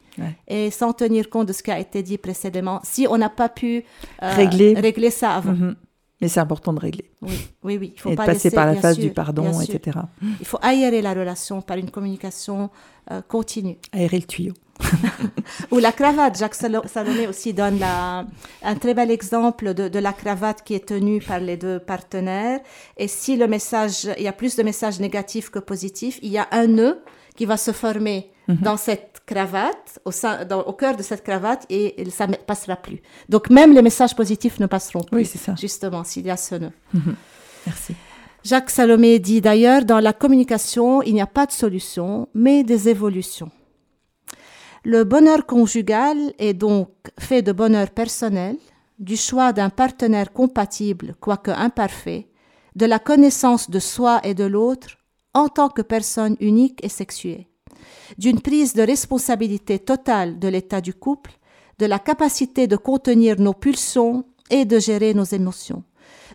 Et 0.47 0.71
sans 0.71 0.93
tenir 0.93 1.29
compte 1.29 1.47
de 1.47 1.53
ce 1.53 1.63
qui 1.63 1.71
a 1.71 1.79
été 1.79 2.03
dit 2.03 2.17
précédemment, 2.17 2.79
si 2.83 3.07
on 3.09 3.17
n'a 3.17 3.29
pas 3.29 3.49
pu 3.49 3.83
euh, 4.21 4.33
régler. 4.33 4.73
régler 4.73 5.09
ça 5.09 5.35
avant. 5.35 5.53
Mhm. 5.53 5.75
Mais 6.21 6.29
c'est 6.29 6.39
important 6.39 6.71
de 6.71 6.79
régler. 6.79 7.11
Oui, 7.21 7.33
oui, 7.63 7.77
oui. 7.77 7.93
Il 7.95 7.99
faut 7.99 8.09
et 8.09 8.15
pas 8.15 8.25
passer 8.25 8.49
par 8.49 8.65
la 8.65 8.75
phase 8.75 8.97
du 8.97 9.09
pardon, 9.09 9.59
etc. 9.59 9.99
Il 10.39 10.45
faut 10.45 10.59
aérer 10.61 11.01
la 11.01 11.13
relation 11.13 11.61
par 11.61 11.75
une 11.77 11.91
communication 11.91 12.69
euh, 13.11 13.21
continue. 13.21 13.77
Aérer 13.91 14.19
le 14.19 14.25
tuyau. 14.25 14.53
Ou 15.71 15.79
la 15.79 15.91
cravate. 15.91 16.37
Jacques 16.37 16.55
Salomé 16.55 17.27
aussi 17.27 17.53
donne 17.53 17.77
la, 17.77 18.25
un 18.63 18.75
très 18.75 18.93
bel 18.93 19.11
exemple 19.11 19.73
de, 19.73 19.89
de, 19.89 19.99
la 19.99 20.13
cravate 20.13 20.63
qui 20.63 20.75
est 20.75 20.87
tenue 20.87 21.19
par 21.19 21.39
les 21.39 21.57
deux 21.57 21.79
partenaires. 21.79 22.61
Et 22.95 23.09
si 23.09 23.35
le 23.35 23.47
message, 23.47 24.07
il 24.17 24.23
y 24.23 24.29
a 24.29 24.33
plus 24.33 24.55
de 24.55 24.63
messages 24.63 25.01
négatifs 25.01 25.49
que 25.49 25.59
positifs, 25.59 26.19
il 26.21 26.31
y 26.31 26.37
a 26.37 26.47
un 26.51 26.67
nœud 26.67 27.03
qui 27.35 27.45
va 27.45 27.57
se 27.57 27.71
former 27.71 28.31
mhm. 28.47 28.57
dans 28.57 28.77
cette 28.77 29.21
cravate, 29.25 29.99
au, 30.05 30.11
sein, 30.11 30.45
dans, 30.45 30.61
au 30.61 30.73
cœur 30.73 30.95
de 30.95 31.03
cette 31.03 31.23
cravate, 31.23 31.65
et, 31.69 32.09
ça 32.09 32.27
ne 32.27 32.35
passera 32.35 32.75
plus. 32.75 33.01
Donc 33.29 33.49
même 33.49 33.73
les 33.73 33.81
messages 33.81 34.15
positifs 34.15 34.59
ne 34.59 34.65
passeront 34.67 35.03
plus. 35.03 35.17
Oui, 35.17 35.25
c'est 35.25 35.37
ça. 35.37 35.55
Justement, 35.59 36.03
s'il 36.03 36.25
y 36.25 36.31
a 36.31 36.37
ce 36.37 36.55
nœud. 36.55 36.71
Mhm. 36.93 37.15
Merci. 37.65 37.95
Jacques 38.43 38.71
Salomé 38.71 39.19
dit 39.19 39.39
d'ailleurs, 39.39 39.85
dans 39.85 40.01
la 40.01 40.11
communication, 40.11 41.01
il 41.01 41.13
n'y 41.13 41.21
a 41.21 41.27
pas 41.27 41.45
de 41.45 41.53
solution, 41.53 42.27
mais 42.33 42.63
des 42.63 42.89
évolutions. 42.89 43.51
Le 44.83 45.05
bonheur 45.05 45.45
conjugal 45.45 46.17
est 46.39 46.53
donc 46.53 46.89
fait 47.17 47.41
de 47.41 47.53
bonheur 47.53 47.89
personnel, 47.91 48.57
du 48.99 49.15
choix 49.15 49.53
d'un 49.53 49.69
partenaire 49.69 50.33
compatible, 50.33 51.15
quoique 51.21 51.51
imparfait, 51.51 52.27
de 52.75 52.85
la 52.85 52.99
connaissance 52.99 53.69
de 53.69 53.79
soi 53.79 54.19
et 54.25 54.33
de 54.33 54.43
l'autre 54.43 54.97
en 55.33 55.47
tant 55.47 55.69
que 55.69 55.81
personne 55.81 56.35
unique 56.41 56.83
et 56.83 56.89
sexuée, 56.89 57.47
d'une 58.17 58.41
prise 58.41 58.73
de 58.73 58.83
responsabilité 58.83 59.79
totale 59.79 60.39
de 60.39 60.47
l'état 60.47 60.81
du 60.81 60.93
couple, 60.93 61.31
de 61.79 61.85
la 61.85 61.99
capacité 61.99 62.67
de 62.67 62.75
contenir 62.75 63.39
nos 63.39 63.53
pulsions 63.53 64.25
et 64.49 64.65
de 64.65 64.79
gérer 64.79 65.13
nos 65.13 65.23
émotions, 65.23 65.83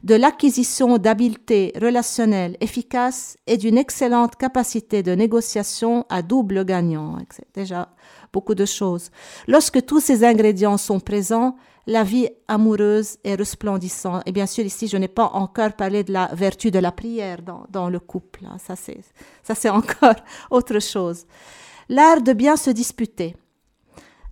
de 0.03 0.15
l'acquisition 0.15 0.99
d'habiletés 0.99 1.73
relationnelles 1.81 2.57
efficaces 2.61 3.37
et 3.47 3.57
d'une 3.57 3.79
excellente 3.79 4.37
capacité 4.37 5.03
de 5.03 5.13
négociation 5.13 6.05
à 6.09 6.23
double 6.23 6.65
gagnant. 6.65 7.19
Déjà 7.55 7.89
beaucoup 8.33 8.55
de 8.55 8.65
choses. 8.65 9.11
Lorsque 9.47 9.85
tous 9.85 10.01
ces 10.01 10.25
ingrédients 10.25 10.77
sont 10.79 11.01
présents, 11.01 11.57
la 11.89 12.05
vie 12.05 12.28
amoureuse 12.49 13.16
est 13.24 13.34
resplendissante. 13.34 14.22
Et 14.26 14.32
bien 14.32 14.45
sûr, 14.45 14.62
ici, 14.64 14.89
je 14.89 14.99
n'ai 14.99 15.09
pas 15.09 15.30
encore 15.32 15.72
parlé 15.72 16.05
de 16.05 16.12
la 16.12 16.26
vertu 16.34 16.70
de 16.70 16.78
la 16.78 16.93
prière 16.93 17.39
dans, 17.70 17.89
le 17.89 17.99
couple. 17.99 18.41
Hein. 18.45 18.59
Ça, 18.59 18.76
c'est, 18.76 19.01
ça, 19.43 19.55
c'est 19.55 19.70
encore 19.80 20.20
autre 20.51 20.80
chose. 20.80 21.24
L'art 21.89 22.20
de 22.20 22.34
bien 22.34 22.57
se 22.57 22.68
disputer. 22.68 23.34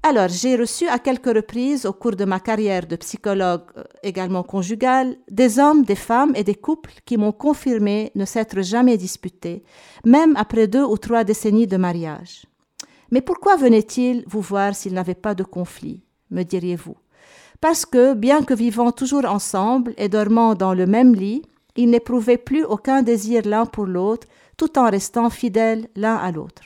Alors, 0.02 0.28
j'ai 0.28 0.54
reçu 0.57 0.86
à 0.86 0.98
quelques 0.98 1.34
reprises 1.34 1.86
au 1.86 1.94
cours 1.94 2.14
de 2.14 2.26
ma 2.26 2.40
carrière 2.40 2.86
de 2.86 2.96
psychologue 2.96 3.64
euh, 3.78 3.84
également 4.02 4.42
conjugale 4.42 5.16
des 5.30 5.59
hommes, 5.59 5.82
des 5.82 5.96
femmes 5.96 6.32
et 6.36 6.44
des 6.44 6.54
couples 6.54 6.92
qui 7.07 7.16
m'ont 7.16 7.32
confirmé 7.32 8.12
ne 8.14 8.26
s'être 8.26 8.61
jamais 8.61 8.98
disputés, 8.98 9.64
même 10.04 10.36
après 10.36 10.68
deux 10.68 10.84
ou 10.84 10.98
trois 10.98 11.24
décennies 11.24 11.66
de 11.66 11.78
mariage. 11.78 12.44
Mais 13.11 13.22
pourquoi 13.22 13.57
venaient-ils 13.57 14.24
vous 14.26 14.42
voir 14.42 14.74
s'ils 14.74 14.92
n'avaient 14.92 15.14
pas 15.14 15.34
de 15.34 15.42
conflit, 15.42 16.04
me 16.30 16.42
diriez-vous? 16.42 16.96
Parce 17.61 17.86
que, 17.86 18.14
bien 18.14 18.42
que 18.42 18.54
vivant 18.54 18.92
toujours 18.92 19.24
ensemble 19.24 19.94
et 19.96 20.09
dormant 20.09 20.54
dans 20.54 20.74
le 20.74 20.86
même 20.86 21.14
lit, 21.14 21.42
ils 21.76 21.90
n'éprouvaient 21.90 22.38
plus 22.38 22.64
aucun 22.64 23.02
désir 23.02 23.42
l'un 23.44 23.66
pour 23.66 23.86
l'autre, 23.86 24.26
tout 24.57 24.78
en 24.78 24.90
restant 24.90 25.30
fidèles 25.30 25.88
l'un 25.96 26.16
à 26.16 26.32
l'autre. 26.32 26.62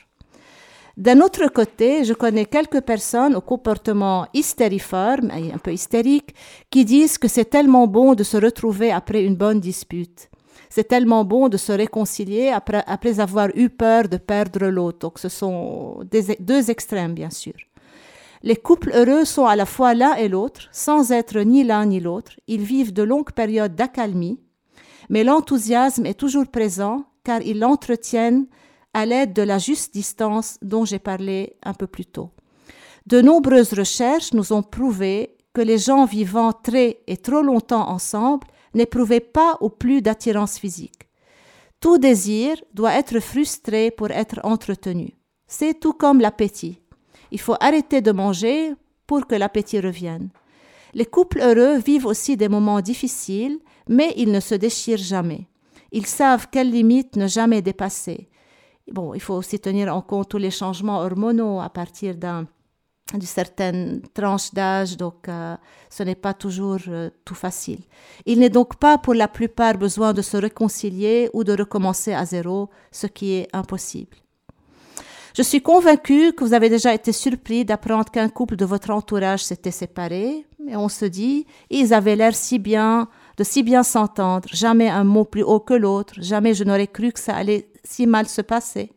D'un 0.97 1.21
autre 1.21 1.47
côté, 1.47 2.03
je 2.03 2.13
connais 2.13 2.45
quelques 2.45 2.81
personnes 2.81 3.35
au 3.35 3.41
comportement 3.41 4.27
hystériforme, 4.33 5.31
un 5.31 5.57
peu 5.57 5.73
hystérique, 5.73 6.35
qui 6.69 6.85
disent 6.85 7.17
que 7.17 7.27
c'est 7.27 7.45
tellement 7.45 7.87
bon 7.87 8.13
de 8.13 8.23
se 8.23 8.37
retrouver 8.37 8.91
après 8.91 9.23
une 9.23 9.35
bonne 9.35 9.59
dispute. 9.59 10.29
C'est 10.69 10.87
tellement 10.87 11.25
bon 11.25 11.49
de 11.49 11.57
se 11.57 11.71
réconcilier 11.71 12.49
après, 12.49 13.19
avoir 13.19 13.49
eu 13.55 13.69
peur 13.69 14.07
de 14.07 14.17
perdre 14.17 14.67
l'autre. 14.67 14.99
Donc 14.99 15.19
ce 15.19 15.29
sont 15.29 15.99
deux 16.39 16.69
extrêmes, 16.69 17.13
bien 17.13 17.29
sûr. 17.29 17.53
Les 18.43 18.55
couples 18.55 18.91
heureux 18.93 19.25
sont 19.25 19.45
à 19.45 19.55
la 19.55 19.65
fois 19.65 19.93
l'un 19.93 20.15
et 20.15 20.27
l'autre, 20.27 20.67
sans 20.71 21.11
être 21.11 21.39
ni 21.39 21.63
l'un 21.63 21.85
ni 21.85 21.99
l'autre. 21.99 22.33
Ils 22.47 22.63
vivent 22.63 22.93
de 22.93 23.03
longues 23.03 23.31
périodes 23.33 23.75
d'accalmie, 23.75 24.39
mais 25.09 25.23
l'enthousiasme 25.23 26.05
est 26.05 26.19
toujours 26.19 26.47
présent 26.47 27.05
car 27.23 27.41
ils 27.41 27.59
l'entretiennent 27.59 28.47
à 28.93 29.05
l'aide 29.05 29.33
de 29.33 29.43
la 29.43 29.59
juste 29.59 29.93
distance 29.93 30.57
dont 30.61 30.85
j'ai 30.85 30.99
parlé 30.99 31.55
un 31.63 31.73
peu 31.73 31.85
plus 31.85 32.05
tôt. 32.05 32.31
De 33.05 33.21
nombreuses 33.21 33.73
recherches 33.73 34.33
nous 34.33 34.53
ont 34.53 34.63
prouvé 34.63 35.37
que 35.53 35.61
les 35.61 35.77
gens 35.77 36.05
vivant 36.05 36.51
très 36.51 37.01
et 37.07 37.17
trop 37.17 37.41
longtemps 37.41 37.89
ensemble 37.89 38.47
n'éprouvaient 38.73 39.19
pas 39.19 39.57
ou 39.61 39.69
plus 39.69 40.01
d'attirance 40.01 40.57
physique. 40.57 41.09
Tout 41.79 41.97
désir 41.97 42.55
doit 42.73 42.93
être 42.93 43.19
frustré 43.19 43.91
pour 43.91 44.11
être 44.11 44.39
entretenu. 44.43 45.15
C'est 45.47 45.79
tout 45.79 45.93
comme 45.93 46.21
l'appétit. 46.21 46.80
Il 47.31 47.39
faut 47.39 47.55
arrêter 47.59 48.01
de 48.01 48.11
manger 48.11 48.73
pour 49.07 49.27
que 49.27 49.35
l'appétit 49.35 49.79
revienne. 49.79 50.29
Les 50.93 51.05
couples 51.05 51.39
heureux 51.39 51.77
vivent 51.77 52.05
aussi 52.05 52.35
des 52.35 52.49
moments 52.49 52.81
difficiles, 52.81 53.59
mais 53.87 54.13
ils 54.17 54.31
ne 54.31 54.39
se 54.39 54.55
déchirent 54.55 54.97
jamais. 54.97 55.47
Ils 55.91 56.05
savent 56.05 56.47
quelles 56.51 56.71
limites 56.71 57.15
ne 57.15 57.27
jamais 57.27 57.61
dépasser. 57.61 58.29
Bon, 58.91 59.13
il 59.13 59.21
faut 59.21 59.35
aussi 59.35 59.59
tenir 59.59 59.93
en 59.95 60.01
compte 60.01 60.29
tous 60.29 60.37
les 60.37 60.51
changements 60.51 60.99
hormonaux 60.99 61.59
à 61.61 61.69
partir 61.69 62.15
d'un 62.15 62.47
d'une 63.13 63.21
certaine 63.21 64.01
tranche 64.13 64.53
d'âge, 64.53 64.95
donc 64.95 65.27
euh, 65.27 65.57
ce 65.89 66.03
n'est 66.03 66.15
pas 66.15 66.33
toujours 66.33 66.79
euh, 66.87 67.09
tout 67.25 67.35
facile. 67.35 67.81
Il 68.25 68.39
n'est 68.39 68.49
donc 68.49 68.77
pas 68.77 68.97
pour 68.97 69.13
la 69.13 69.27
plupart 69.27 69.77
besoin 69.77 70.13
de 70.13 70.21
se 70.21 70.37
réconcilier 70.37 71.29
ou 71.33 71.43
de 71.43 71.51
recommencer 71.51 72.13
à 72.13 72.25
zéro, 72.25 72.69
ce 72.91 73.07
qui 73.07 73.33
est 73.33 73.47
impossible. 73.53 74.15
Je 75.35 75.43
suis 75.43 75.61
convaincue 75.61 76.33
que 76.33 76.43
vous 76.43 76.53
avez 76.53 76.69
déjà 76.69 76.93
été 76.93 77.13
surpris 77.13 77.63
d'apprendre 77.63 78.11
qu'un 78.11 78.27
couple 78.27 78.57
de 78.57 78.65
votre 78.65 78.89
entourage 78.89 79.43
s'était 79.43 79.71
séparé, 79.71 80.45
et 80.67 80.75
on 80.75 80.89
se 80.89 81.05
dit, 81.05 81.45
ils 81.69 81.93
avaient 81.93 82.17
l'air 82.17 82.35
si 82.35 82.59
bien, 82.59 83.07
de 83.37 83.43
si 83.43 83.63
bien 83.63 83.83
s'entendre, 83.83 84.49
jamais 84.51 84.89
un 84.89 85.05
mot 85.05 85.23
plus 85.23 85.43
haut 85.43 85.61
que 85.61 85.73
l'autre, 85.73 86.15
jamais 86.17 86.53
je 86.53 86.65
n'aurais 86.65 86.87
cru 86.87 87.13
que 87.13 87.19
ça 87.19 87.35
allait 87.35 87.69
si 87.83 88.07
mal 88.07 88.27
se 88.27 88.41
passer. 88.41 88.91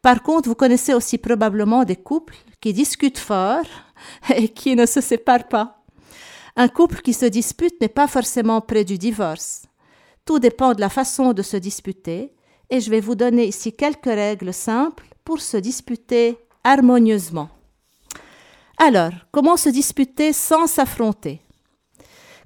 Par 0.00 0.22
contre, 0.22 0.48
vous 0.48 0.54
connaissez 0.54 0.94
aussi 0.94 1.18
probablement 1.18 1.84
des 1.84 1.96
couples 1.96 2.36
qui 2.60 2.72
discutent 2.72 3.18
fort 3.18 3.66
et 4.34 4.48
qui 4.48 4.74
ne 4.74 4.86
se 4.86 5.02
séparent 5.02 5.48
pas. 5.48 5.84
Un 6.56 6.68
couple 6.68 7.02
qui 7.02 7.12
se 7.12 7.26
dispute 7.26 7.80
n'est 7.80 7.88
pas 7.88 8.08
forcément 8.08 8.60
près 8.60 8.84
du 8.84 8.96
divorce. 8.96 9.62
Tout 10.24 10.38
dépend 10.38 10.72
de 10.72 10.80
la 10.80 10.88
façon 10.88 11.32
de 11.32 11.42
se 11.42 11.56
disputer 11.56 12.32
et 12.70 12.80
je 12.80 12.90
vais 12.90 13.00
vous 13.00 13.14
donner 13.14 13.46
ici 13.46 13.72
quelques 13.72 14.06
règles 14.06 14.52
simples 14.52 15.07
pour 15.28 15.42
se 15.42 15.58
disputer 15.58 16.38
harmonieusement. 16.64 17.50
Alors, 18.78 19.12
comment 19.30 19.58
se 19.58 19.68
disputer 19.68 20.32
sans 20.32 20.66
s'affronter? 20.66 21.42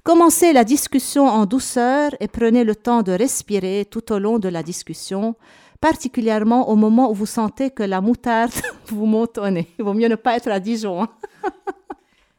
Commencez 0.03 0.51
la 0.51 0.65
discussion 0.65 1.25
en 1.25 1.45
douceur 1.45 2.11
et 2.19 2.27
prenez 2.27 2.65
le 2.65 2.75
temps 2.75 3.01
de 3.01 3.13
respirer 3.13 3.87
tout 3.89 4.11
au 4.11 4.19
long 4.19 4.37
de 4.37 4.49
la 4.49 4.63
discussion, 4.63 5.35
particulièrement 5.79 6.67
au 6.67 6.75
moment 6.75 7.09
où 7.09 7.13
vous 7.13 7.25
sentez 7.25 7.69
que 7.69 7.83
la 7.83 8.01
moutarde 8.01 8.51
vous 8.87 9.05
monte 9.05 9.37
au 9.37 9.49
nez. 9.49 9.69
Il 9.79 9.85
vaut 9.85 9.93
mieux 9.93 10.09
ne 10.09 10.15
pas 10.15 10.35
être 10.35 10.49
à 10.49 10.59
Dijon. 10.59 11.03
Hein. 11.03 11.09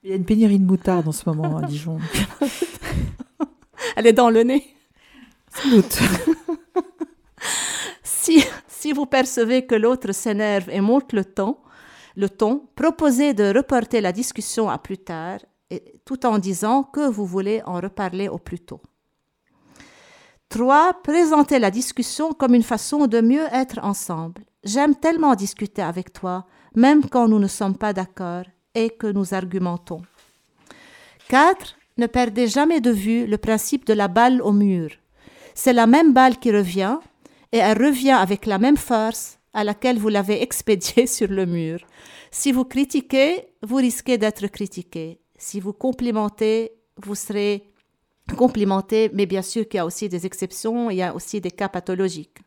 Il 0.02 0.10
y 0.10 0.12
a 0.12 0.16
une 0.16 0.26
pénurie 0.26 0.58
de 0.58 0.66
moutarde 0.66 1.08
en 1.08 1.12
ce 1.12 1.26
moment 1.26 1.56
à 1.56 1.62
Dijon. 1.62 2.00
Elle 3.96 4.08
est 4.08 4.12
dans 4.12 4.28
le 4.28 4.42
nez. 4.42 4.62
Sans 5.48 5.70
doute. 5.70 5.98
si, 8.02 8.44
si 8.84 8.92
vous 8.92 9.06
percevez 9.06 9.64
que 9.64 9.74
l'autre 9.74 10.12
s'énerve 10.12 10.68
et 10.68 10.82
monte 10.82 11.14
le 11.14 11.24
ton, 11.24 11.56
le 12.16 12.28
ton, 12.28 12.68
proposez 12.76 13.32
de 13.32 13.50
reporter 13.56 14.02
la 14.02 14.12
discussion 14.12 14.68
à 14.68 14.76
plus 14.76 14.98
tard 14.98 15.38
tout 16.04 16.26
en 16.26 16.38
disant 16.38 16.82
que 16.82 17.08
vous 17.08 17.24
voulez 17.24 17.62
en 17.64 17.80
reparler 17.80 18.28
au 18.28 18.36
plus 18.36 18.58
tôt. 18.58 18.82
3. 20.50 21.00
Présentez 21.02 21.58
la 21.58 21.70
discussion 21.70 22.34
comme 22.34 22.54
une 22.54 22.62
façon 22.62 23.06
de 23.06 23.22
mieux 23.22 23.46
être 23.52 23.78
ensemble. 23.82 24.42
J'aime 24.62 24.94
tellement 24.94 25.34
discuter 25.34 25.80
avec 25.80 26.12
toi, 26.12 26.44
même 26.74 27.08
quand 27.08 27.26
nous 27.26 27.38
ne 27.38 27.48
sommes 27.48 27.78
pas 27.78 27.94
d'accord 27.94 28.44
et 28.74 28.90
que 28.90 29.06
nous 29.06 29.32
argumentons. 29.32 30.02
4. 31.30 31.74
Ne 31.96 32.06
perdez 32.06 32.48
jamais 32.48 32.82
de 32.82 32.90
vue 32.90 33.26
le 33.26 33.38
principe 33.38 33.86
de 33.86 33.94
la 33.94 34.08
balle 34.08 34.42
au 34.42 34.52
mur. 34.52 34.90
C'est 35.54 35.72
la 35.72 35.86
même 35.86 36.12
balle 36.12 36.36
qui 36.36 36.52
revient 36.52 36.98
et 37.54 37.58
elle 37.58 37.80
revient 37.80 38.10
avec 38.10 38.46
la 38.46 38.58
même 38.58 38.76
force 38.76 39.38
à 39.52 39.62
laquelle 39.62 39.96
vous 39.96 40.08
l'avez 40.08 40.42
expédiée 40.42 41.06
sur 41.16 41.28
le 41.28 41.46
mur. 41.46 41.78
Si 42.32 42.50
vous 42.50 42.64
critiquez, 42.64 43.46
vous 43.62 43.76
risquez 43.76 44.18
d'être 44.18 44.48
critiqué. 44.48 45.20
Si 45.38 45.60
vous 45.60 45.72
complimentez, 45.72 46.72
vous 47.00 47.14
serez 47.14 47.70
complimenté, 48.36 49.08
mais 49.14 49.26
bien 49.26 49.42
sûr 49.42 49.68
qu'il 49.68 49.78
y 49.78 49.80
a 49.80 49.86
aussi 49.86 50.08
des 50.08 50.26
exceptions, 50.26 50.90
il 50.90 50.96
y 50.96 51.02
a 51.02 51.14
aussi 51.14 51.40
des 51.40 51.52
cas 51.52 51.68
pathologiques. 51.68 52.38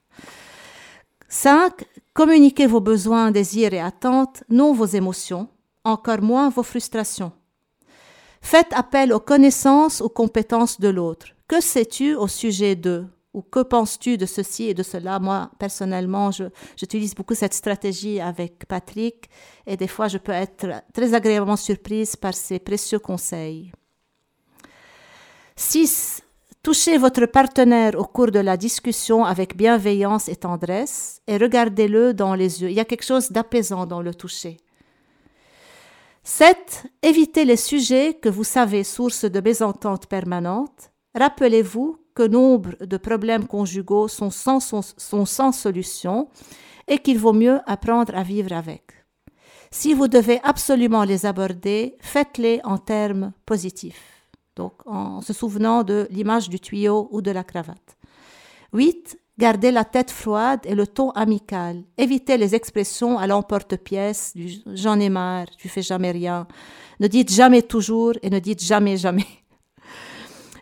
5. 1.30 1.86
Communiquez 2.14 2.68
vos 2.68 2.82
besoins, 2.82 3.32
désirs 3.32 3.74
et 3.74 3.80
attentes, 3.80 4.44
non 4.50 4.74
vos 4.74 4.88
émotions, 4.88 5.48
encore 5.86 6.22
moins 6.22 6.50
vos 6.50 6.64
frustrations. 6.64 7.32
Faites 8.42 8.74
appel 8.74 9.14
aux 9.14 9.22
connaissances 9.22 10.02
ou 10.02 10.10
compétences 10.10 10.82
de 10.82 10.90
l'autre. 10.90 11.28
Que 11.48 11.62
sais-tu 11.62 12.14
au 12.14 12.28
sujet 12.28 12.76
d'eux? 12.76 13.08
Ou 13.38 13.44
que 13.44 13.60
penses-tu 13.62 14.18
de 14.18 14.26
ceci 14.26 14.64
et 14.64 14.74
de 14.74 14.82
cela? 14.82 15.20
Moi, 15.20 15.52
personnellement, 15.60 16.32
j'utilise 16.76 17.14
beaucoup 17.14 17.36
cette 17.36 17.54
stratégie 17.54 18.20
avec 18.20 18.66
Patrick 18.68 19.30
et 19.68 19.78
des 19.78 19.88
fois, 19.88 20.08
je 20.08 20.18
peux 20.18 20.32
être 20.32 20.82
très 20.92 21.14
agréablement 21.14 21.56
surprise 21.56 22.16
par 22.16 22.34
ses 22.34 22.58
précieux 22.58 22.98
conseils. 22.98 23.72
6. 25.56 26.24
Touchez 26.64 26.98
votre 26.98 27.28
partenaire 27.28 27.94
au 28.00 28.06
cours 28.06 28.32
de 28.32 28.40
la 28.40 28.58
discussion 28.58 29.24
avec 29.24 29.56
bienveillance 29.56 30.30
et 30.30 30.36
tendresse 30.36 31.22
et 31.28 31.38
regardez-le 31.38 32.16
dans 32.16 32.34
les 32.34 32.64
yeux. 32.64 32.72
Il 32.72 32.76
y 32.76 32.80
a 32.80 32.86
quelque 32.86 33.06
chose 33.06 33.32
d'apaisant 33.32 33.86
dans 33.86 34.02
le 34.02 34.16
toucher. 34.16 34.58
7. 36.24 36.88
Évitez 37.04 37.46
les 37.46 37.56
sujets 37.56 38.16
que 38.16 38.30
vous 38.30 38.44
savez 38.44 38.84
source 38.84 39.26
de 39.26 39.40
mésentente 39.42 40.08
permanente. 40.08 40.92
Rappelez-vous 41.14 42.00
que 42.18 42.28
nombre 42.28 42.72
de 42.82 42.98
problèmes 42.98 43.46
conjugaux 43.46 44.08
sont 44.08 44.32
sans, 44.32 44.60
sont 44.60 45.26
sans 45.26 45.52
solution 45.52 46.30
et 46.88 46.98
qu'il 46.98 47.20
vaut 47.20 47.38
mieux 47.44 47.60
apprendre 47.68 48.16
à 48.18 48.24
vivre 48.24 48.54
avec. 48.54 48.84
Si 49.70 49.94
vous 49.94 50.08
devez 50.08 50.40
absolument 50.44 51.04
les 51.04 51.28
aborder, 51.28 51.96
faites-les 52.00 52.60
en 52.64 52.80
termes 52.80 53.34
positifs, 53.46 54.26
donc 54.56 54.74
en 54.88 55.22
se 55.22 55.32
souvenant 55.32 55.84
de 55.84 56.08
l'image 56.10 56.50
du 56.50 56.60
tuyau 56.60 57.08
ou 57.12 57.22
de 57.22 57.30
la 57.30 57.44
cravate. 57.44 57.98
8. 58.74 59.20
Gardez 59.38 59.70
la 59.70 59.86
tête 59.86 60.10
froide 60.10 60.62
et 60.64 60.74
le 60.74 60.88
ton 60.88 61.12
amical. 61.12 61.84
Évitez 62.00 62.38
les 62.38 62.56
expressions 62.56 63.20
à 63.20 63.28
l'emporte-pièce 63.28 64.34
j'en 64.74 65.00
ai 65.00 65.10
marre, 65.10 65.50
tu 65.60 65.70
fais 65.70 65.84
jamais 65.84 66.10
rien. 66.10 66.48
Ne 67.00 67.08
dites 67.08 67.32
jamais 67.32 67.62
toujours 67.62 68.14
et 68.24 68.32
ne 68.32 68.40
dites 68.40 68.64
jamais 68.64 68.98
jamais. 68.98 69.28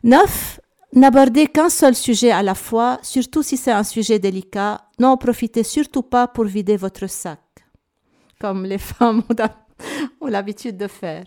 9. 0.04 0.60
N'abordez 0.96 1.48
qu'un 1.48 1.68
seul 1.68 1.94
sujet 1.94 2.32
à 2.32 2.42
la 2.42 2.56
fois, 2.56 3.00
surtout 3.02 3.44
si 3.44 3.58
c'est 3.58 3.74
un 3.74 3.84
sujet 3.84 4.18
délicat. 4.18 4.82
N'en 4.98 5.18
profitez 5.18 5.64
surtout 5.64 6.04
pas 6.04 6.26
pour 6.26 6.46
vider 6.46 6.78
votre 6.78 7.08
sac, 7.08 7.42
comme 8.40 8.64
les 8.64 8.78
femmes 8.94 9.22
ont 10.22 10.28
l'habitude 10.28 10.78
de 10.78 10.88
faire. 10.88 11.26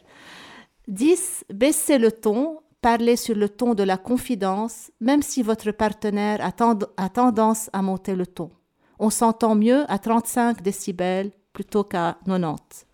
10. 0.89 1.45
Baissez 1.53 1.99
le 1.99 2.11
ton, 2.11 2.61
parlez 2.81 3.17
sur 3.17 3.35
le 3.35 3.51
ton 3.51 3.75
de 3.75 3.83
la 3.83 3.99
confidence, 3.99 4.91
même 5.03 5.21
si 5.21 5.43
votre 5.43 5.71
partenaire 5.71 6.41
a 6.43 7.09
tendance 7.11 7.69
à 7.75 7.83
monter 7.83 8.15
le 8.17 8.27
ton. 8.27 8.51
On 8.99 9.11
s'entend 9.11 9.55
mieux 9.55 9.85
à 9.89 9.99
35 9.99 10.63
décibels 10.63 11.31
plutôt 11.53 11.85
qu'à 11.85 12.17
90. 12.25 12.87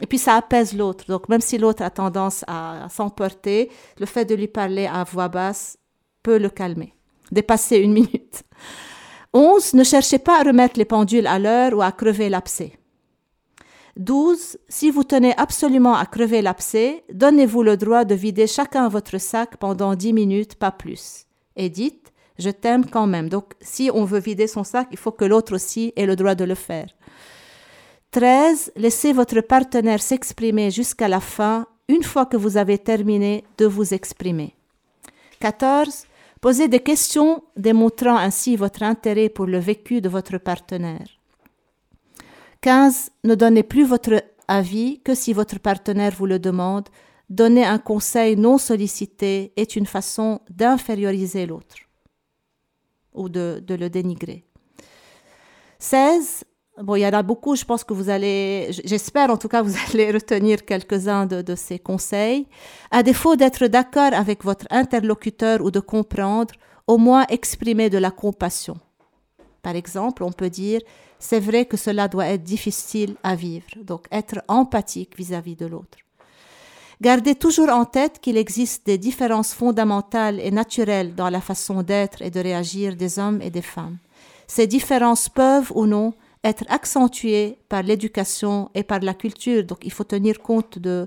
Et 0.00 0.06
puis 0.06 0.18
ça 0.18 0.34
apaise 0.34 0.74
l'autre. 0.76 1.04
Donc 1.06 1.28
même 1.28 1.40
si 1.40 1.56
l'autre 1.58 1.82
a 1.82 1.90
tendance 1.90 2.44
à, 2.48 2.88
s'emporter, 2.90 3.70
le 3.98 4.06
fait 4.06 4.24
de 4.24 4.34
lui 4.34 4.48
parler 4.48 4.86
à 4.86 5.04
voix 5.04 5.28
basse 5.28 5.78
peut 6.22 6.38
le 6.38 6.50
calmer. 6.50 6.94
Dépasser 7.30 7.76
une 7.76 7.92
minute. 7.92 8.42
11. 9.32 9.74
Ne 9.74 9.84
cherchez 9.84 10.18
pas 10.18 10.40
à 10.40 10.42
remettre 10.42 10.78
les 10.78 10.84
pendules 10.84 11.26
à 11.26 11.38
l'heure 11.38 11.76
ou 11.76 11.82
à 11.82 11.92
crever 11.92 12.28
l'abcès. 12.28 12.72
12. 13.96 14.58
Si 14.68 14.90
vous 14.90 15.04
tenez 15.04 15.36
absolument 15.36 15.94
à 15.94 16.06
crever 16.06 16.42
l'abcès, 16.42 17.04
donnez-vous 17.12 17.62
le 17.62 17.76
droit 17.76 18.04
de 18.04 18.14
vider 18.14 18.46
chacun 18.46 18.88
votre 18.88 19.18
sac 19.18 19.56
pendant 19.56 19.94
10 19.94 20.12
minutes, 20.12 20.54
pas 20.56 20.70
plus. 20.70 21.26
Et 21.56 21.68
dites, 21.68 22.12
je 22.38 22.50
t'aime 22.50 22.86
quand 22.86 23.06
même. 23.06 23.28
Donc, 23.28 23.52
si 23.60 23.90
on 23.92 24.04
veut 24.04 24.20
vider 24.20 24.46
son 24.46 24.64
sac, 24.64 24.88
il 24.90 24.98
faut 24.98 25.12
que 25.12 25.24
l'autre 25.24 25.54
aussi 25.54 25.92
ait 25.96 26.06
le 26.06 26.16
droit 26.16 26.34
de 26.34 26.44
le 26.44 26.54
faire. 26.54 26.88
13. 28.12 28.72
Laissez 28.76 29.12
votre 29.12 29.40
partenaire 29.40 30.02
s'exprimer 30.02 30.70
jusqu'à 30.70 31.06
la 31.06 31.20
fin, 31.20 31.66
une 31.88 32.02
fois 32.02 32.26
que 32.26 32.36
vous 32.36 32.56
avez 32.56 32.78
terminé 32.78 33.44
de 33.58 33.66
vous 33.66 33.94
exprimer. 33.94 34.54
14. 35.40 36.06
Posez 36.40 36.68
des 36.68 36.80
questions 36.80 37.44
démontrant 37.56 38.16
ainsi 38.16 38.56
votre 38.56 38.82
intérêt 38.82 39.28
pour 39.28 39.46
le 39.46 39.58
vécu 39.58 40.00
de 40.00 40.08
votre 40.08 40.38
partenaire. 40.38 41.06
15. 42.62 43.10
Ne 43.24 43.34
donnez 43.34 43.62
plus 43.62 43.84
votre 43.84 44.22
avis 44.48 45.00
que 45.00 45.14
si 45.14 45.32
votre 45.32 45.58
partenaire 45.58 46.14
vous 46.16 46.26
le 46.26 46.38
demande. 46.38 46.88
Donner 47.28 47.64
un 47.64 47.78
conseil 47.78 48.36
non 48.36 48.58
sollicité 48.58 49.52
est 49.56 49.76
une 49.76 49.86
façon 49.86 50.40
d'inférioriser 50.50 51.46
l'autre 51.46 51.76
ou 53.14 53.28
de, 53.28 53.62
le 53.68 53.88
dénigrer. 53.88 54.44
16. 55.78 56.44
Bon, 56.78 56.94
il 56.94 57.00
y 57.00 57.06
en 57.06 57.12
a 57.12 57.22
beaucoup, 57.22 57.56
je 57.56 57.64
pense 57.64 57.84
que 57.84 57.92
vous 57.92 58.08
allez, 58.08 58.70
j'espère 58.84 59.28
en 59.30 59.36
tout 59.36 59.48
cas, 59.48 59.60
vous 59.60 59.74
allez 59.92 60.10
retenir 60.10 60.64
quelques-uns 60.64 61.26
de, 61.26 61.54
ces 61.54 61.78
conseils. 61.78 62.46
À 62.90 63.02
défaut 63.02 63.36
d'être 63.36 63.66
d'accord 63.66 64.14
avec 64.14 64.44
votre 64.44 64.66
interlocuteur 64.70 65.60
ou 65.60 65.70
de 65.70 65.80
comprendre, 65.80 66.54
au 66.86 66.96
moins 66.96 67.26
exprimer 67.28 67.90
de 67.90 67.98
la 67.98 68.10
compassion. 68.10 68.78
Par 69.62 69.76
exemple, 69.76 70.22
on 70.22 70.32
peut 70.32 70.50
dire 70.50 70.80
c'est 71.18 71.40
vrai 71.40 71.66
que 71.66 71.76
cela 71.76 72.08
doit 72.08 72.28
être 72.28 72.42
difficile 72.42 73.14
à 73.22 73.34
vivre, 73.34 73.66
donc 73.82 74.06
être 74.10 74.42
empathique 74.48 75.18
vis-à-vis 75.18 75.54
de 75.54 75.66
l'autre. 75.66 75.98
Gardez 77.02 77.34
toujours 77.34 77.68
en 77.68 77.84
tête 77.84 78.20
qu'il 78.20 78.38
existe 78.38 78.86
des 78.86 78.98
différences 78.98 79.52
fondamentales 79.52 80.40
et 80.40 80.50
naturelles 80.50 81.14
dans 81.14 81.28
la 81.28 81.40
façon 81.40 81.82
d'être 81.82 82.22
et 82.22 82.30
de 82.30 82.40
réagir 82.40 82.96
des 82.96 83.18
hommes 83.18 83.40
et 83.42 83.50
des 83.50 83.62
femmes. 83.62 83.98
Ces 84.46 84.66
différences 84.66 85.28
peuvent 85.28 85.72
ou 85.74 85.86
non 85.86 86.14
être 86.42 86.64
accentuées 86.68 87.58
par 87.68 87.82
l'éducation 87.82 88.70
et 88.74 88.82
par 88.82 89.00
la 89.00 89.14
culture, 89.14 89.64
donc 89.64 89.80
il 89.82 89.92
faut 89.92 90.04
tenir 90.04 90.40
compte 90.40 90.78
de, 90.78 91.06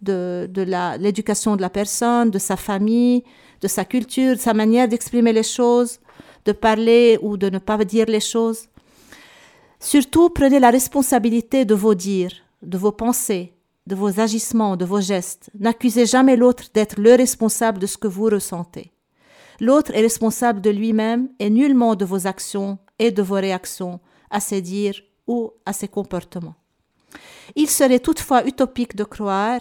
de, 0.00 0.48
de 0.50 0.62
l'éducation 0.98 1.56
de 1.56 1.62
la 1.62 1.70
personne, 1.70 2.30
de 2.30 2.38
sa 2.38 2.56
famille, 2.56 3.22
de 3.60 3.68
sa 3.68 3.84
culture, 3.84 4.34
de 4.34 4.40
sa 4.40 4.54
manière 4.54 4.88
d'exprimer 4.88 5.32
les 5.32 5.44
choses, 5.44 6.00
de 6.44 6.52
parler 6.52 7.18
ou 7.22 7.36
de 7.36 7.48
ne 7.48 7.58
pas 7.58 7.78
dire 7.84 8.06
les 8.06 8.20
choses. 8.20 8.66
Surtout, 9.78 10.30
prenez 10.30 10.58
la 10.58 10.70
responsabilité 10.70 11.64
de 11.64 11.74
vos 11.74 11.94
dires, 11.94 12.34
de 12.62 12.78
vos 12.78 12.92
pensées, 12.92 13.52
de 13.86 13.94
vos 13.94 14.20
agissements, 14.20 14.76
de 14.76 14.84
vos 14.84 15.00
gestes. 15.00 15.50
N'accusez 15.58 16.06
jamais 16.06 16.36
l'autre 16.36 16.64
d'être 16.74 17.00
le 17.00 17.14
responsable 17.14 17.78
de 17.78 17.86
ce 17.86 17.98
que 17.98 18.08
vous 18.08 18.24
ressentez. 18.24 18.92
L'autre 19.60 19.92
est 19.94 20.00
responsable 20.00 20.60
de 20.60 20.70
lui-même 20.70 21.28
et 21.38 21.50
nullement 21.50 21.94
de 21.94 22.04
vos 22.04 22.26
actions 22.26 22.78
et 22.98 23.12
de 23.12 23.22
vos 23.22 23.36
réactions 23.36 24.00
à 24.32 24.40
ses 24.40 24.60
dires 24.60 25.00
ou 25.26 25.52
à 25.64 25.72
ses 25.72 25.88
comportements. 25.88 26.56
Il 27.54 27.68
serait 27.68 28.00
toutefois 28.00 28.46
utopique 28.46 28.96
de 28.96 29.04
croire, 29.04 29.60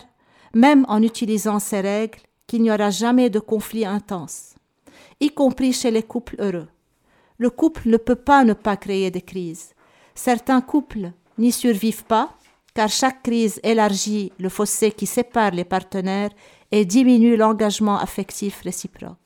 même 0.54 0.86
en 0.88 1.02
utilisant 1.02 1.60
ces 1.60 1.82
règles, 1.82 2.20
qu'il 2.48 2.62
n'y 2.64 2.72
aura 2.72 2.90
jamais 2.90 3.30
de 3.30 3.40
conflit 3.40 3.86
intense, 3.86 4.56
y 5.20 5.30
compris 5.30 5.74
chez 5.74 5.92
les 5.92 6.04
couples 6.04 6.36
heureux. 6.40 6.68
Le 7.38 7.50
couple 7.50 7.90
ne 7.90 7.98
peut 7.98 8.16
pas 8.16 8.44
ne 8.44 8.54
pas 8.54 8.78
créer 8.78 9.10
des 9.10 9.22
crises. 9.22 9.74
Certains 10.16 10.62
couples 10.62 11.12
n'y 11.38 11.52
survivent 11.52 12.04
pas, 12.04 12.36
car 12.74 12.90
chaque 12.90 13.24
crise 13.24 13.60
élargit 13.64 14.32
le 14.38 14.50
fossé 14.50 14.92
qui 14.92 15.06
sépare 15.06 15.52
les 15.52 15.66
partenaires 15.66 16.32
et 16.72 16.86
diminue 16.86 17.36
l'engagement 17.36 17.98
affectif 17.98 18.62
réciproque. 18.62 19.18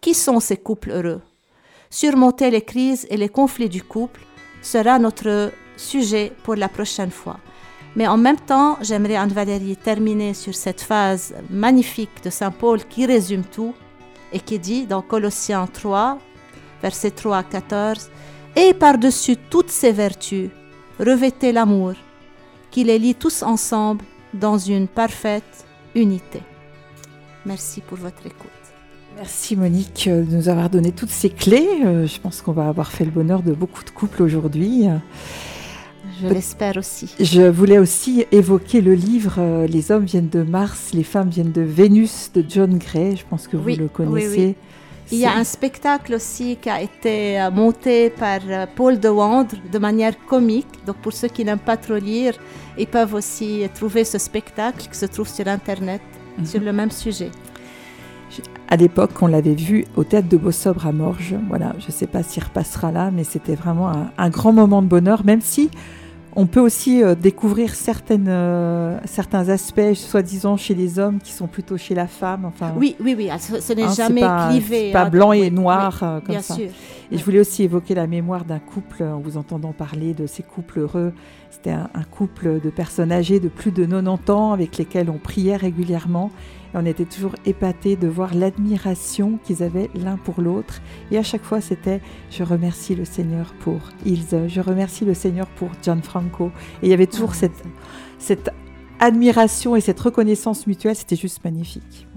Qui 0.00 0.14
sont 0.14 0.40
ces 0.40 0.56
couples 0.56 0.90
heureux? 0.90 1.22
Surmonter 1.92 2.50
les 2.50 2.62
crises 2.62 3.06
et 3.10 3.18
les 3.18 3.28
conflits 3.28 3.68
du 3.68 3.82
couple 3.82 4.22
sera 4.62 4.98
notre 4.98 5.52
sujet 5.76 6.32
pour 6.42 6.54
la 6.54 6.70
prochaine 6.70 7.10
fois. 7.10 7.36
Mais 7.94 8.06
en 8.06 8.16
même 8.16 8.40
temps, 8.40 8.78
j'aimerais, 8.80 9.16
Anne-Valérie, 9.16 9.76
terminer 9.76 10.32
sur 10.32 10.54
cette 10.54 10.80
phase 10.80 11.34
magnifique 11.50 12.24
de 12.24 12.30
Saint 12.30 12.50
Paul 12.50 12.82
qui 12.86 13.04
résume 13.04 13.44
tout 13.44 13.74
et 14.32 14.40
qui 14.40 14.58
dit 14.58 14.86
dans 14.86 15.02
Colossiens 15.02 15.66
3, 15.66 16.16
versets 16.82 17.10
3 17.10 17.36
à 17.36 17.42
14, 17.42 18.10
et 18.56 18.72
par-dessus 18.72 19.36
toutes 19.50 19.70
ces 19.70 19.92
vertus, 19.92 20.48
revêtez 20.98 21.52
l'amour, 21.52 21.92
qui 22.70 22.84
les 22.84 22.98
lie 22.98 23.14
tous 23.14 23.42
ensemble 23.42 24.06
dans 24.32 24.56
une 24.56 24.88
parfaite 24.88 25.66
unité. 25.94 26.40
Merci 27.44 27.82
pour 27.82 27.98
votre 27.98 28.26
écoute. 28.26 28.51
Merci 29.16 29.56
Monique 29.56 30.08
de 30.08 30.36
nous 30.36 30.48
avoir 30.48 30.70
donné 30.70 30.92
toutes 30.92 31.10
ces 31.10 31.30
clés. 31.30 31.68
Euh, 31.84 32.06
je 32.06 32.18
pense 32.20 32.42
qu'on 32.42 32.52
va 32.52 32.68
avoir 32.68 32.90
fait 32.90 33.04
le 33.04 33.10
bonheur 33.10 33.42
de 33.42 33.52
beaucoup 33.52 33.84
de 33.84 33.90
couples 33.90 34.22
aujourd'hui. 34.22 34.88
Je 36.22 36.28
l'espère 36.28 36.76
aussi. 36.76 37.14
Je 37.20 37.42
voulais 37.42 37.78
aussi 37.78 38.26
évoquer 38.32 38.80
le 38.80 38.94
livre 38.94 39.34
euh, 39.38 39.66
Les 39.66 39.90
hommes 39.90 40.04
viennent 40.04 40.28
de 40.28 40.42
Mars, 40.42 40.90
les 40.92 41.02
femmes 41.02 41.28
viennent 41.28 41.52
de 41.52 41.62
Vénus 41.62 42.30
de 42.34 42.44
John 42.48 42.78
Gray. 42.78 43.16
Je 43.16 43.24
pense 43.28 43.48
que 43.48 43.56
vous 43.56 43.68
le 43.68 43.88
connaissez. 43.88 44.56
Il 45.10 45.18
y 45.18 45.26
a 45.26 45.34
un 45.34 45.44
spectacle 45.44 46.14
aussi 46.14 46.56
qui 46.56 46.70
a 46.70 46.80
été 46.80 47.40
euh, 47.40 47.50
monté 47.50 48.08
par 48.10 48.40
euh, 48.48 48.66
Paul 48.74 48.98
de 48.98 49.08
Wandre 49.08 49.56
de 49.70 49.78
manière 49.78 50.14
comique. 50.26 50.68
Donc 50.86 50.96
pour 50.96 51.12
ceux 51.12 51.28
qui 51.28 51.44
n'aiment 51.44 51.58
pas 51.58 51.76
trop 51.76 51.96
lire, 51.96 52.34
ils 52.78 52.86
peuvent 52.86 53.14
aussi 53.14 53.68
trouver 53.74 54.04
ce 54.04 54.18
spectacle 54.18 54.88
qui 54.90 54.96
se 54.96 55.06
trouve 55.06 55.28
sur 55.28 55.46
Internet 55.48 56.00
mhm. 56.38 56.46
sur 56.46 56.60
le 56.60 56.72
même 56.72 56.90
sujet. 56.90 57.30
À 58.68 58.76
l'époque, 58.76 59.10
on 59.20 59.26
l'avait 59.26 59.54
vu 59.54 59.84
au 59.96 60.04
théâtre 60.04 60.28
de 60.28 60.36
Beausobre 60.36 60.86
à 60.86 60.92
Morges. 60.92 61.34
Voilà, 61.48 61.74
je 61.78 61.86
ne 61.86 61.92
sais 61.92 62.06
pas 62.06 62.22
s'il 62.22 62.42
repassera 62.42 62.90
là, 62.90 63.10
mais 63.10 63.24
c'était 63.24 63.54
vraiment 63.54 63.88
un, 63.88 64.10
un, 64.16 64.30
grand 64.30 64.52
moment 64.52 64.80
de 64.80 64.86
bonheur, 64.86 65.24
même 65.24 65.40
si 65.42 65.70
on 66.34 66.46
peut 66.46 66.60
aussi 66.60 67.02
euh, 67.02 67.14
découvrir 67.14 67.74
certaines, 67.74 68.28
euh, 68.28 68.98
certains 69.04 69.48
aspects, 69.48 69.94
soi-disant, 69.94 70.56
chez 70.56 70.74
les 70.74 70.98
hommes 70.98 71.18
qui 71.18 71.32
sont 71.32 71.46
plutôt 71.46 71.76
chez 71.76 71.94
la 71.94 72.06
femme. 72.06 72.44
Enfin, 72.46 72.72
oui, 72.76 72.96
oui, 73.00 73.14
oui. 73.16 73.28
Ah, 73.30 73.38
ce, 73.38 73.72
n'est 73.72 73.82
hein, 73.82 73.92
jamais 73.94 74.22
clivé. 74.48 74.92
Pas 74.92 75.02
hein, 75.02 75.10
blanc 75.10 75.32
et 75.32 75.50
noir 75.50 76.00
euh, 76.02 76.20
comme 76.20 76.34
bien 76.34 76.42
ça. 76.42 76.54
Sûr. 76.54 76.68
Et 77.10 77.18
je 77.18 77.24
voulais 77.24 77.40
aussi 77.40 77.64
évoquer 77.64 77.94
la 77.94 78.06
mémoire 78.06 78.44
d'un 78.44 78.58
couple 78.58 79.02
en 79.02 79.18
vous 79.18 79.36
entendant 79.36 79.72
parler 79.72 80.14
de 80.14 80.26
ces 80.26 80.42
couples 80.42 80.80
heureux. 80.80 81.12
C'était 81.62 81.76
un, 81.76 81.90
un, 81.94 82.02
couple 82.02 82.60
de 82.60 82.70
personnes 82.70 83.12
âgées 83.12 83.38
de 83.38 83.48
plus 83.48 83.70
de 83.70 83.84
90 83.84 84.30
ans 84.32 84.52
avec 84.52 84.78
lesquels 84.78 85.08
on 85.08 85.18
priait 85.18 85.54
régulièrement 85.54 86.32
on 86.74 86.86
était 86.86 87.04
toujours 87.04 87.34
épatés 87.44 87.96
de 87.96 88.08
voir 88.08 88.34
l'admiration 88.34 89.38
qu'ils 89.44 89.62
avaient 89.62 89.90
l'un 89.94 90.16
pour 90.16 90.40
l'autre. 90.40 90.80
Et 91.10 91.18
à 91.18 91.22
chaque 91.22 91.42
fois, 91.42 91.60
c'était 91.60 92.00
je 92.30 92.42
remercie 92.42 92.94
le 92.94 93.04
Seigneur 93.04 93.52
pour 93.60 93.80
Ilse, 94.06 94.34
je 94.48 94.60
remercie 94.60 95.04
le 95.04 95.14
Seigneur 95.14 95.46
pour 95.46 95.70
Gianfranco. 95.82 96.50
Et 96.82 96.86
il 96.86 96.88
y 96.88 96.94
avait 96.94 97.06
toujours 97.06 97.32
ah, 97.32 97.38
cette, 97.40 97.62
cette 98.18 98.50
admiration 99.00 99.76
et 99.76 99.80
cette 99.80 100.00
reconnaissance 100.00 100.66
mutuelle. 100.66 100.96
C'était 100.96 101.16
juste 101.16 101.44
magnifique. 101.44 102.08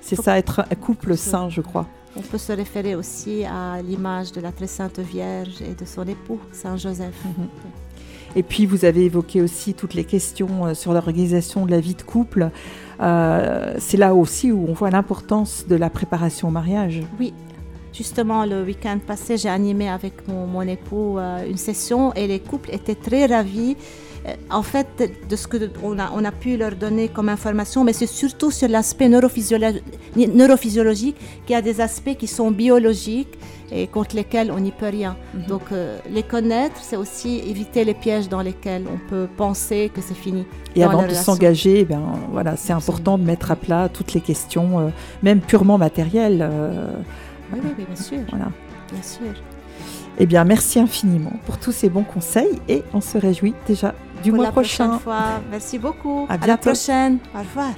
C'est 0.00 0.16
ça, 0.16 0.38
être 0.38 0.60
un 0.70 0.74
couple 0.74 1.16
saint, 1.16 1.48
je 1.48 1.60
crois. 1.60 1.86
On 2.16 2.22
peut 2.22 2.38
se 2.38 2.52
référer 2.52 2.96
aussi 2.96 3.44
à 3.44 3.80
l'image 3.82 4.32
de 4.32 4.40
la 4.40 4.50
très 4.50 4.66
sainte 4.66 4.98
Vierge 4.98 5.62
et 5.62 5.74
de 5.74 5.84
son 5.84 6.02
époux, 6.08 6.40
Saint 6.50 6.76
Joseph. 6.76 7.14
Mhm. 7.24 7.46
Et 8.36 8.42
puis, 8.42 8.66
vous 8.66 8.84
avez 8.84 9.04
évoqué 9.04 9.40
aussi 9.42 9.74
toutes 9.74 9.94
les 9.94 10.04
questions 10.04 10.66
euh, 10.66 10.74
sur 10.74 10.92
l'organisation 10.92 11.66
de 11.66 11.70
la 11.70 11.80
vie 11.80 11.94
de 11.94 12.02
couple. 12.02 12.50
Euh, 13.00 13.74
c'est 13.78 13.96
là 13.96 14.14
aussi 14.14 14.52
où 14.52 14.66
on 14.68 14.72
voit 14.72 14.90
l'importance 14.90 15.66
de 15.68 15.74
la 15.76 15.90
préparation 15.90 16.48
au 16.48 16.50
mariage. 16.50 17.02
Oui, 17.18 17.32
Justement, 17.92 18.44
le 18.44 18.62
week-end 18.62 18.98
passé, 19.04 19.36
j'ai 19.36 19.48
animé 19.48 19.88
avec 19.88 20.28
mon, 20.28 20.60
époux 20.62 21.18
euh, 21.18 21.44
une 21.48 21.56
session 21.56 22.14
et 22.14 22.28
les 22.28 22.38
couples 22.38 22.70
étaient 22.72 22.94
très 22.94 23.26
ravis. 23.26 23.76
En 24.50 24.62
fait, 24.62 25.10
de 25.28 25.36
ce 25.36 25.46
qu'on 25.46 25.98
a, 25.98 26.10
on 26.14 26.24
a 26.24 26.32
pu 26.32 26.56
leur 26.56 26.72
donner 26.72 27.08
comme 27.08 27.28
information, 27.28 27.84
mais 27.84 27.92
c'est 27.92 28.06
surtout 28.06 28.50
sur 28.50 28.68
l'aspect 28.68 29.08
neurophysiologique, 29.08 29.82
neurophysiologique 30.16 31.16
qu'il 31.46 31.54
y 31.54 31.58
a 31.58 31.62
des 31.62 31.80
aspects 31.80 32.16
qui 32.16 32.26
sont 32.26 32.50
biologiques 32.50 33.38
et 33.72 33.86
contre 33.86 34.16
lesquels 34.16 34.50
on 34.50 34.60
n'y 34.60 34.72
peut 34.72 34.88
rien. 34.88 35.16
Mhm. 35.34 35.46
Donc 35.46 35.62
euh, 35.72 35.98
les 36.10 36.22
connaître, 36.22 36.76
c'est 36.82 36.96
aussi 36.96 37.38
éviter 37.38 37.84
les 37.84 37.94
pièges 37.94 38.28
dans 38.28 38.42
lesquels 38.42 38.84
on 38.92 38.98
peut 39.08 39.28
penser 39.36 39.90
que 39.94 40.00
c'est 40.00 40.14
fini. 40.14 40.44
Et 40.74 40.82
avant 40.82 41.06
de 41.06 41.14
s'engager, 41.14 41.80
eh 41.80 41.84
ben 41.84 42.02
voilà, 42.30 42.56
c'est 42.56 42.72
important 42.72 43.18
de 43.18 43.24
mettre 43.24 43.50
à 43.50 43.56
plat 43.56 43.88
toutes 43.88 44.12
les 44.12 44.20
questions, 44.20 44.80
euh, 44.80 44.88
même 45.22 45.40
purement 45.40 45.78
matérielles. 45.78 46.40
Euh, 46.42 46.92
oui, 47.52 47.60
oui, 47.64 47.84
bien 47.84 47.96
sûr. 47.96 48.20
Voilà. 48.30 48.50
Bien 48.92 49.02
sûr. 49.02 49.34
Eh 50.22 50.26
bien, 50.26 50.44
merci 50.44 50.78
infiniment 50.78 51.32
pour 51.46 51.58
tous 51.58 51.72
ces 51.72 51.88
bons 51.88 52.04
conseils 52.04 52.60
et 52.68 52.82
on 52.92 53.00
se 53.00 53.16
réjouit 53.16 53.54
déjà 53.66 53.94
du 54.22 54.32
mois 54.32 54.44
la 54.44 54.52
prochain. 54.52 54.98
Prochaine 54.98 55.00
fois. 55.02 55.40
Merci 55.50 55.78
beaucoup. 55.78 56.26
À, 56.28 56.34
à 56.34 56.46
la 56.46 56.58
prochaine. 56.58 57.18
Au 57.34 57.38
revoir. 57.38 57.70